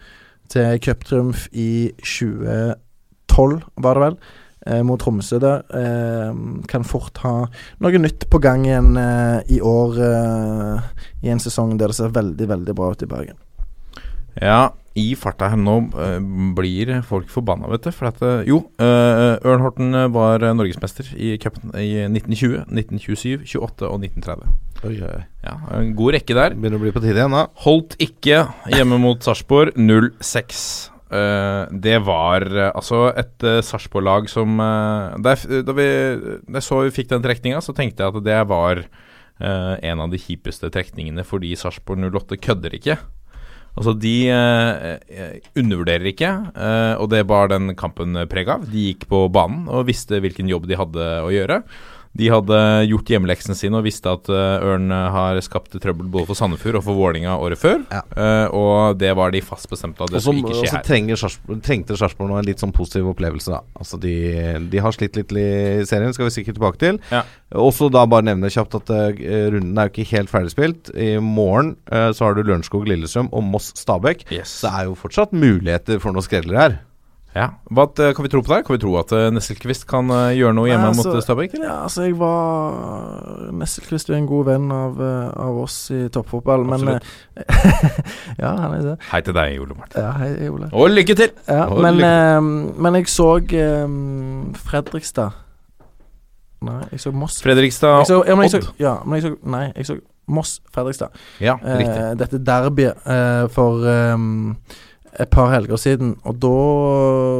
[0.51, 4.17] til cuptriumf i 2012, var det vel.
[4.65, 5.61] Eh, mot Tromsø der.
[5.77, 6.31] Eh,
[6.67, 7.33] kan fort ha
[7.83, 12.15] noe nytt på gang igjen eh, i år, eh, i en sesong der det ser
[12.15, 13.37] veldig, veldig bra ut i Bergen.
[14.41, 16.17] Ja, i farta her nå eh,
[16.55, 17.91] blir folk forbanna, vet du.
[17.95, 22.63] For at eh, Jo, uh, Ørn Horten eh, var eh, norgesmester i cupen i 1920,
[22.71, 24.55] 1927, 28 og 1930.
[24.85, 25.21] Oi, oi.
[25.45, 26.55] Ja, En god rekke der.
[26.55, 27.47] Begynner å bli på tide igjen, da.
[27.65, 30.91] Holdt ikke hjemme mot Sarpsborg 0-6.
[31.15, 35.35] Eh, det var uh, altså et uh, Sarpsborg-lag som eh, da,
[35.77, 35.89] vi,
[36.49, 40.09] da så vi fikk den trekninga, så tenkte jeg at det var eh, en av
[40.09, 42.97] de kjipeste trekningene fordi Sarpsborg 08 kødder ikke.
[43.75, 48.63] Altså, de eh, eh, undervurderer ikke, eh, og det bar den kampen preg av.
[48.71, 51.59] De gikk på banen og visste hvilken jobb de hadde å gjøre.
[52.15, 52.59] De hadde
[52.89, 56.85] gjort hjemmeleksene sine og visste at eh, Ørn har skapt trøbbel både for Sandefjord og
[56.87, 57.81] for Vålinga året før.
[57.91, 58.01] Ja.
[58.15, 61.15] Eh, og det var de fast bestemt på at det Og så skulle ikke skje
[61.15, 63.61] og så trengte Sarpsborg nå en litt sånn positiv opplevelse, da.
[63.79, 64.15] Altså de,
[64.71, 66.99] de har slitt litt i serien, skal vi sikkert tilbake til.
[67.11, 67.25] Ja.
[67.59, 69.21] Også da bare nevne kjapt at uh,
[69.53, 70.91] runden er jo ikke helt ferdigspilt.
[70.95, 74.27] I morgen uh, så har du Lørenskog-Lillestrøm og Moss-Stabæk.
[74.33, 74.57] Yes.
[74.63, 76.77] Det er jo fortsatt muligheter for noen skredlere her.
[77.35, 77.49] Ja.
[77.67, 78.61] Hva eh, kan vi tro på der?
[78.63, 81.55] Kan vi tro at uh, Nesselquist kan eh, gjøre noe hjemme Nei, altså- mot Stabæk?
[81.59, 86.63] Ja, altså, jeg var Nesselquist er en god venn av, eh, av oss i toppfotball,
[86.69, 87.03] men Absolutt.
[87.35, 87.99] eh,
[88.41, 88.93] Ja, han er det.
[89.11, 89.99] Hei til deg, Ole Martin.
[90.05, 90.69] Ja, hei, Ole.
[90.71, 91.35] Og lykke til!
[91.49, 93.85] Ja, Og men, lykke- eh, men jeg så eh,
[94.71, 95.41] Fredrikstad
[96.65, 97.41] Nei, jeg så Moss.
[97.43, 101.11] Fredrikstad Jeg så, ja, men jeg så, ja, men jeg så Nei, jeg så Moss-Fredrikstad.
[101.43, 101.99] Ja, riktig.
[102.01, 104.15] Eh, dette derbyet eh, for eh,
[105.19, 106.55] et par helger siden, og da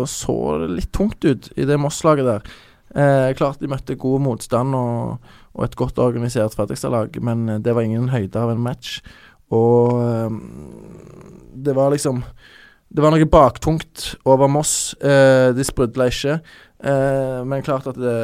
[0.10, 2.52] så det litt tungt ut i det Moss-laget der.
[2.96, 7.84] Eh, klart de møtte god motstand og, og et godt organisert Fredrikstad-lag, men det var
[7.84, 9.02] ingen høyde av en match.
[9.54, 10.38] Og eh,
[11.66, 12.24] det var liksom
[12.96, 14.94] Det var noe baktungt over Moss.
[15.04, 16.38] Eh, de sprudla ikke.
[16.80, 18.16] Eh, men klart at det,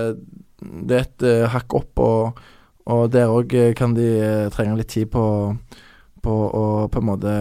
[0.61, 2.41] det er et eh, hakk opp, og,
[2.87, 5.25] og der òg kan de eh, trenge litt tid på
[6.23, 7.34] på å på en måte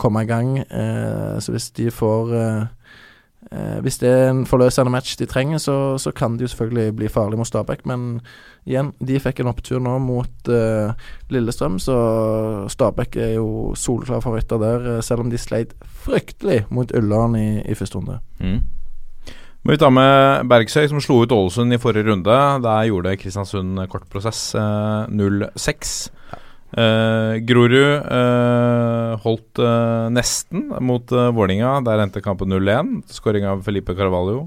[0.00, 0.58] komme i gang.
[0.58, 2.62] Eh, så hvis de får eh,
[3.50, 6.96] eh, Hvis det er en forløsende match de trenger, så, så kan de jo selvfølgelig
[6.96, 7.86] bli farlig mot Stabæk.
[7.86, 8.20] Men
[8.66, 10.92] igjen, de fikk en opptur nå mot eh,
[11.30, 12.00] Lillestrøm, så
[12.68, 15.74] Stabæk er jo soleklar favoritter der, eh, selv om de sleit
[16.04, 18.20] fryktelig mot Ullern i, i første runde.
[18.40, 18.60] Mm.
[19.60, 22.36] Må vi ta med Bergsøy, som slo ut Ålesund i forrige runde.
[22.64, 24.54] Der gjorde Kristiansund kort prosess.
[24.56, 26.08] Eh, 0-6.
[26.70, 27.74] Eh, Grorud
[28.06, 31.80] uh, holdt uh, nesten mot uh, Vålinga.
[31.86, 33.00] Der endte kampen 0-1.
[33.10, 34.44] Skåring av Felipe Carvalho.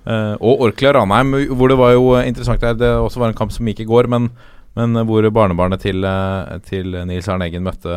[0.00, 2.78] Eh, og Orkla Ranheim, hvor det var jo interessant der.
[2.80, 4.30] Det også var en kamp som gikk i går, men,
[4.78, 6.06] men hvor barnebarnet til,
[6.64, 7.92] til Nils Arne Eggen møtte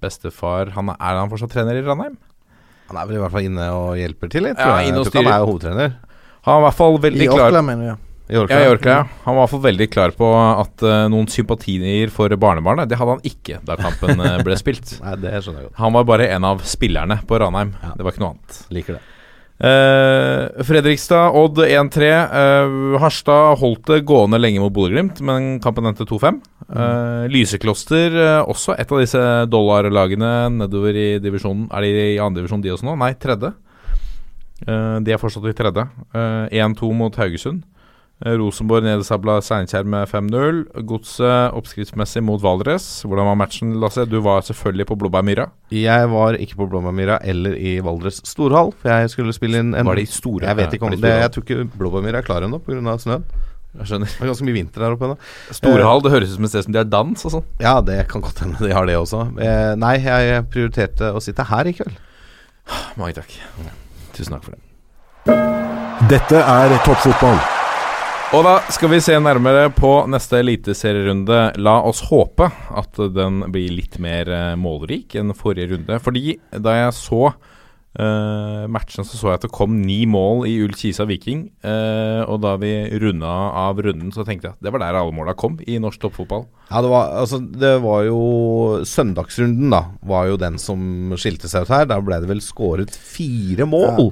[0.00, 2.16] bestefar han, Er han fortsatt trener i Ranheim?
[2.88, 4.56] Han er vel i hvert fall inne og hjelper til litt.
[4.56, 4.88] Ja, tror jeg.
[4.88, 5.28] inne og Jeg tror styrer.
[5.28, 5.94] han er hovedtrener
[6.46, 7.96] Han er i hvert fall veldig I klar Orkla, mener jeg.
[8.28, 8.56] I Orkla.
[8.58, 9.02] Ja, i Orkla, ja.
[9.24, 12.98] Han var i hvert fall veldig klar på at uh, noen sympatier for barnebarnet, det
[12.98, 14.96] hadde han ikke da kampen eh, ble spilt.
[15.04, 15.76] Nei, det skjønner jeg godt.
[15.82, 17.76] Han var bare en av spillerne på Ranheim.
[17.84, 17.92] Ja.
[17.94, 18.56] Det var ikke noe annet.
[18.74, 19.02] Liker det.
[19.62, 22.08] uh, Fredrikstad, Odd 1-3.
[22.40, 26.40] Eh, Harstad holdt det gående lenge mot Bodø-Glimt, men kampen endte 2-5.
[26.66, 28.18] Eh, Lysekloster,
[28.50, 29.22] også et av disse
[29.52, 30.32] dollarlagene
[30.64, 31.68] nedover i divisjonen.
[31.70, 32.96] Er de i andre divisjon, de også nå?
[33.04, 33.52] Nei, tredje.
[34.66, 35.82] De er fortsatt i tredje.
[36.16, 37.62] Eh, 1-2 mot Haugesund.
[38.24, 40.62] Eh, Rosenborg nedsabla Steinkjer med 5-0.
[40.88, 42.86] Godset oppskriftsmessig mot Valdres.
[43.04, 44.06] Hvordan var matchen, Lasse?
[44.08, 45.50] Du var selvfølgelig på Blåbærmyra.
[45.70, 49.84] Jeg var ikke på Blåbærmyra eller i Valdres Storhall, for jeg skulle spille inn en
[49.84, 52.22] Var det i Store- Jeg vet ikke om det det, Jeg tror ikke Blåbærmyra er
[52.22, 52.96] klar ennå pga.
[52.98, 53.24] snøen.
[53.76, 54.06] Jeg skjønner.
[54.08, 55.18] Det er ganske mye vinter der oppe ennå.
[55.52, 57.44] Storhall, det høres ut som et sted som de har dans og sånn.
[57.60, 59.26] Ja, det kan godt hende de har det også.
[59.38, 61.92] Eh, nei, jeg prioriterte å sitte her i kveld.
[62.96, 63.28] Mange takk.
[64.16, 64.62] Tusen takk for det.
[66.08, 67.36] Dette er toppfotball.
[68.34, 71.36] Og da skal vi se nærmere på neste eliteserierunde.
[71.62, 76.00] La oss håpe at den blir litt mer eh, målrik enn forrige runde.
[76.02, 80.56] Fordi da jeg så uh, matchen, så så jeg at det kom ni mål i
[80.64, 81.46] Ull Kisa Viking.
[81.62, 85.14] Uh, og da vi runda av runden, så tenkte jeg at det var der alle
[85.14, 86.48] måla kom i norsk toppfotball.
[86.72, 88.20] Ja, det var, altså, det var jo
[88.82, 91.86] Søndagsrunden, da, var jo den som skilte seg ut her.
[91.94, 94.10] Da ble det vel skåret fire mål.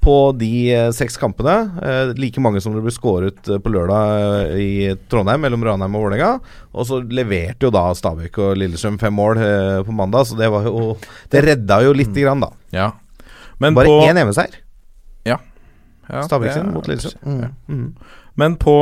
[0.00, 1.54] På de eh, seks kampene.
[1.84, 6.06] Eh, like mange som det ble skåret eh, på lørdag i Trondheim, mellom Ranheim og
[6.06, 6.30] Vålerenga.
[6.72, 10.48] Og så leverte jo da Stabæk og Lillestrøm fem mål eh, på mandag, så det
[10.52, 10.94] var jo
[11.32, 12.50] Det redda jo lite grann, da.
[12.72, 12.88] Ja.
[13.60, 14.56] Men Bare på én hjemmeseier.
[15.28, 15.36] ja,
[16.24, 17.44] Stabæk sin mot Lillestrøm.
[17.68, 17.86] Mm.
[18.40, 18.72] Men på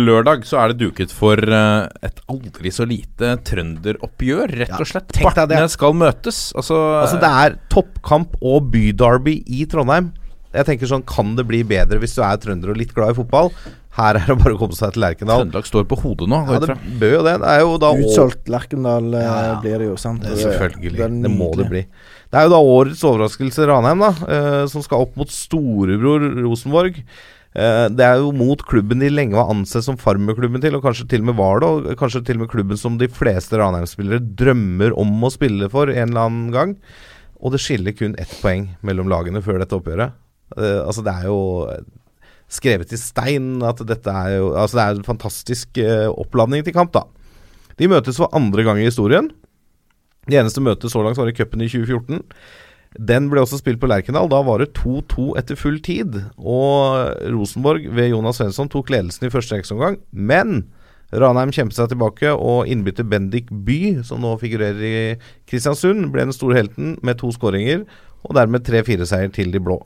[0.00, 5.12] lørdag så er det duket for et aldri så lite trønderoppgjør, rett og slett.
[5.20, 6.54] Partene skal møtes.
[6.56, 10.14] Altså, Altså Det er toppkamp og byderby i Trondheim.
[10.54, 13.18] Jeg tenker sånn Kan det bli bedre hvis du er trønder og litt glad i
[13.18, 13.50] fotball?
[13.94, 15.44] Her er det bare å komme seg til Lerkendal.
[15.44, 16.40] Trøndelag står på hodet nå.
[16.50, 17.34] Ja, det bør jo det.
[17.44, 19.52] Det er jo da Utsolgt Lerkendal eh, Ja, ja.
[19.62, 20.24] blir det jo, sant?
[20.24, 20.98] Det er Selvfølgelig.
[20.98, 21.84] Det, Det, må det bli.
[22.32, 24.10] Det er jo da årets overraskelse Ranheim, da.
[24.34, 26.98] eh, som skal opp mot storebror Rosenborg.
[27.54, 31.06] Eh, det er jo mot klubben de lenge var ansett som farmerklubben til, og kanskje
[31.14, 31.70] til og med var det.
[31.94, 35.92] Og kanskje til og med klubben som de fleste Ranheim-spillere drømmer om å spille for
[35.94, 36.74] en eller annen gang.
[37.38, 40.18] Og det skiller kun ett poeng mellom lagene før dette oppgjøret.
[40.56, 41.40] Eh, altså, det er jo
[42.54, 46.76] skrevet i stein at dette er jo Altså, det er en fantastisk eh, oppladning til
[46.76, 47.06] kamp, da.
[47.80, 49.32] De møtes for andre gang i historien.
[50.28, 52.22] Det eneste møtet så langt var i cupen i 2014.
[52.94, 54.30] Den ble også spilt på Lerkendal.
[54.30, 56.20] Da var det 2-2 etter full tid.
[56.38, 59.98] Og Rosenborg ved Jonas Svensson tok ledelsen i første reksomgang.
[60.14, 60.62] Men
[61.14, 64.94] Ranheim kjempet seg tilbake, og innbytter Bendik By, som nå figurerer i
[65.50, 67.84] Kristiansund, ble den store helten med to skåringer,
[68.24, 69.78] og dermed 3-4-seier til de blå.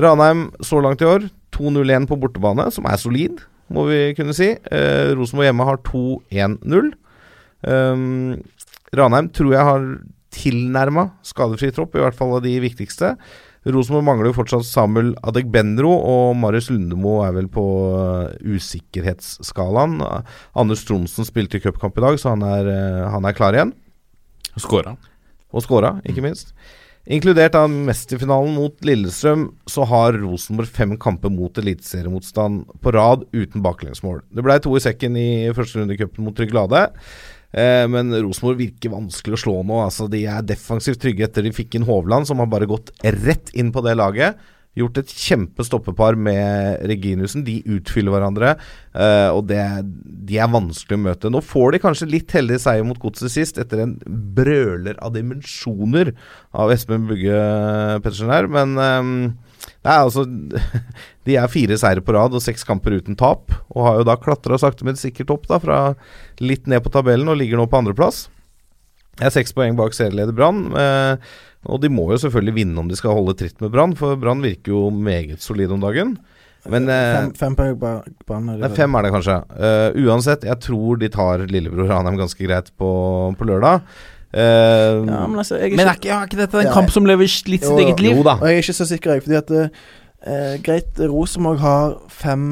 [0.00, 3.42] Ranheim så langt i år 2-0-1 på bortebane, som er solid,
[3.72, 4.50] må vi kunne si.
[4.54, 6.92] Eh, Rosenborg hjemme har 2-1-0.
[7.64, 8.34] Um,
[8.94, 9.86] Ranheim tror jeg har
[10.34, 13.14] tilnærma skadefri tropp, i hvert fall av de viktigste.
[13.64, 17.64] Rosenborg mangler jo fortsatt Samuel Adegbenro, og Marius Lundemo er vel på
[17.94, 20.00] uh, usikkerhetsskalaen.
[20.58, 23.72] Anders Tronsen spilte i cupkamp i dag, så han er, uh, han er klar igjen.
[24.60, 24.98] Skåra.
[25.54, 26.52] Og skåra, ikke minst.
[27.04, 33.60] Inkludert av mesterfinalen mot Lillestrøm, så har Rosenborg fem kamper mot eliteseriemotstand på rad uten
[33.64, 34.22] baklengsmål.
[34.32, 36.86] Det ble to i sekken i første runde i cupen mot Tryglade.
[37.52, 39.82] Eh, men Rosenborg virker vanskelig å slå nå.
[39.84, 43.52] Altså, de er defensivt trygge etter de fikk inn Hovland, som har bare gått rett
[43.52, 44.40] inn på det laget.
[44.74, 47.44] Gjort et kjempestoppepar med Reginussen.
[47.46, 48.56] De utfyller hverandre,
[48.90, 49.62] eh, og det,
[50.26, 51.30] de er vanskelig å møte.
[51.30, 53.94] Nå får de kanskje litt heldig seier mot Godset sist, etter en
[54.34, 56.10] brøler av dimensjoner
[56.50, 57.38] av Espen Bugge
[58.02, 59.14] Pettersen her, men eh,
[59.84, 60.26] det er altså
[61.24, 64.18] De er fire seire på rad og seks kamper uten tap, og har jo da
[64.20, 65.80] klatra sakte, men sikkert opp da fra
[66.42, 68.26] litt ned på tabellen og ligger nå på andreplass.
[69.20, 70.66] Jeg er seks poeng bak serieleder Brann.
[70.74, 71.34] Eh,
[71.64, 74.44] og de må jo selvfølgelig vinne om de skal holde tritt med Brann, for Brann
[74.44, 76.16] virker jo meget solid om dagen.
[76.70, 78.48] Men eh, Fem, fem poeng bak Brann.
[78.48, 79.36] er det Nei, fem er det kanskje.
[79.52, 82.90] Uh, uansett, jeg tror de tar lillebror Ranheim ganske greit på,
[83.38, 83.84] på lørdag.
[84.34, 86.72] Uh, Ja, men altså, jeg er Men ikke, er ikke, er ikke dette en Ja,
[86.74, 88.16] kamp som lever litt sitt eget liv?
[88.16, 88.38] Jo da.
[88.40, 89.26] Og jeg er ikke så sikker, jeg.
[89.26, 92.48] Fordi at uh, Greit, Rosenborg har fem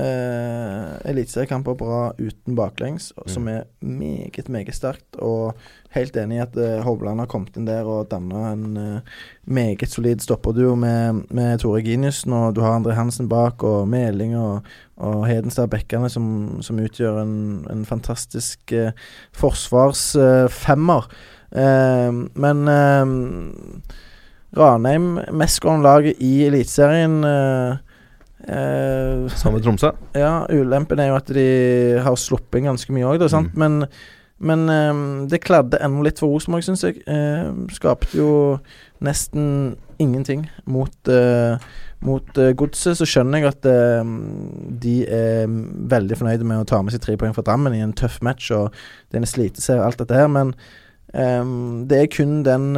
[0.00, 3.28] uh, eliteseriekamper bra uten baklengs, mm.
[3.30, 5.20] som er meget, meget sterkt.
[5.20, 5.52] Og
[5.94, 9.92] helt enig i at eh, Hovland har kommet inn der og danna en eh, meget
[9.92, 14.68] solid stopperduo med, med Tore Giniussen, og du har André Hansen bak, og Meling og,
[14.96, 16.26] og Hedenstad Bekkane, som,
[16.64, 17.36] som utgjør en,
[17.72, 18.96] en fantastisk eh,
[19.36, 21.12] forsvarsfemmer.
[21.52, 22.68] Men
[24.56, 27.24] Ranheim mestskårende laget i Eliteserien.
[27.24, 27.76] eh,
[28.48, 29.92] eh, Samme Tromsø.
[30.14, 33.50] ja, ulempen er jo at de har sluppet inn ganske mye òg, mm.
[33.54, 33.86] Men,
[34.42, 36.98] men um, det kladde ennå litt for Rosenborg, syns jeg.
[37.06, 38.32] Uh, skapte jo
[39.02, 41.62] nesten ingenting mot, uh,
[42.02, 42.98] mot uh, Godset.
[42.98, 44.02] Så skjønner jeg at uh,
[44.82, 45.46] de er
[45.94, 48.50] veldig fornøyde med å ta med seg tre poeng fra Drammen i en tøff match,
[48.54, 48.74] og
[49.10, 50.54] det er en sliteserie, alt dette her, men
[51.14, 52.72] um, det er kun den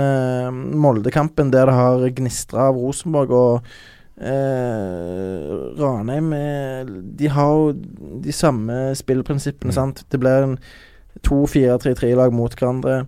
[0.85, 3.75] Molde-kampen der det har gnistra av Rosenborg, og
[4.21, 6.33] eh, Ranheim
[7.17, 7.73] De har jo
[8.25, 10.05] de samme spillprinsippene, sant.
[10.13, 10.59] Det blir en
[11.29, 13.05] 2-4-3-3-lag mot hverandre.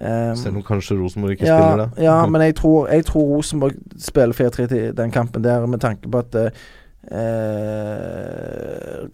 [0.00, 2.04] Um, Selv om kanskje Rosenborg ikke ja, spiller det.
[2.04, 6.08] Ja, men jeg tror, jeg tror Rosenborg spiller 4-3 i den kampen der, med tanke
[6.10, 6.50] på at uh,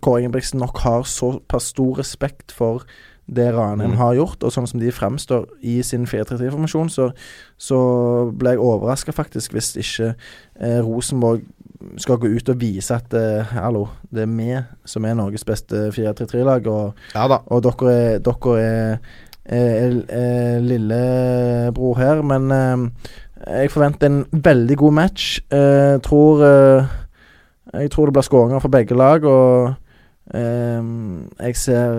[0.01, 2.83] Kåre Ingebrigtsen nok har såpass stor respekt for
[3.27, 3.97] det Ranheim Mm.
[3.97, 7.11] har gjort, og sånn som de fremstår i sin 4-3-3-formasjon, så,
[7.59, 10.15] så ble jeg overraska faktisk hvis ikke
[10.61, 11.43] eh, Rosenborg
[12.01, 14.51] skal gå ut og vise at uh, hallo, det er vi
[14.89, 18.99] som er Norges beste 4-3-3-lag, og, Ja og dere er, dere er,
[19.45, 22.23] er, er lillebror her.
[22.23, 23.11] Men uh,
[23.47, 25.41] jeg forventer en veldig god match.
[25.53, 26.45] Uh, tror
[27.77, 29.75] Jeg tror det blir skåringer for begge lag, og
[30.35, 31.93] jeg ser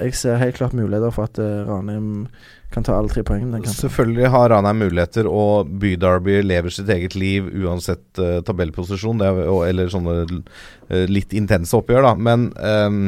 [0.00, 2.28] Jeg ser helt klart muligheter for at Ranheim
[2.74, 3.46] kan ta alle tre poeng.
[3.52, 3.64] Den.
[3.64, 9.22] Selvfølgelig har Ranheim muligheter, og Byderby lever sitt eget liv uansett uh, tabellposisjon.
[9.24, 12.12] Er, og, eller sånne uh, litt intense oppgjør, da.
[12.28, 13.00] Men um,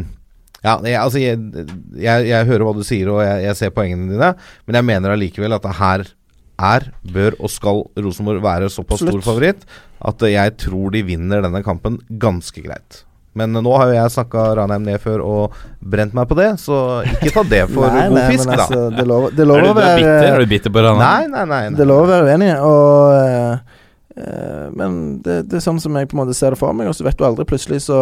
[0.60, 1.66] ja, jeg, altså jeg,
[1.96, 4.32] jeg, jeg hører hva du sier, og jeg, ser poengene dine.
[4.68, 6.08] Men jeg mener allikevel at det her
[6.60, 9.20] er, bør og skal Rosenborg være såpass Absolutt.
[9.20, 9.62] stor favoritt
[10.10, 13.02] at jeg tror de vinner denne kampen ganske greit.
[13.38, 16.80] Men nå har jo jeg snakka Ranheim ned før og brent meg på det, så
[17.06, 18.56] ikke ta det for Nei, god nei, fisk, da.
[18.64, 20.24] altså, det lover, det lover Er du, er bitter?
[20.34, 21.04] Er du bitter på Ranheim?
[21.04, 21.60] Nei, nei, nei.
[21.70, 21.78] nei.
[21.78, 23.78] Det lover å være uenig, og eh,
[24.24, 26.90] eh, Men det, det er sånn som jeg på en måte ser det for meg,
[26.90, 27.46] og så vet du aldri.
[27.48, 28.00] Plutselig så,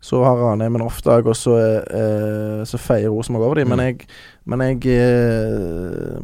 [0.00, 1.58] så har Ranheim en off-dag, og så,
[1.92, 3.74] uh, så feier Rosenborg over dem.
[3.74, 3.86] Men Mm.
[3.92, 4.08] jeg,
[4.48, 6.18] men jeg uh,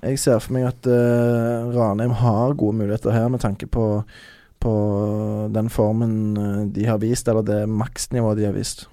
[0.00, 3.84] Jeg ser for meg at uh, Ranheim har gode muligheter her, med tanke på
[4.60, 4.74] på
[5.52, 8.86] den formen eh, de har vist, eller det maksnivået de har vist.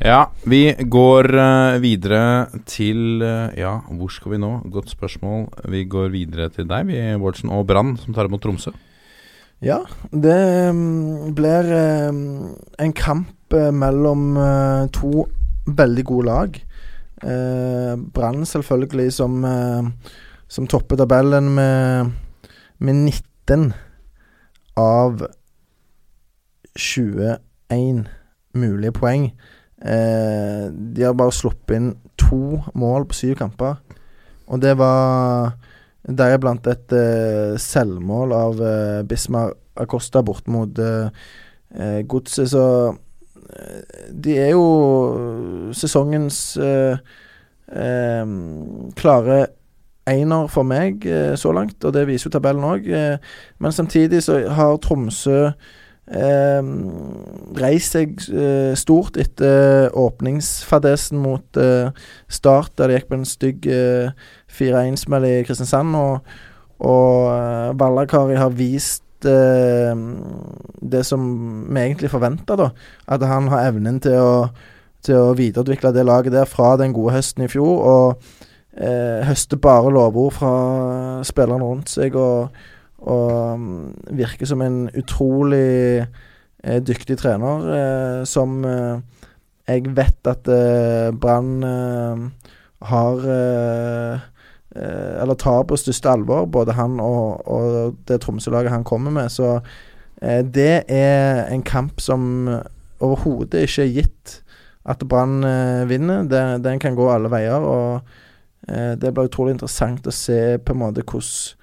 [0.00, 4.54] Ja, vi går eh, videre til eh, Ja, hvor skal vi nå?
[4.72, 5.50] Godt spørsmål.
[5.68, 8.72] Vi går videre til deg, vi, Bårdsen og Brann, som tar imot Tromsø.
[9.60, 14.38] Ja, det mm, blir en kamp mellom
[14.94, 15.26] to
[15.66, 16.56] veldig gode lag.
[18.14, 19.44] Brann selvfølgelig som,
[20.48, 22.14] som topper tabellen med,
[22.78, 23.74] med 19
[24.80, 25.24] av
[26.76, 28.08] 21
[28.54, 29.30] mulige poeng.
[29.80, 33.78] Eh, de har bare sluppet inn to mål på syv kamper.
[34.50, 35.54] Og det var
[36.04, 41.08] deriblant et eh, selvmål av eh, Bismar Acosta bort mot eh,
[41.76, 42.50] eh, Godset.
[42.52, 46.98] Så eh, de er jo sesongens eh,
[48.98, 49.40] klare
[50.08, 52.88] einer for meg eh, så langt, og det viser jo tabellen òg.
[52.88, 53.16] Eh,
[53.60, 55.50] men samtidig så har Tromsø
[56.10, 56.70] eh,
[57.60, 61.92] reist seg eh, stort etter åpningsfadesen mot eh,
[62.30, 64.10] Start, der det gikk på en stygg eh,
[64.56, 65.94] 4-1-smell i Kristiansand.
[65.98, 66.34] Og,
[66.80, 71.24] og Vallakari har vist det som
[71.68, 72.70] vi egentlig forventa, da.
[73.04, 74.30] At han har evnen til å,
[75.04, 77.82] til å videreutvikle det laget der fra den gode høsten i fjor.
[77.84, 78.40] Og
[78.76, 80.52] eh, høster bare lovord fra
[81.26, 82.14] spillerne rundt seg.
[82.14, 82.50] og
[83.00, 86.04] og mm, virker som en utrolig
[86.64, 89.00] eh, dyktig trener, eh, som eh,
[89.70, 92.26] jeg vet at eh, Brann eh,
[92.90, 93.24] har
[94.70, 99.26] Eller tar på største alvor, både han og, og det Tromsø-laget han kommer med.
[99.28, 99.58] Så
[100.54, 102.46] det er en kamp som
[103.00, 104.36] overhodet ikke er gitt
[104.86, 105.42] at Brann
[105.90, 106.22] vinner.
[106.22, 107.58] Det, den kan gå alle veier.
[107.58, 108.06] og
[108.68, 111.56] det blir utrolig interessant å se på en måte hvordan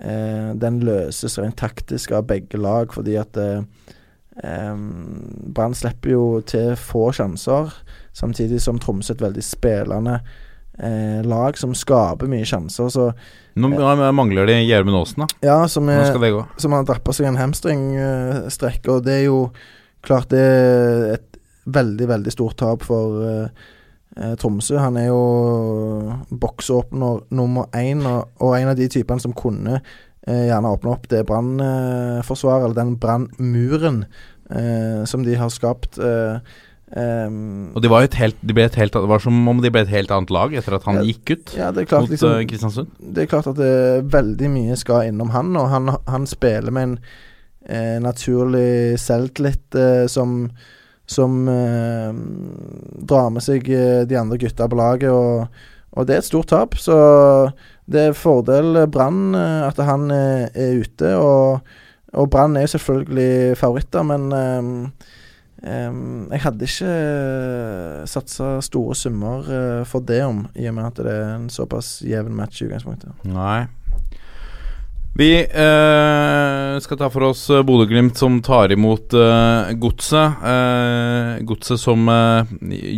[0.00, 3.62] eh, den løses rent taktisk av begge lag, fordi at eh,
[4.36, 7.72] Brann slipper jo til få sjanser,
[8.16, 10.18] samtidig som Tromsø et veldig spillende
[10.78, 12.90] eh, lag som skaper mye sjanser.
[12.92, 13.06] Så
[13.56, 15.48] Nå eh, mangler de Gjermund Aasen, da.
[15.48, 16.44] ja, som, er, skal det gå?
[16.60, 19.40] som har dratt på seg en hamstringstrekk, og det er jo
[20.06, 23.72] klart det er et veldig, veldig stort tap for eh, eh,
[24.16, 24.78] Tromsø.
[24.80, 25.22] Han er jo
[26.30, 29.80] boksåpner nummer én, og, og en av de typene som kunne
[30.26, 34.04] eh, gjerne åpne opp det brannforsvaret, eller den brannmuren
[34.50, 35.98] eh, som de har skapt.
[36.00, 36.38] Eh,
[36.96, 39.60] em, Og de var jo et helt, de ble et helt, Det var som om
[39.62, 41.90] de ble et helt annet lag etter at han Ja, gikk ut ja, det er
[41.92, 42.92] klart mot liksom, eh, Kristiansund.
[43.00, 43.72] det er klart at det
[44.12, 46.96] veldig mye skal innom han, og han, han spiller med en
[47.68, 50.46] eh, naturlig selvtillit eh, som
[51.06, 52.12] som eh,
[53.06, 55.46] drar med seg eh, de andre gutta på laget, og,
[55.96, 56.74] og det er et stort tap.
[56.80, 56.96] Så
[57.86, 61.76] det er fordel eh, Brann eh, at han eh, er ute, og,
[62.16, 64.72] og Brann er selvfølgelig favoritter, men eh,
[65.62, 66.02] eh,
[66.34, 66.98] jeg hadde ikke
[68.10, 69.46] satsa store summer
[69.86, 73.14] for det om, i og med at det er en såpass jevn match i utgangspunktet.
[73.30, 73.66] Nei.
[75.16, 80.42] Vi eh, skal ta for oss eh, Bodø-Glimt som tar imot eh, Godset.
[80.44, 82.50] Eh, Godset som eh,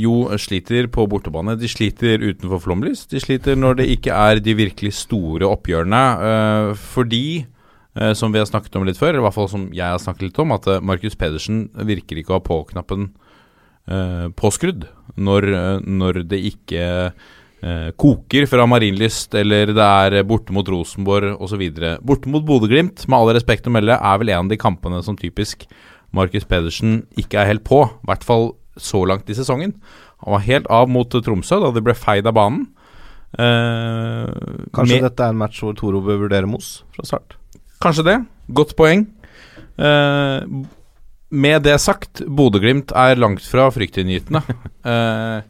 [0.03, 1.55] jo sliter på bortebane.
[1.61, 3.05] De sliter utenfor flomlys.
[3.12, 6.03] De sliter når det ikke er de virkelig store oppgjørene.
[6.32, 7.23] Eh, fordi,
[7.95, 10.03] eh, som vi har snakket om litt før, eller i hvert fall som jeg har
[10.03, 13.12] snakket litt om, at Markus Pedersen virker ikke å ha på-knappen
[14.36, 14.82] påskrudd
[15.16, 15.47] når,
[15.81, 16.82] når det ikke
[17.62, 21.64] eh, koker fra Marienlyst, eller det er borte mot Rosenborg osv.
[22.06, 25.18] Borte mot Bodø-Glimt, med all respekt å melde, er vel en av de kampene som
[25.18, 25.66] typisk
[26.16, 27.85] Markus Pedersen ikke er helt på.
[27.85, 29.74] I hvert fall så langt i sesongen.
[30.24, 32.66] Han var helt av mot Tromsø da de ble feid av banen.
[33.39, 34.30] Eh,
[34.74, 37.36] Kanskje dette er en match hvor Toro bør vurdere Moss fra start?
[37.82, 38.16] Kanskje det.
[38.56, 39.05] Godt poeng.
[39.78, 40.40] Eh,
[41.28, 44.43] med det sagt, Bodø-Glimt er langt fra fryktinngytende.
[44.89, 45.43] Eh,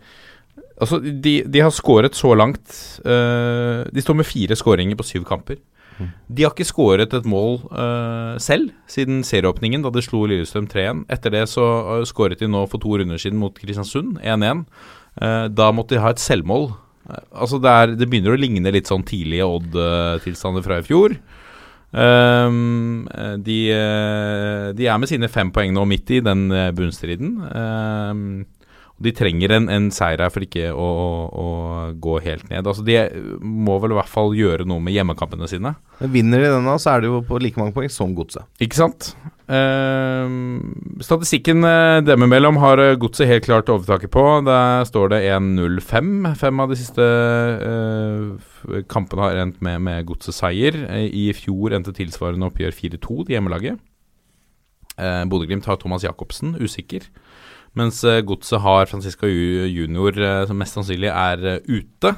[0.80, 5.26] altså, de, de har skåret så langt uh, De står med fire skåringer på syv
[5.28, 5.60] kamper.
[5.98, 11.00] De har ikke skåret et mål uh, selv siden serieåpningen, da de slo Lillestrøm 3-1.
[11.10, 14.62] Etter det så uh, skåret de nå for to runder siden mot Kristiansund, 1-1.
[15.18, 16.70] Eh, da måtte de ha et selvmål.
[17.08, 21.16] Eh, altså det, er, det begynner å ligne litt sånn tidlige Odd-tilstander fra i fjor.
[21.88, 22.58] Eh,
[23.46, 27.38] de, eh, de er med sine fem poeng nå midt i den eh, bunnstriden.
[27.42, 28.57] Og
[28.98, 31.48] de trenger en, en seier her for ikke å, å, å
[32.02, 32.66] gå helt ned.
[32.66, 32.96] Altså De
[33.42, 35.76] må vel i hvert fall gjøre noe med hjemmekampene sine.
[36.00, 38.48] Men Vinner de denne, så er det jo på like mange poeng som Godset.
[38.64, 39.12] Ikke sant?
[39.48, 44.24] Ehm, statistikken eh, dem imellom har eh, Godset helt klart overtaket på.
[44.44, 46.10] Der står det 1-0-5.
[46.42, 47.06] Fem av de siste
[47.70, 50.76] eh, kampene har endt med, med Godsets seier.
[50.90, 53.78] Eh, I fjor endte tilsvarende oppgjør 4-2 til hjemmelaget.
[54.98, 57.06] Eh, Bodø-Glimt har Thomas Jacobsen, usikker.
[57.78, 62.14] Mens eh, Godset har Francisca Junior, eh, som mest sannsynlig er eh, ute.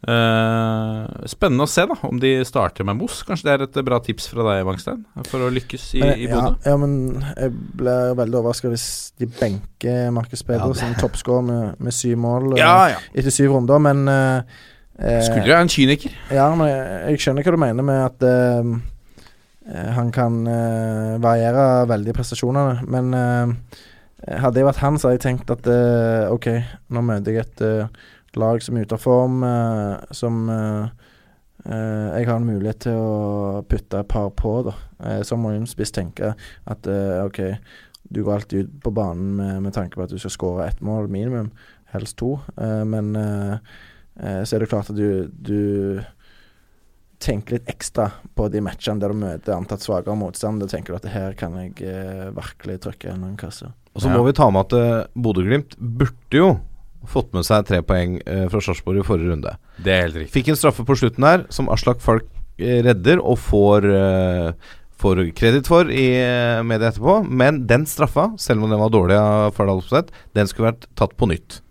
[0.00, 3.18] Uh, spennende å se da om de starter med Moss.
[3.28, 6.38] Kanskje det er et bra tips fra deg, Wangstein, for å lykkes i, i ja,
[6.38, 6.54] Bodø?
[6.64, 6.94] ja, men
[7.34, 8.86] jeg blir veldig overraska hvis
[9.20, 13.02] de benker Markus Pedersen, toppskårer med, med syv mål Ja, ja.
[13.12, 14.64] etter syv runder, men uh,
[14.96, 16.16] Skulle jo være en kyniker.
[16.32, 18.72] Ja, men jeg, jeg skjønner hva du mener med at eh,
[19.68, 20.42] eh, han kan
[21.24, 22.88] variere veldig prestasjonene.
[22.92, 23.14] Men
[24.28, 26.50] hadde jeg vært han, så hadde jeg tenkt at uh, OK,
[26.92, 31.06] nå møter jeg et uh, lag som er ute av form, uh, som eh,
[31.64, 34.74] eh, jeg har en mulighet til å putte et par på, da.
[35.04, 37.40] Eh, så må en spiss tenke at eh, OK,
[38.10, 40.80] du går alltid ut på banen med, med tanke på at du skal skåre ett
[40.84, 41.50] mål minimum,
[41.94, 42.36] helst to.
[42.56, 43.74] Eh, men eh,
[44.22, 46.00] eh, så er det klart at du, du
[47.20, 50.62] tenker litt ekstra på de matchene der du møter antatt svakere motstand.
[50.62, 53.72] Da tenker du at her kan jeg eh, virkelig trykke gjennom en kasse.
[53.94, 54.16] Og så Ja.
[54.16, 56.50] må vi ta med at eh, Bodø-Glimt burde jo
[57.10, 59.54] fått med seg tre poeng eh, fra Sarpsborg i forrige runde.
[59.82, 60.34] Det er helt riktig.
[60.36, 62.26] Fikk en straffe på slutten der som Aslak Falk
[62.60, 64.52] eh, redder og får uh,
[65.00, 69.16] Får kreditt for i eh, media etterpå, men den straffa, selv om den var dårlig
[69.16, 71.62] av Fardal Opseth, den skulle vært tatt på nytt.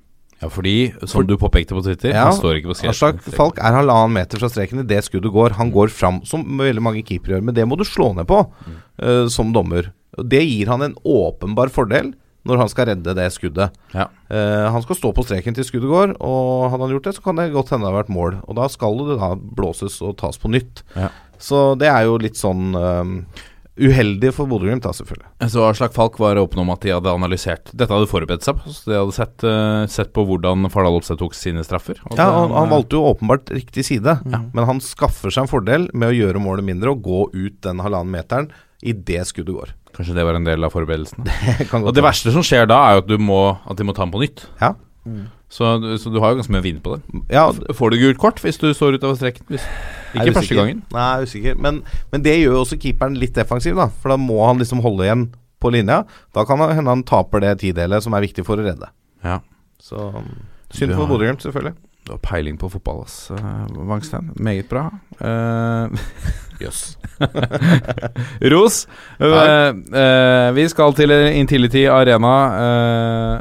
[0.42, 2.96] Ja, fordi, som du påpekte på Twitter, Ja, han står ikke på skrevet.
[2.96, 5.60] Aslak Falk er halvannen meter fra streken idet skuddet går.
[5.60, 8.42] Han går fram, som veldig mange keepere gjør, men det må du slå ned på
[8.66, 9.92] eh, som dommer.
[10.24, 12.14] Det gir han en åpenbar fordel
[12.48, 13.76] når han skal redde det skuddet.
[13.94, 14.08] Ja.
[14.32, 17.26] Uh, han skal stå på streken til skuddet går, og hadde han gjort det, så
[17.26, 18.40] kan det godt hende det har vært mål.
[18.48, 20.84] Og da skal det da blåses og tas på nytt.
[20.96, 21.12] Ja.
[21.40, 23.12] Så det er jo litt sånn eh,
[23.80, 25.30] uheldig for Bodø-Glimt, da, selvfølgelig.
[25.54, 28.74] Så Aslak Falk var åpen om at de hadde analysert Dette hadde forberedt seg på.
[28.76, 32.02] Så de hadde sett, uh, sett på hvordan Fardal Opstad tok sine straffer.
[32.12, 36.12] Ja, han, han valgte jo åpenbart riktig side, men han skaffer seg en fordel med
[36.12, 39.72] å gjøre målet mindre og gå ut den halvannen meteren idet skuddet går.
[39.98, 41.26] Kanskje det var en del av forberedelsene.
[41.60, 43.96] Det Og det verste som skjer da, er jo at, du må, at de må
[43.96, 44.46] ta den på nytt.
[44.62, 44.76] Ja.
[45.50, 45.66] Så,
[45.98, 47.22] så du har jo ganske mye å vinne på det.
[47.34, 49.48] Ja, Får du gult kort hvis du står utover streken?
[49.50, 49.66] Hvis,
[50.14, 50.84] ikke første gangen.
[50.94, 51.60] Nei, jeg er usikker.
[51.66, 51.82] Men,
[52.14, 53.90] men det gjør jo også keeperen litt defensiv, da.
[54.02, 55.26] For da må han liksom holde igjen
[55.60, 56.04] på linja.
[56.38, 58.92] Da kan det hende han taper det tidelet som er viktig for å redde.
[59.26, 59.40] Ja.
[59.82, 60.12] Så
[60.76, 61.76] synd for Bodø-Glimt, selvfølgelig.
[62.06, 64.32] Du har peiling på fotball, ass, eh, Wangstein.
[64.36, 64.90] Meget bra.
[66.60, 66.98] Jøss.
[67.20, 67.28] Uh,
[68.52, 68.82] Ros.
[69.20, 72.34] Uh, uh, vi skal til Intility Arena.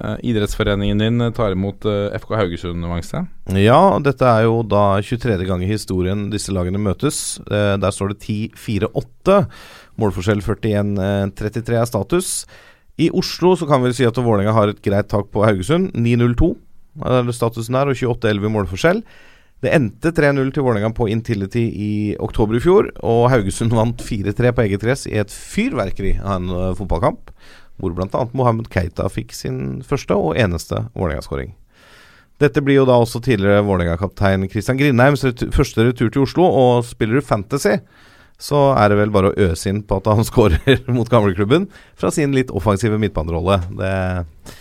[0.09, 3.29] Eh, idrettsforeningen din tar imot eh, FK Haugesund, Wangstein.
[3.59, 5.39] Ja, dette er jo da 23.
[5.49, 7.39] gang i historien disse lagene møtes.
[7.49, 9.41] Eh, der står det 10-4-8.
[9.99, 12.33] Målforskjell 41-33 er status.
[12.99, 15.93] I Oslo så kan vi si at Vålerenga har et greit tak på Haugesund.
[15.95, 16.55] 9-0-2
[17.05, 19.03] er statusen der, og 28-11 i målforskjell.
[19.59, 21.93] Det endte 3-0 til Vålerenga på Intility i
[22.23, 26.53] oktober i fjor, og Haugesund vant 4-3 på eget gress i et fyrverkeri av en
[26.53, 27.33] uh, fotballkamp,
[27.79, 28.21] hvor bl.a.
[28.39, 31.57] Mohammed Keita fikk sin første og eneste Vålerenga-skåring.
[32.39, 36.87] Dette blir jo da også tidligere Vålerenga-kaptein Christian Grindheims retur, første retur til Oslo, og
[36.87, 37.81] spiller du Fantasy,
[38.39, 41.67] så er det vel bare å øse inn på at han skårer mot gamleklubben
[41.99, 43.59] fra sin litt offensive midtbanerolle.
[43.75, 44.57] Det eh,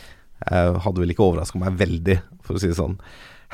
[0.46, 3.00] hadde vel ikke overraska meg veldig, for å si det sånn.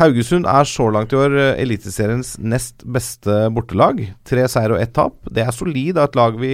[0.01, 4.01] Haugesund er så langt i år eh, Eliteseriens nest beste bortelag.
[4.25, 5.19] Tre seier og ett tap.
[5.29, 6.53] Det er solid av et lag vi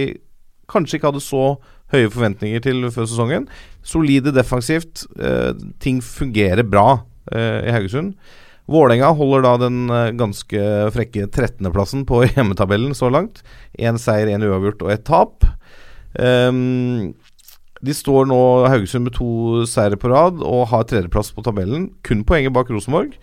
[0.70, 1.44] kanskje ikke hadde så
[1.90, 3.48] høye forventninger til før sesongen.
[3.86, 5.06] Solide defensivt.
[5.16, 7.00] Eh, ting fungerer bra
[7.32, 8.12] eh, i Haugesund.
[8.70, 13.40] Vålerenga holder da den eh, ganske frekke 13.-plassen på hjemmetabellen så langt.
[13.80, 15.48] Én seier, én uavgjort og ett tap.
[16.12, 17.14] Um,
[17.80, 21.88] de står nå Haugesund med to seire på rad og har tredjeplass på tabellen.
[22.04, 23.14] Kun poenget bak Rosenborg.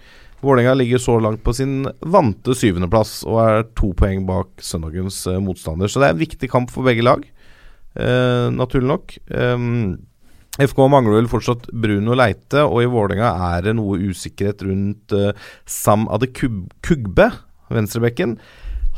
[0.41, 5.39] Vålerenga ligger så langt på sin vante syvendeplass og er to poeng bak søndagens uh,
[5.41, 5.89] motstander.
[5.89, 7.23] Så det er en viktig kamp for begge lag,
[7.97, 9.17] uh, naturlig nok.
[9.33, 9.97] Um,
[10.57, 15.33] FK mangler vel fortsatt Bruno Leite, og i Vålerenga er det noe usikkerhet rundt uh,
[15.69, 17.31] Sam Adekugbe,
[17.73, 18.37] venstrebekken.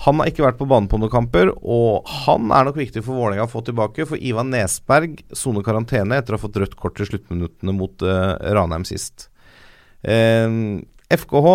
[0.05, 3.19] Han har ikke vært på banen på noen kamper, og han er nok viktig for
[3.19, 4.05] Vålerenga å få tilbake.
[4.07, 8.37] For Ivan Nesberg soner karantene etter å ha fått rødt kort i sluttminuttene mot uh,
[8.55, 9.27] Ranheim sist.
[10.07, 10.79] Uh,
[11.11, 11.49] FKH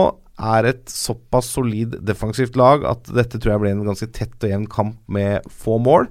[0.44, 4.52] er et såpass solid defensivt lag at dette tror jeg blir en ganske tett og
[4.52, 6.10] jevn kamp med få mål.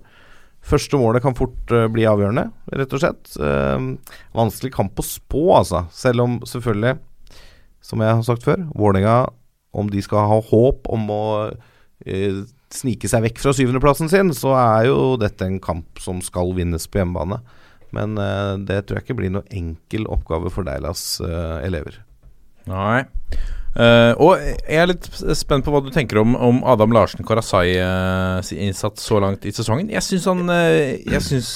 [0.63, 3.35] Første målet kan fort uh, bli avgjørende, rett og slett.
[4.33, 5.83] vanskelig kamp å spå, altså.
[5.93, 6.95] Selv om selvfølgelig,
[7.83, 9.19] som jeg har sagt før, Vålerenga,
[9.73, 11.23] om de skal ha håp om å
[11.53, 11.72] Eh,
[12.73, 16.87] snike seg vekk fra syvendeplassen sin, så er jo dette en kamp som skal vinnes
[16.89, 17.39] på hjemmebane.
[17.93, 21.99] Men uh, det tror jeg ikke blir noe enkel oppgave for Deilas uh, elever.
[22.69, 23.03] Nei.
[23.73, 25.07] Uh, og jeg er litt
[25.37, 27.73] spent på hva du tenker om, om Adam Larsen Karasai
[28.45, 29.89] sin innsats så langt i sesongen.
[29.93, 31.55] Jeg syns han Jeg syns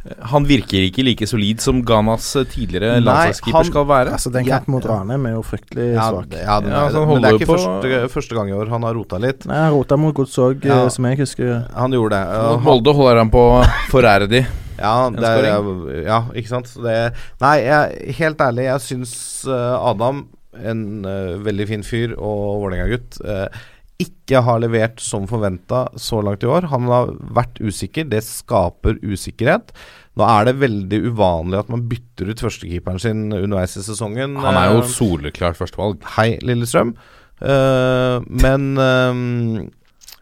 [0.00, 4.14] han virker ikke like solid som Ghanas tidligere landslagskeeper skal være.
[4.16, 6.30] Altså Den kampen mot Ranheim er jo fryktelig ja, svak.
[6.32, 8.96] Ja, den, ja, altså, men det er ikke første, første, gang i år han har
[8.96, 9.44] rota litt.
[9.50, 11.52] Nei, Han rota mot Gods òg, ja, som jeg husker.
[11.76, 12.40] Han gjorde det.
[12.40, 13.44] Uh, Molde holder han på
[13.94, 14.44] forrædig.
[14.80, 15.58] ja, det er,
[16.06, 16.72] ja, ikke sant.
[16.80, 16.96] Det,
[17.44, 19.12] nei, jeg, helt ærlig, jeg syns
[19.50, 20.24] uh, Adam,
[20.56, 23.68] en uh, veldig fin fyr og Vålerenga-gutt uh,
[24.00, 26.68] ikke har levert som forventa så langt i år.
[26.72, 28.08] Han har vært usikker.
[28.10, 29.74] Det skaper usikkerhet.
[30.18, 34.38] Nå er det veldig uvanlig at man bytter ut førstekeeperen sin underveis i sesongen.
[34.40, 36.00] Han er jo soleklart førstevalg.
[36.16, 36.94] Hei, Lillestrøm.
[37.40, 39.68] Uh, men uh,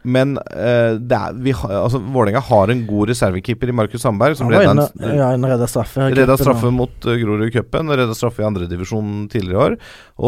[0.03, 4.37] men uh, er, vi ha, altså, Vålerenga har en god reservekeeper i Markus Sandberg.
[4.39, 8.15] Som redda, en, ja, en redda straffe, redda straffe mot uh, Grorud i cupen, redda
[8.15, 9.75] straffe i andredivisjon tidligere i år.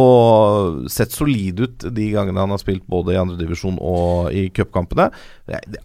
[0.01, 5.11] Og sett solid ut de gangene han har spilt både i andredivisjon og i cupkampene.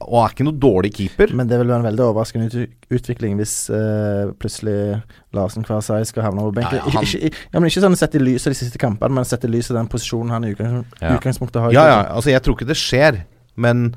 [0.02, 1.36] Og er ikke noe dårlig keeper.
[1.38, 4.98] Men det vil være en veldig overraskende utvikling hvis uh, plutselig
[5.36, 6.82] Larsen Kvarsei skal havne over benken.
[6.82, 9.20] Ja, ja, ikke, ikke, ja, men ikke sånn sett i lys av de siste kampene,
[9.20, 11.76] men sett i lys av den posisjonen han i utgangspunktet har.
[11.76, 13.24] Ja, ja, altså jeg tror ikke det skjer
[13.56, 13.88] men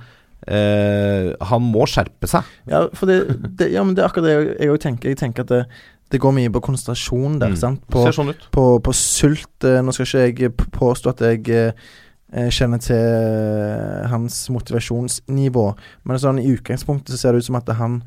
[0.46, 2.48] eh, han må skjerpe seg.
[2.70, 3.20] Ja, for det,
[3.58, 5.12] det, ja, men det er akkurat det jeg òg tenker.
[5.12, 5.62] Jeg tenker at det,
[6.12, 7.54] det, går mye på konsentrasjon der.
[7.54, 7.60] Mm.
[7.60, 7.86] sant?
[7.90, 8.46] På, Ser sånn ut.
[8.54, 9.56] På, på sult.
[9.66, 15.66] Eh, nå skal ikke jeg påstå at jeg eh, kjenner til eh, hans motivasjonsnivå,
[16.04, 18.02] men sånn i utgangspunktet så ser det ut som at han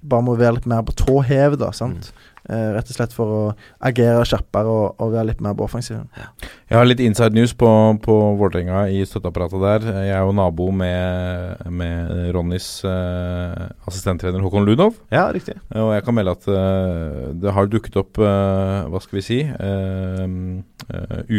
[0.00, 1.70] bare må være litt mer på tå hev, da.
[1.76, 2.10] sant?
[2.10, 2.28] Mm.
[2.48, 3.40] Uh, rett og slett for å
[3.84, 6.06] agere kjappere og, og være litt mer på offensiven.
[6.16, 6.30] Ja.
[6.72, 7.68] Jeg har litt inside news på,
[8.00, 9.88] på Vålerenga i støtteapparatet der.
[10.06, 14.96] Jeg er jo nabo med, med Ronnys uh, assistenttrener Håkon Ludov.
[15.12, 15.58] Ja, riktig.
[15.74, 19.38] Og jeg kan melde at uh, det har dukket opp, hva skal vi si,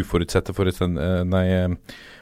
[0.02, 0.96] uforutsette forresten,
[1.30, 1.46] nei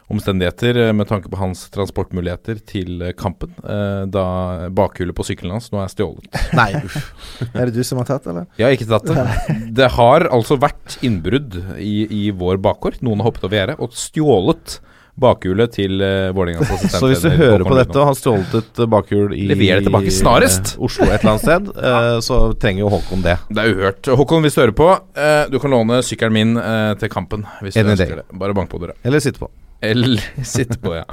[0.10, 4.26] omstendigheter eh, med tanke på hans transportmuligheter til eh, kampen, eh, da
[4.74, 6.30] bakhjulet på sykkelen hans nå er stjålet.
[6.60, 7.12] Nei, uff.
[7.54, 8.50] er det du som har tatt, eller?
[8.60, 9.58] Jeg har ikke tatt det.
[9.80, 13.02] Det har altså vært innbrudd i, i vår bakgård.
[13.06, 14.80] Noen har hoppet over gjerdet og stjålet
[15.20, 17.02] bakhjulet til uh, Vålerengas assistent.
[17.02, 20.14] Så hvis du hører på dette og har stjålet et bakhjul i Lever det tilbake
[20.16, 20.76] snarest!
[20.78, 23.36] Uh, Oslo et eller annet sted, uh, så trenger jo Håkon det.
[23.52, 24.12] Det er uhørt.
[24.22, 26.62] Håkon, hvis du hører på, uh, du kan låne sykkelen min
[27.02, 27.44] til kampen.
[27.66, 28.30] Hvis du ønsker det.
[28.32, 28.96] Bare bank på døra.
[29.04, 29.52] Eller sitte på.
[29.82, 31.06] Eller sitte på, ja.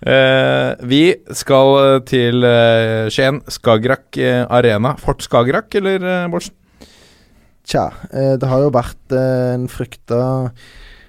[0.00, 1.02] Uh, vi
[1.36, 3.42] skal eh, til uh, Skien.
[3.52, 4.94] Skagerrak uh, Arena.
[4.96, 6.56] Fort Skagerrak, eller, uh, Bårdsen?
[7.70, 10.48] Tja, det har jo vært en frykta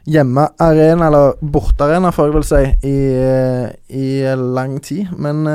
[0.05, 2.97] hjemmearena, eller bortearena, får jeg vel si, i,
[3.97, 5.09] i lang tid.
[5.17, 5.47] Men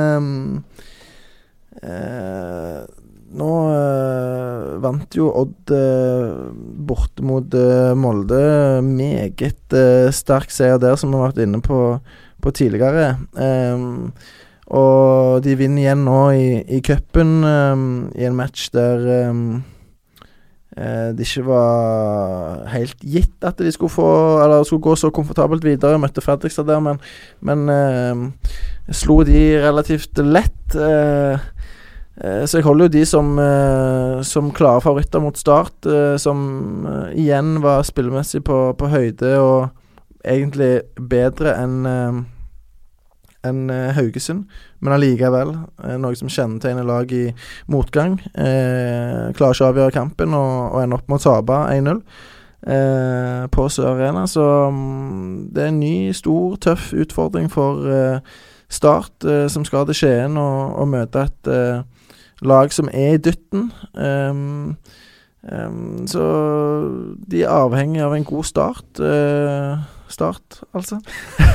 [3.35, 6.49] nå øh, vant jo Odd øh,
[6.87, 8.81] borte mot øh, Molde.
[8.83, 9.75] Meget
[10.15, 11.99] sterk seier der, som vi har vært inne på,
[12.41, 13.17] på tidligere.
[13.35, 14.13] Um,
[14.67, 16.47] og de vinner igjen nå i,
[16.77, 19.63] i cupen um, i en match der um,
[20.77, 24.09] det ikke var helt gitt at de skulle få
[24.43, 25.97] Eller skulle gå så komfortabelt videre.
[25.97, 26.99] Møtte Fredrikstad der, men,
[27.41, 27.63] men
[28.93, 30.75] slo de relativt lett.
[30.75, 31.39] Eh,
[32.17, 37.19] så jeg holder jo de som, eh, som klare favoritter mot Start, eh, som eh,
[37.21, 39.69] igjen var spillemessig på, på høyde og
[40.25, 42.23] egentlig bedre enn eh,
[43.45, 44.47] enn eh, Haugesund,
[44.81, 45.53] men allikevel
[45.85, 47.27] eh, noe som kjennetegner lag i
[47.71, 48.17] motgang.
[48.33, 52.01] Eh, klarer ikke å avgjøre kampen og, og ender opp med å tape 1-0
[52.73, 54.25] eh, på Sør Arena.
[54.29, 58.37] Så mm, det er en ny, stor, tøff utfordring for eh,
[58.67, 61.85] Start, eh, som skal til Skien og, og møte et eh,
[62.41, 63.71] lag som er i dytten.
[63.93, 64.77] Um,
[65.41, 66.23] um, så
[67.31, 68.99] de er avhengig av en god start.
[68.99, 69.77] Uh,
[70.07, 71.01] start, altså.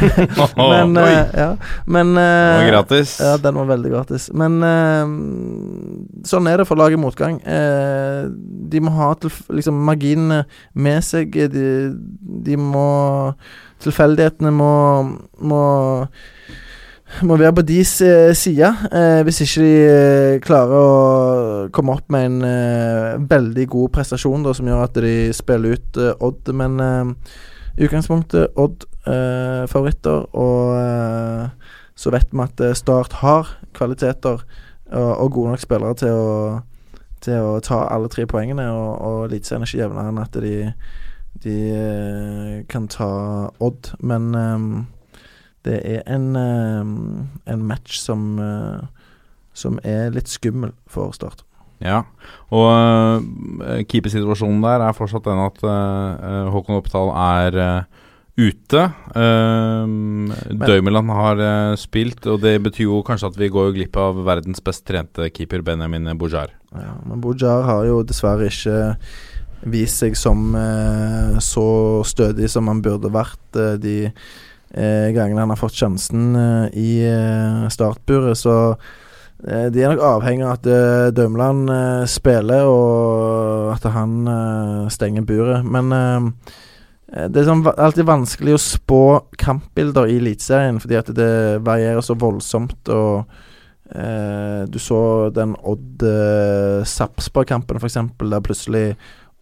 [0.57, 1.57] Men eh, ja.
[1.87, 3.15] Men uh, Den var gratis.
[3.21, 4.29] Ja, den var veldig gratis.
[4.37, 5.15] Men eh,
[6.29, 7.41] sånn er det for lag i motgang.
[8.73, 10.43] De må ha tilf liksom marginene
[10.75, 11.33] med seg.
[11.53, 11.67] De,
[12.45, 12.89] de må
[13.83, 14.75] Tilfeldighetene må,
[15.43, 15.63] må
[17.21, 22.09] må være på deres eh, side, eh, hvis ikke de eh, klarer å komme opp
[22.13, 26.53] med en eh, veldig god prestasjon da, som gjør at de spiller ut Odd.
[26.57, 26.81] Men
[27.77, 28.87] i utgangspunktet Odd
[29.69, 31.49] favoritter, og
[31.99, 34.45] så vet vi at Start har kvaliteter
[34.93, 36.35] og, og gode nok spillere til å,
[37.25, 40.57] til å ta alle tre poengene, og, og Eliteserien er ikke jevnere enn at de,
[41.45, 41.57] de
[42.71, 43.13] kan ta
[43.59, 43.95] Odd.
[44.01, 44.31] Men
[45.67, 49.09] det er en, eh, en match som, eh,
[49.55, 51.45] som er litt skummel for Start.
[51.83, 52.05] Ja,
[52.55, 58.05] og uh, keepersituasjonen der er fortsatt den at uh, Håkon Oppdal er uh,
[58.39, 58.85] ute.
[59.17, 60.31] Uh,
[60.63, 64.63] Døymeland har uh, spilt, og det betyr jo kanskje at vi går glipp av verdens
[64.65, 66.55] best trente keeper, Benjamin Bujar.
[66.71, 68.95] Ja, men Bujar har jo dessverre ikke
[69.73, 70.57] vist seg som
[71.39, 71.67] så
[72.03, 74.11] stødig som han burde vært de
[74.75, 78.39] eh, gangene han har fått sjansen eh, i eh, startburet.
[78.39, 78.57] Så
[79.43, 81.67] de er nok avhengig av at Dømland
[82.07, 84.13] spiller, og at han
[84.95, 85.67] stenger buret.
[85.67, 85.91] Men
[87.11, 89.01] det er sånn, alltid vanskelig å spå
[89.43, 91.33] kampbilder i Eliteserien, fordi at det
[91.67, 92.87] varierer så voldsomt.
[92.95, 93.35] og
[94.71, 95.01] du så
[95.35, 98.95] den Odd eh, Sarpsborg-kampen, f.eks., der plutselig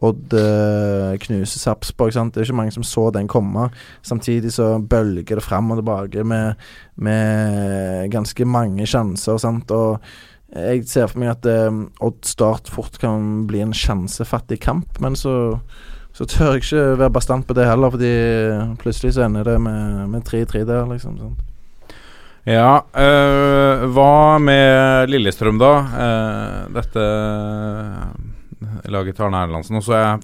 [0.07, 2.15] Odd eh, knuser Sarpsborg.
[2.15, 3.69] Det er ikke mange som så den komme.
[4.07, 6.61] Samtidig så bølger det fram og tilbake med,
[6.97, 9.37] med ganske mange sjanser.
[9.43, 9.71] Sant?
[9.71, 10.01] Og
[10.57, 15.19] jeg ser for meg at eh, Odd Start fort kan bli en sjansefattig kamp, men
[15.19, 15.61] så
[16.11, 18.11] så tør jeg ikke være bastant på det heller, fordi
[18.81, 21.21] plutselig så ender det med 3-3 der, liksom.
[21.21, 21.47] Sant?
[22.49, 25.73] Ja, øh, hva med Lillestrøm, da?
[25.93, 27.05] Uh, dette
[28.93, 29.79] laget til Arne Erlandsen.
[29.79, 30.19] Og så er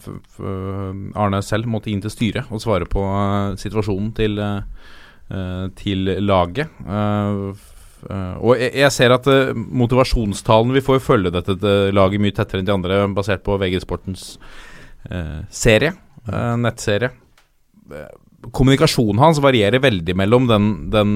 [1.17, 6.69] Arne selv måtte inn til styret og svare på eh, situasjonen til, eh, til laget.
[6.85, 12.37] Eh, f- eh, og jeg, ser at motivasjonstalen Vi får jo følge dette laget mye
[12.37, 14.35] tettere enn de andre, basert på VG Sportens
[15.55, 15.93] serie,
[16.59, 17.13] nettserie.
[18.53, 21.13] Kommunikasjonen hans varierer veldig mellom den, den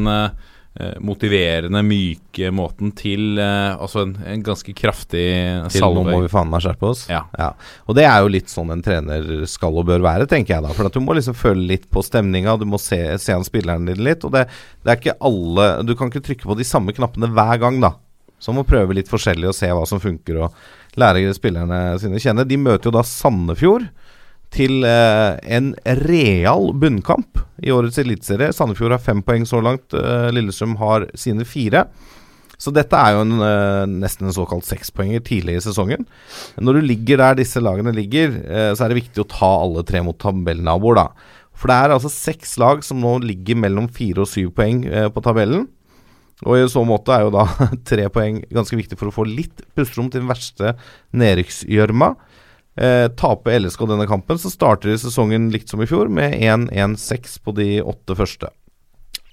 [1.03, 5.25] motiverende, myke måten til eh, altså en, en ganske kraftig
[5.75, 7.03] Til nå må vi faen meg skjerpe oss.
[7.11, 7.25] Ja.
[7.91, 10.75] Og det er jo litt sånn en trener skal og bør være, tenker jeg da.
[10.77, 13.91] For at du må liksom føle litt på stemninga, du må se, se an spilleren
[13.91, 14.23] din litt.
[14.25, 14.47] Og det,
[14.85, 17.97] det er ikke alle Du kan ikke trykke på de samme knappene hver gang, da.
[18.41, 22.23] Så må prøve litt forskjellig og se hva som funker, og lære spillerne sine å
[22.23, 22.47] kjenne.
[22.49, 23.91] De møter jo da Sandefjord
[24.55, 25.73] til eh, en
[26.03, 28.53] real bunnkamp i årets eliteserie.
[28.55, 29.95] Sandefjord har fem poeng så langt.
[29.95, 31.87] Eh, Lillestrøm har sine fire.
[32.61, 36.05] Så dette er jo en, eh, nesten en såkalt sekspoenger tidlig i sesongen.
[36.61, 38.35] Når du ligger der disse lagene ligger,
[38.77, 41.07] så er det viktig å ta alle tre mot tabellnaboer, da.
[41.57, 44.83] For det er altså seks lag som nå ligger mellom fire og syv poeng
[45.13, 45.69] på tabellen.
[46.49, 47.45] Og i så måte er jo da
[47.91, 50.75] tre poeng ganske viktig for å få litt pusterom til den verste
[51.13, 52.15] nedrykksgjørma.
[52.79, 57.41] Eh, taper LSK denne kampen, så starter de sesongen likt som i fjor, med 1-1-6
[57.45, 58.49] på de åtte første.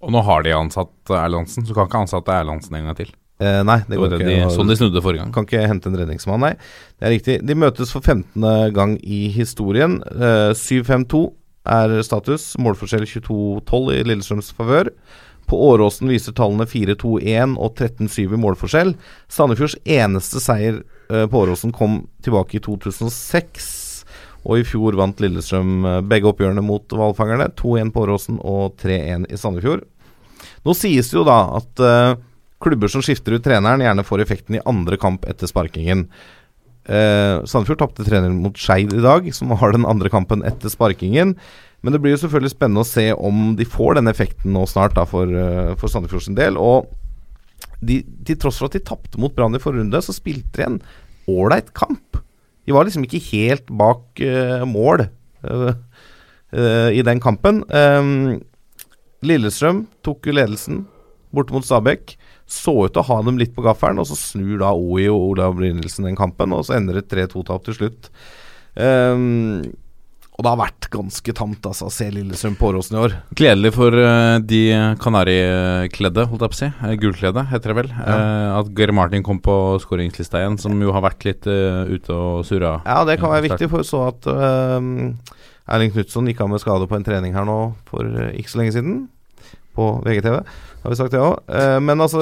[0.02, 3.14] Og nå har de ansatt Erlandsen, så kan ikke ansatte Erlandsen en gang til.
[3.40, 4.26] Eh, nei, det Det går ikke.
[4.26, 5.32] de, sånn de snudde forrige gang.
[5.34, 6.56] Kan ikke hente en redningsmann, nei.
[6.98, 7.46] Det er riktig.
[7.46, 8.74] De møtes for 15.
[8.74, 10.00] gang i historien.
[10.10, 11.34] Eh, 7-5-2
[11.66, 12.56] er status.
[12.58, 14.90] Målforskjell 22-12 i Lillestrøms favør.
[15.48, 18.96] På Åråsen viser tallene 4-2-1 og 13-7 i målforskjell.
[19.30, 23.70] Sandefjords eneste seier eh, på kom tilbake i 2006.
[24.48, 27.50] Og i fjor vant Lillestrøm eh, begge oppgjørene mot hvalfangerne.
[27.60, 29.84] 2-1 på Åråsen og 3-1 i Sandefjord.
[30.68, 32.18] Nå sies det jo da at uh,
[32.62, 36.06] klubber som skifter ut treneren, gjerne får effekten i andre kamp etter sparkingen.
[36.88, 41.36] Uh, Sandefjord tapte 3-0 mot Skeid i dag, som har den andre kampen etter sparkingen.
[41.86, 44.96] Men det blir jo selvfølgelig spennende å se om de får den effekten nå snart
[44.98, 46.60] da for, uh, for Sandefjord sin del.
[46.60, 46.90] Og
[47.86, 50.68] de, til tross for at de tapte mot Brann i forrige runde, så spilte de
[50.68, 50.80] en
[51.30, 52.20] ålreit kamp.
[52.68, 55.06] De var liksom ikke helt bak uh, mål
[55.48, 57.64] uh, uh, i den kampen.
[57.72, 58.40] Um,
[59.26, 60.86] Lillestrøm tok jo ledelsen
[61.34, 62.16] borte mot Stabæk.
[62.48, 65.34] Så ut til å ha dem litt på gaffelen, og så snur da OI og
[65.34, 68.08] Olav Brynildsen den kampen, og så ender det 3-2-tap til slutt.
[68.80, 69.66] Um,
[70.38, 73.14] og det har vært ganske tamt altså, å se Lillesund på Åråsen i år.
[73.40, 74.62] Gledelig for uh, de
[75.02, 76.70] kanarikledde, holdt jeg på å si.
[76.70, 77.90] Gullkledde, Gulkledde, heter det vel.
[77.96, 78.18] Ja.
[78.22, 82.14] Uh, at Gary Martin kom på skåringslista igjen, som jo har vært litt uh, ute
[82.14, 82.76] og surra.
[82.86, 87.00] Ja, det kan være viktig, for så at Erling Knutson gikk av med skade på
[87.00, 87.58] en trening her nå
[87.90, 89.04] for ikke så lenge siden.
[89.74, 90.40] På VGTV,
[90.86, 91.50] har vi sagt det òg.
[91.86, 92.22] men altså,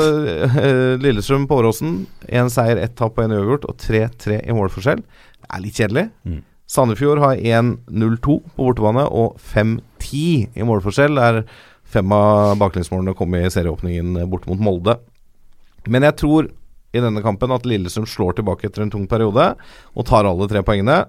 [1.04, 2.04] Lillestrøm på Åråsen.
[2.32, 5.04] Én seier, ett tap og én uavgjort, og 3-3 i målforskjell.
[5.04, 6.10] Det er litt kjedelig.
[6.24, 6.44] Mm.
[6.66, 11.20] Sandefjord har 1-0-2 på bortebane og 5-10 i målforskjell.
[11.20, 11.44] Der
[11.86, 14.98] fem av baklengsmålene kom i serieåpningen borte mot Molde.
[15.86, 16.50] Men jeg tror
[16.96, 19.52] i denne kampen at Lillestrøm slår tilbake etter en tung periode
[19.94, 21.04] og tar alle tre poengene.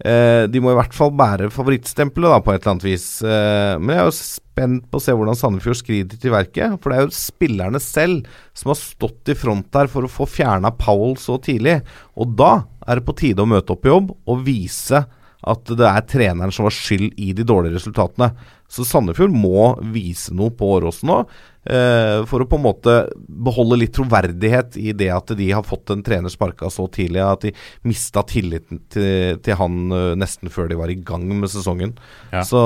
[0.00, 3.06] Eh, de må i hvert fall bære favorittstempelet da, på et eller annet vis.
[3.20, 6.78] Eh, men jeg er jo spent på å se hvordan Sandefjord skrider til verket.
[6.80, 10.28] For det er jo spillerne selv som har stått i front der for å få
[10.28, 11.80] fjerna Powell så tidlig.
[12.16, 12.52] Og da
[12.90, 15.04] er det på tide å møte opp i jobb og vise
[15.48, 18.32] at det er treneren som har skyld i de dårlige resultatene.
[18.70, 21.16] Så Sandefjord må vise noe på Åråsen nå,
[21.66, 25.90] eh, for å på en måte beholde litt troverdighet i det at de har fått
[25.90, 27.54] en trener sparka så tidlig at de
[27.88, 31.96] mista tilliten til, til han eh, nesten før de var i gang med sesongen.
[32.30, 32.44] Ja.
[32.46, 32.62] Så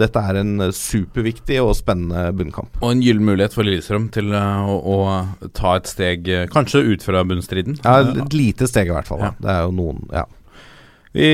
[0.00, 2.80] dette er en superviktig og spennende bunnkamp.
[2.82, 7.06] Og en gyllen mulighet for Lillestrøm til uh, å, å ta et steg, kanskje ut
[7.06, 7.78] fra bunnstriden.
[7.84, 9.22] Ja, et lite steg i hvert fall.
[9.28, 9.36] Ja.
[9.38, 10.26] Det er jo noen Ja.
[11.14, 11.28] Vi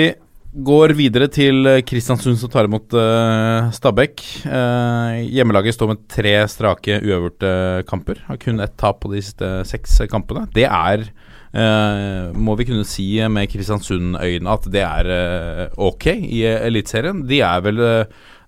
[0.51, 4.23] går videre til eh, Kristiansund som tar imot uh, Stabæk.
[4.43, 7.53] Uh, hjemmelaget står med tre strake uavgjorte
[7.91, 8.25] kamper.
[8.27, 10.49] Har kun ett tap på de siste seks kampene.
[10.55, 11.07] Det er,
[11.55, 17.23] uh, må vi kunne si med Kristiansund-øyne, at det er ok i Eliteserien.
[17.31, 17.81] De er vel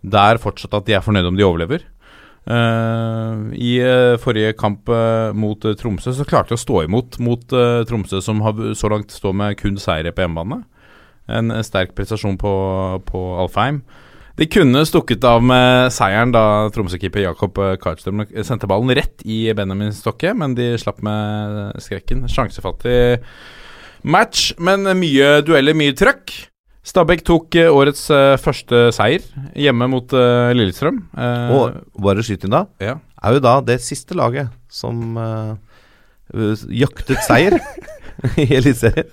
[0.02, 1.86] der fortsatt at de er fornøyde om de overlever.
[2.42, 7.44] Uh, I uh, forrige kamp uh, mot Tromsø så klarte de å stå imot mot
[7.86, 10.64] Tromsø, som har så langt står med kun seire på hjemmebane.
[11.28, 12.52] En eh, sterk prestasjon på,
[13.08, 13.82] på Alfheim.
[14.40, 16.42] De kunne stukket av med seieren da
[16.72, 22.24] Tromsø-keeper Jakob eh, Karlstrøm sendte ballen rett i Benjamin Stokke, men de slapp med skrekken.
[22.32, 23.18] Sjansefattig
[24.02, 26.32] match, men mye dueller, mye trøkk.
[26.82, 29.22] Stabæk tok eh, årets eh, første seier
[29.54, 30.96] hjemme mot eh, Lillestrøm.
[31.14, 32.96] Eh, Og bare skyt inn da, ja.
[33.22, 35.52] er jo da det siste laget som eh,
[36.82, 37.60] jaktet seier
[38.42, 39.10] i Eliteserien.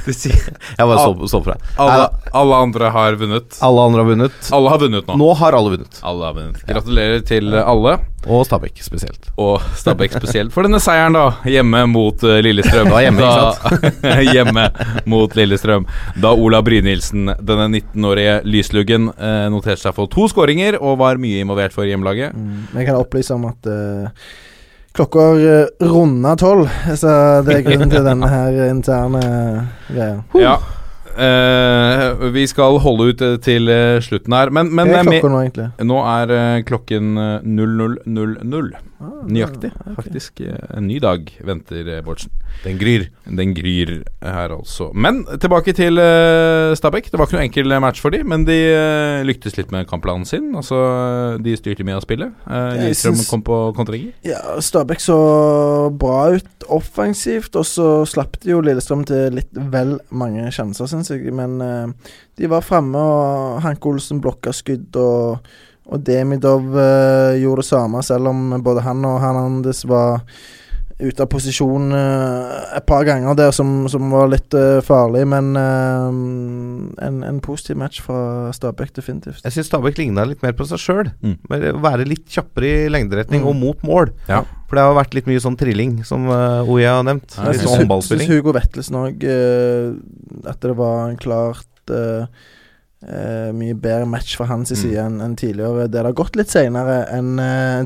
[0.00, 1.64] Jeg bare så, så for deg.
[1.80, 2.04] alle,
[2.36, 3.56] alle andre har vunnet.
[3.64, 4.50] Alle andre har vunnet.
[4.56, 5.16] Alle har vunnet nå.
[5.20, 6.00] Nå har alle vunnet.
[6.06, 6.62] Alle har vunnet.
[6.68, 7.96] Gratulerer til alle,
[8.26, 9.30] Og Stabæk spesielt.
[9.36, 11.24] og Stabæk spesielt, for denne seieren, da.
[11.48, 12.92] Hjemme mot eh, Lillestrøm.
[12.92, 14.28] Da hjemme, hjemme, sant?
[14.36, 14.66] hjemme
[15.10, 15.88] mot Lillestrøm.
[16.20, 21.42] Da Ola Brynildsen, denne 19-årige lysluggen, eh, noterte seg for to skåringer og var mye
[21.44, 22.36] involvert for hjemmelaget.
[22.36, 22.70] Mm.
[22.76, 24.30] Jeg kan opplyse om at uh,
[24.96, 26.68] klokka runder runda tolv,
[26.98, 27.14] så
[27.46, 29.22] det er grunnen til denne her interne
[29.88, 30.20] greia.
[30.38, 30.58] Ja.
[31.20, 35.40] Eh, vi skal holde ut eh, til eh, slutten her, men, men er klokka nå,
[35.42, 35.66] egentlig?
[35.90, 37.10] Nå er eh, klokken
[37.44, 38.36] 00.00.
[38.46, 38.70] 00.
[39.00, 39.96] Ah, Nøyaktig, okay.
[39.98, 40.40] faktisk.
[40.46, 42.32] Eh, En ny dag venter eh, Bårdsen.
[42.64, 43.06] Den gryr.
[43.24, 44.90] Den gryr her, altså.
[44.92, 47.10] Men tilbake til uh, Stabæk.
[47.10, 50.26] Det var ikke noe enkel match for dem, men de uh, lyktes litt med kampplanen
[50.28, 50.50] sin.
[50.58, 50.80] Altså,
[51.40, 52.34] de styrte mye av spillet.
[52.44, 54.12] Uh, Jeg Lillestrøm kom på kontringer.
[54.26, 55.20] Ja, Stabæk så
[55.96, 61.12] bra ut offensivt, og så slapp de jo Lillestrøm til litt vel mange sjanser, syns
[61.14, 61.32] jeg.
[61.34, 65.50] Men uh, de var framme, og Hanke Olsen blokka skudd, og,
[65.90, 70.22] og Demidov eh, gjorde det samme, selv om både han og Hernandez var
[71.00, 75.50] ute av posisjon eh, et par ganger der som, som var litt eh, farlig, men
[75.56, 76.06] eh,
[77.06, 79.40] en, en positiv match fra Stabæk, definitivt.
[79.46, 81.10] Jeg syns Stabæk ligna litt mer på seg sjøl.
[81.24, 81.36] Mm.
[81.82, 83.48] Være litt kjappere i lengderetning Mm.
[83.48, 84.12] og mot mål.
[84.28, 84.42] Ja.
[84.68, 87.32] For det har vært litt mye sånn trilling, som uh, Oya har nevnt.
[87.38, 88.26] Ja, litt jeg sånn syns.
[88.30, 89.24] Hugo Vettelsen òg
[90.46, 92.26] At det var en klart uh,
[93.02, 94.78] uh, mye bedre match fra hans Mm.
[94.82, 95.88] side enn en tidligere.
[95.90, 97.32] Det har gått litt seinere enn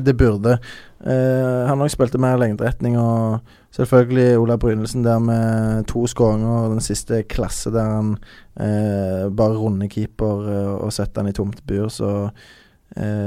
[0.05, 0.59] det burde.
[1.05, 3.37] Eh, han òg spilte mer lengderetning, og
[3.75, 8.11] selvfølgelig Ola Brynelsen der med to skåringer, og den siste klasse der han
[8.57, 12.29] uh, bare runder keeper uh, og setter han i tomt bur, så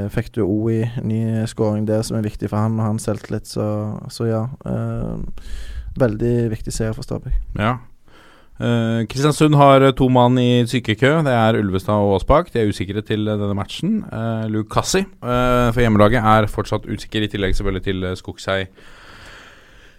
[0.09, 3.67] fikk du OI, ny skåring der som er viktig for han og hans selvtillit, så,
[4.09, 4.39] så ja.
[5.99, 7.35] Veldig viktig seier for Stabæk.
[7.59, 7.75] Ja.
[8.59, 11.13] Eh, Kristiansund har eh, to mann i sykekø.
[11.23, 12.49] Det er Ulvestad og Aasbakk.
[12.55, 14.01] De er usikre til eh, denne matchen.
[14.11, 18.67] Uh, Lukassi uh, for hjemmelaget er fortsatt usikker, i tillegg selvfølgelig til Skogsheid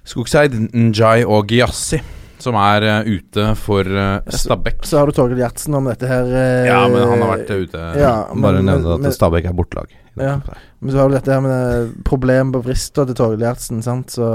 [0.09, 1.99] Skogseid, Skogseid, Njay og Giassi,
[2.41, 4.83] som er ute for uh, Stabæk.
[4.87, 6.27] Så har du Torgeir Gjertsen om dette her
[6.67, 7.83] Ja, men han har vært ute.
[7.99, 9.95] ja, Bare men- nevne at men- Stabæk er bortelag.
[10.19, 10.39] Ja.
[10.81, 14.11] Men så har du dette her med det problemet på vrista til Torgeir Gjertsen, sant.
[14.17, 14.27] Så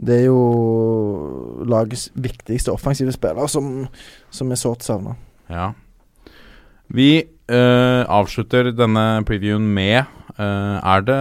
[0.00, 3.84] det er jo lagets viktigste offensive spiller som,
[4.32, 5.16] som er sårt savna.
[5.50, 5.72] Ja.
[6.90, 11.18] Vi eh, avslutter denne previewen med eh, Er det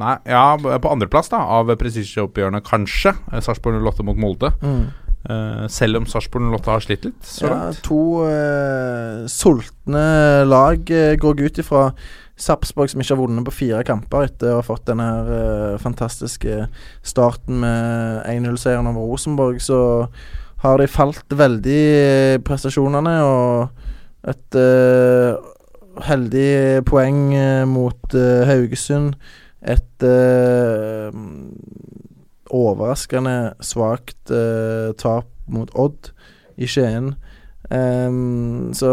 [0.00, 3.12] Nei, ja, på andreplass av prestisjeoppgjørene, kanskje.
[3.32, 4.52] Uh, Sarpsborg 08 mot Molde.
[5.28, 7.18] Eh, selv om Sarpsborg 08 har slitt litt.
[7.26, 7.82] Så Ja, langt.
[7.82, 11.92] to uh, sultne lag uh, går ut ifra.
[12.38, 15.80] Sarpsborg som ikke har vunnet på fire kamper etter å ha fått denne her, uh,
[15.82, 16.68] fantastiske
[17.06, 19.80] starten med 1-0-seieren over Rosenborg, så
[20.62, 23.14] har de falt veldig i prestasjonene.
[23.26, 25.38] Og et uh,
[26.08, 29.18] heldig poeng uh, mot Haugesund.
[29.58, 30.04] Et
[32.48, 34.30] overraskende svakt
[35.02, 36.12] tap mot Odd
[36.62, 37.16] i Skien.
[37.68, 38.90] Um, så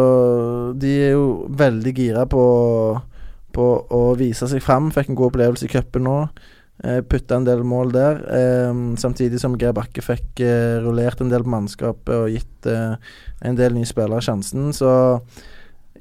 [0.75, 2.43] de er jo veldig gira på,
[3.55, 4.91] på å vise seg fram.
[4.93, 6.19] Fikk en god opplevelse i cupen nå.
[6.83, 8.17] Uh, Putta en del mål der.
[8.35, 12.97] ehm, samtidig som Geir Bakke fikk eh, rullert en del på mannskapet og gitt eh,
[13.47, 14.73] en del nye spillere sjansen.
[14.75, 14.91] Så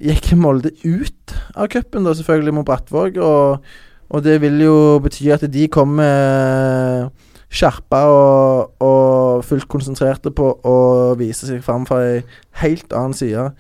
[0.03, 3.21] gikk Molde ut av cupen, selvfølgelig, mot Brattvåg.
[3.23, 3.63] Og,
[4.11, 7.09] og det vil jo bety at de kommer
[7.55, 10.77] skjerpa og, og fullt konsentrerte på å
[11.19, 12.17] vise seg fram fra ei
[12.63, 13.51] helt annen side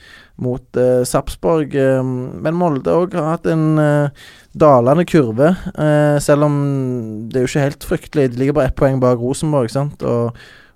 [0.42, 1.76] mot eh, Sarpsborg.
[1.78, 4.26] Eh, men Molde òg har hatt en eh,
[4.58, 6.58] dalende kurve, eh, selv om
[7.30, 8.28] det er jo ikke helt fryktelig.
[8.32, 10.02] De ligger bare ett poeng bak Rosenborg, sant?
[10.02, 10.34] Og,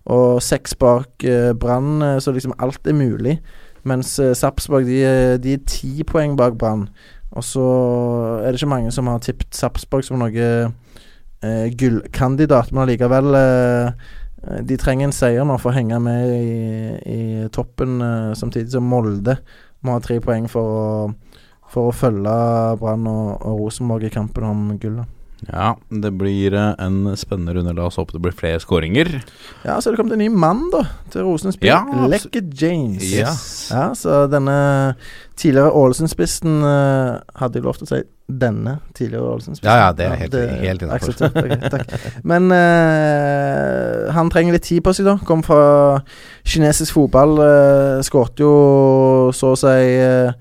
[0.09, 3.39] og seks bak eh, Brann, eh, så liksom alt er mulig.
[3.89, 5.03] Mens eh, Sarpsborg de,
[5.43, 6.89] de er ti poeng bak Brann.
[7.36, 7.65] Og så
[8.40, 10.47] er det ikke mange som har tippet Sarpsborg som noe
[11.43, 13.90] eh, gullkandidat, men allikevel eh,
[14.47, 18.73] eh, De trenger en seier nå for å henge med i, i toppen, eh, samtidig
[18.74, 19.39] som Molde
[19.86, 20.89] må ha tre poeng for å,
[21.70, 22.35] for å følge
[22.81, 25.06] Brann og, og Rosenborg i kampen om gullet.
[25.47, 27.70] Ja, det blir eh, en spennende runde.
[27.78, 29.12] La oss håpe det blir flere skåringer.
[29.62, 30.81] Ja, så er det kommet en ny mann, da,
[31.15, 31.62] til Rosenborg.
[31.69, 33.05] Ja, abs- Lekke James.
[33.06, 33.44] Yes.
[33.70, 34.56] Ja, så denne
[35.39, 39.70] tidligere Ålesund-spissen eh, Hadde jeg lov til å si denne tidligere Ålesund-spissen?
[39.70, 41.14] Ja, ja, det er helt- helt innenfor.
[41.30, 41.94] Okay, takk.
[42.28, 45.16] Men uh, han trenger litt tid på seg, da.
[45.24, 46.02] Kom fra
[46.44, 47.38] kinesisk fotball.
[47.40, 48.52] Uh, Skåret jo
[49.32, 49.74] så å si
[50.05, 50.32] uh,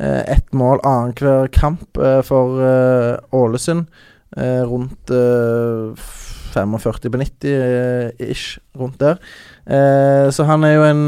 [0.00, 2.58] ett mål annenhver kamp uh, for
[3.34, 3.86] Ålesund.
[4.38, 5.96] Rundt eh,
[6.52, 9.16] 45 på 90 eh, ish, rundt der.
[9.66, 11.02] Eh, så han er jo en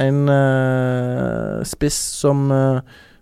[0.00, 2.80] En spiss som eh,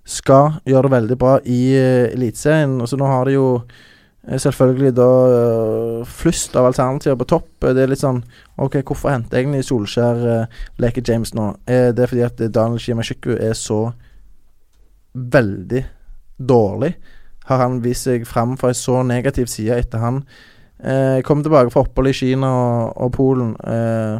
[0.08, 2.78] skal gjøre det veldig bra i uh, Eliteserien.
[2.88, 7.50] Så nå har de jo eh, selvfølgelig da uh, flust av alternativer på topp.
[7.64, 8.22] Eh, Det er litt sånn
[8.56, 11.50] OK, hvorfor henter egentlig Solskjær uh, Leke James nå?
[11.68, 13.90] Er det fordi at Daniel Shimashiku er så
[15.12, 15.84] veldig
[16.38, 16.94] dårlig?
[17.48, 20.22] Har han vist seg fram fra en så negativ side etter han
[20.84, 23.54] eh, kom tilbake fra opphold i Kina og, og Polen?
[23.56, 24.18] Eh,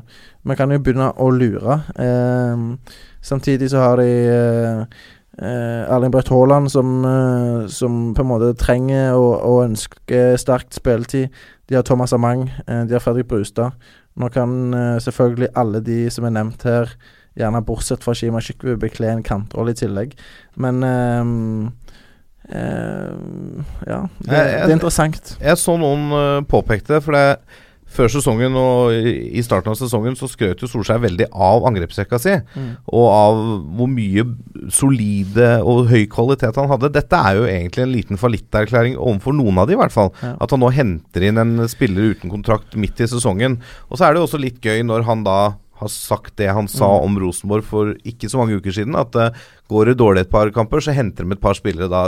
[0.49, 1.77] man kan jo begynne å lure.
[2.01, 5.05] Eh, samtidig så har de eh, eh,
[5.43, 11.29] Erling Braut Haaland som, eh, som på en måte trenger og, og ønsker sterkt spilletid.
[11.69, 13.71] De har Thomas Amang, eh, de har Fredrik Brustad.
[14.19, 16.91] Nå kan eh, selvfølgelig alle de som er nevnt her,
[17.39, 20.17] gjerne bortsett fra Shima Shikwu, bekle en kantrolle i tillegg.
[20.57, 21.71] Men eh,
[22.59, 23.15] eh,
[23.87, 25.39] Ja, det, Jeg- jeg- det er interessant.
[25.41, 27.39] Jeg så noen uh, påpekte det, for det
[27.93, 32.35] før sesongen og i starten av sesongen så skrøt jo Solskjær veldig av angrepsrekka si.
[32.55, 32.71] Mm.
[32.93, 33.41] Og av
[33.79, 34.25] hvor mye
[34.75, 36.93] solide og høy kvalitet han hadde.
[36.95, 40.13] Dette er jo egentlig en liten fallitterklæring overfor noen av de, i hvert fall.
[40.23, 40.35] Ja.
[40.45, 43.59] At han nå henter inn en spiller uten kontrakt midt i sesongen.
[43.89, 45.39] Og så er det jo også litt gøy når han da
[45.81, 47.05] har sagt det han sa Mm.
[47.05, 48.97] om Rosenborg for ikke så mange uker siden.
[48.99, 49.29] At uh,
[49.69, 51.89] går det dårlig et par kamper, så henter de et par spillere.
[51.93, 52.01] Da,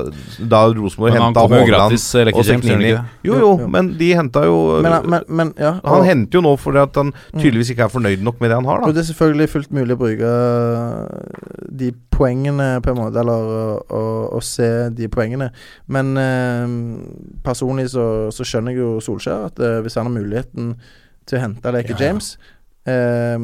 [0.48, 2.92] da Rosenborg henta eh, og Seknini.
[3.26, 5.74] Jo, Jo, men de henta jo Men, men, men ja.
[5.84, 8.68] Han henter jo nå fordi at han tydeligvis ikke er fornøyd nok med det han
[8.70, 8.96] har, Og da.
[8.96, 10.32] det er selvfølgelig fullt mulig å bruke
[11.80, 14.02] de poengene, på en måte, eller å, å,
[14.36, 14.66] å se
[14.96, 15.50] de poengene.
[15.88, 16.74] Men eh,
[17.46, 20.74] personlig så, så skjønner jeg jo Solskjær at eh, hvis han har muligheten
[21.28, 22.08] til å hente Leke Ja.
[22.08, 22.34] James,
[22.86, 23.38] eh,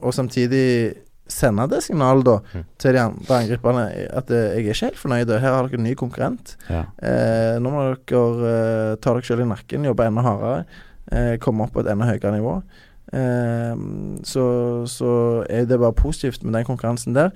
[0.00, 0.94] og samtidig
[1.30, 2.64] sende det signalet da Mm.
[2.78, 3.82] til de andre angriperne
[4.18, 6.56] at eh, jeg er ikke helt fornøyd, her har dere en ny konkurrent.
[6.68, 6.80] Ja.
[7.02, 10.64] Eh, nå må dere eh, ta dere selv i nakken, jobbe enda hardere,
[11.12, 12.56] eh, komme opp på et enda høyere nivå.
[13.12, 13.74] Eh,
[14.26, 14.44] så,
[14.90, 15.12] så
[15.50, 17.30] er det bare positivt med den konkurransen der.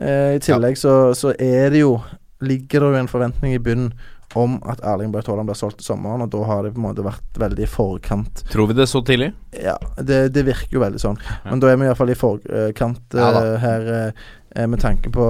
[0.00, 2.00] Eh, I tillegg så, så er det jo
[2.40, 3.90] Ligger det jo en forventning i bunnen
[4.38, 6.86] om at Erling Braut Haaland blir solgt til sommeren, og da har det på en
[6.88, 8.42] måte vært veldig i forkant.
[8.52, 9.32] Tror vi det så tidlig?
[9.58, 11.18] Ja, det, det virker jo veldig sånn.
[11.48, 15.26] Men da er vi iallfall i forkant Ja eh, her uh, med tanke på,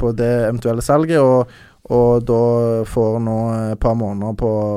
[0.00, 1.20] på det eventuelle salget.
[1.20, 1.52] Og,
[1.90, 2.40] og da
[2.88, 3.36] får nå
[3.74, 4.68] et par måneder på å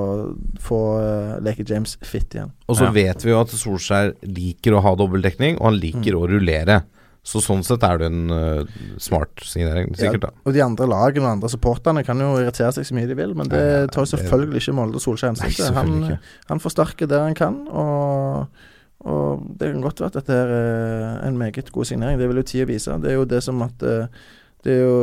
[0.63, 2.51] få uh, Leke James fit igjen.
[2.67, 2.95] Og så Ja.
[2.95, 6.81] vet vi jo at Solskjær liker å ha dobbeltdekning, og han liker å rullere.
[7.23, 10.25] Så sånn sett er det en uh, smart signering, sikkert.
[10.25, 13.15] da Og de andre lagene og andre supporterne kan jo irritere seg så mye de
[13.15, 13.63] vil, men det
[13.95, 15.69] tar jo selvfølgelig ikke Molde Solskjær hensyn til.
[15.77, 16.17] Han,
[16.49, 18.65] han forsterker der han kan, og,
[19.07, 22.19] og det kan godt være at dette er eh, en meget god signering.
[22.19, 22.97] Det vil jo tida vise.
[23.05, 24.27] Det er jo det som at eh,
[24.63, 24.99] Det er jo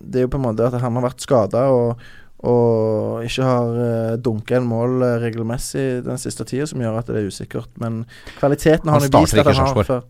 [0.00, 2.02] Det er jo på en måte at han har vært skada og
[2.42, 7.20] og ikke har uh, dunka en mål regelmessig den siste tida, som gjør at det
[7.20, 7.70] er usikkert.
[7.78, 8.00] Men
[8.40, 10.00] kvaliteten har han jo vist at han har før.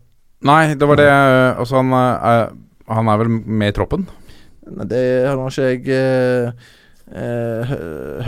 [0.43, 2.53] Nei, det var det Altså, han er,
[2.91, 4.07] han er vel med i troppen?
[4.69, 6.65] Nei, Det har nå ikke jeg eh,
[7.13, 7.75] eh,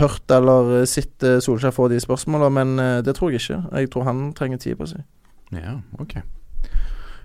[0.00, 3.62] hørt eller sett eh, Solskjær få de spørsmåla, men eh, det tror jeg ikke.
[3.80, 5.04] Jeg tror han trenger tid på seg.
[5.54, 6.18] Ja, ok.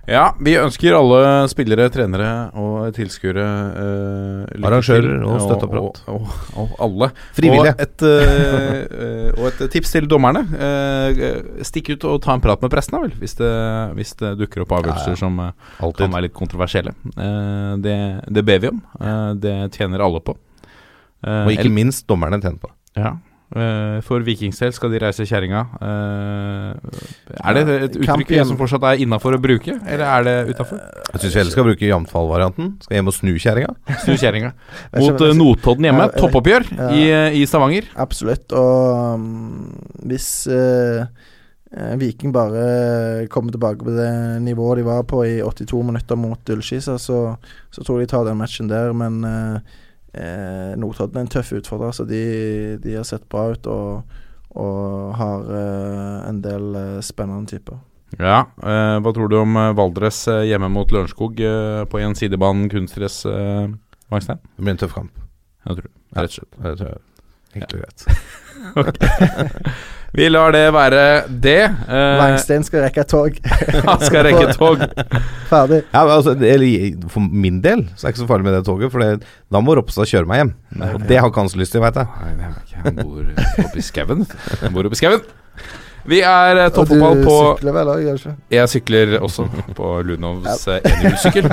[0.10, 1.20] Ja, vi ønsker alle
[1.52, 3.44] spillere, trenere og tilskuere
[3.78, 6.00] eh, Arrangører til, og støtteapparat.
[6.10, 7.10] Og, og, og alle.
[7.38, 7.76] Frivillige.
[7.76, 10.42] Og et, eh, og et tips til dommerne.
[10.58, 11.22] Eh,
[11.70, 13.52] stikk ut og ta en prat med pressen, da vel, hvis det,
[14.00, 15.22] hvis det dukker opp avgjørelser Ja, ja.
[15.22, 16.96] som eh, kan være litt kontroversielle.
[17.14, 17.98] Eh, det,
[18.34, 18.82] det ber vi om.
[19.00, 20.38] Eh, det tjener alle på.
[21.22, 23.04] Og ikke minst dommerne tjener på det.
[23.06, 23.18] ja.
[23.52, 25.66] Eh, for Vikings del skal de reise kjerringa.
[25.84, 27.00] Eh,
[27.42, 30.80] er det et uttrykk som fortsatt er innafor å bruke, eller er det utafor?
[31.12, 32.70] Jeg syns vi heller skal bruke jamtfall-varianten.
[32.86, 33.76] Skal hjem og snu kjerringa.
[34.06, 34.54] Snu kjerringa.
[35.02, 36.08] Mot eh, Notodden hjemme.
[36.16, 37.04] Toppoppgjør i,
[37.42, 37.92] i Stavanger.
[38.00, 38.56] Absolutt.
[38.56, 39.68] Og um,
[40.08, 41.04] hvis eh,
[42.00, 44.12] Viking bare kommer tilbake på det
[44.44, 47.36] nivået de var på i 82 minutter mot Ullskisa, så,
[47.72, 48.96] så tror jeg de tar den matchen der.
[48.96, 49.80] Men eh,
[50.14, 52.24] eh, Notodden er en tøff utfordrer, så de,
[52.84, 54.18] de har sett bra ut og,
[54.60, 57.80] og har eh, en del eh, spennende typer.
[58.20, 58.42] Ja.
[58.60, 63.22] eh, hva tror du om eh, Valdres eh, hjemme mot Lørenskog eh, på gjensidigbanen kunstgress,
[63.26, 63.72] uh,
[64.12, 64.42] Wangstein?
[64.58, 65.24] Det blir en tøff kamp.
[65.68, 65.96] Jeg tror det.
[66.18, 66.58] Rett og slett.
[66.60, 67.04] Det tror jeg.
[67.56, 68.51] Enkelt og
[70.12, 71.62] Vi lar det være det.
[71.88, 73.38] Eh, Langstein skal rekke et tog.
[73.88, 74.82] han skal rekke tog.
[75.52, 75.86] Ferdig.
[75.94, 76.34] Ja, altså,
[77.14, 79.62] for min del så er det ikke så farlig med det toget, for det, da
[79.64, 80.52] må Ropstad kjøre meg hjem.
[80.90, 82.36] Og det har ikke han så lyst til, veit jeg.
[82.42, 82.52] Nei.
[82.82, 84.28] Han bor oppe i skauen.
[84.66, 85.24] Han bor oppe i skauen.
[86.12, 88.38] Vi er eh, Og du toppfotball på sykler vel òg, gjør du ikke?
[88.58, 89.48] Jeg sykler også
[89.78, 91.52] på Lunovs eh, enhjulssykkel.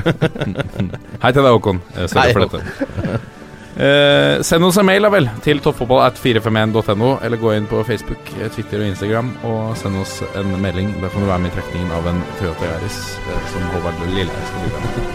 [1.22, 1.84] Hei til deg, Håkon.
[1.94, 3.36] Jeg støtter Hei, for dette.
[3.78, 7.84] Eh, send oss en mail da vel til toppfotball at 451.no, eller gå inn på
[7.86, 10.96] Facebook, eh, Twitter og Instagram og send oss en melding.
[11.02, 14.50] Da kan du være med i trekningen av en Toyota Yaris eh, som Håvard Lilleheie
[14.50, 15.14] skal bidra.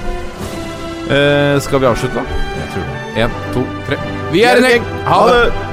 [1.04, 2.42] Eh, skal vi avslutte, da?
[2.62, 3.04] Jeg tror det.
[3.26, 4.00] Én, to, tre.
[4.32, 4.92] Vi er en gjeng!
[5.12, 5.73] Ha det!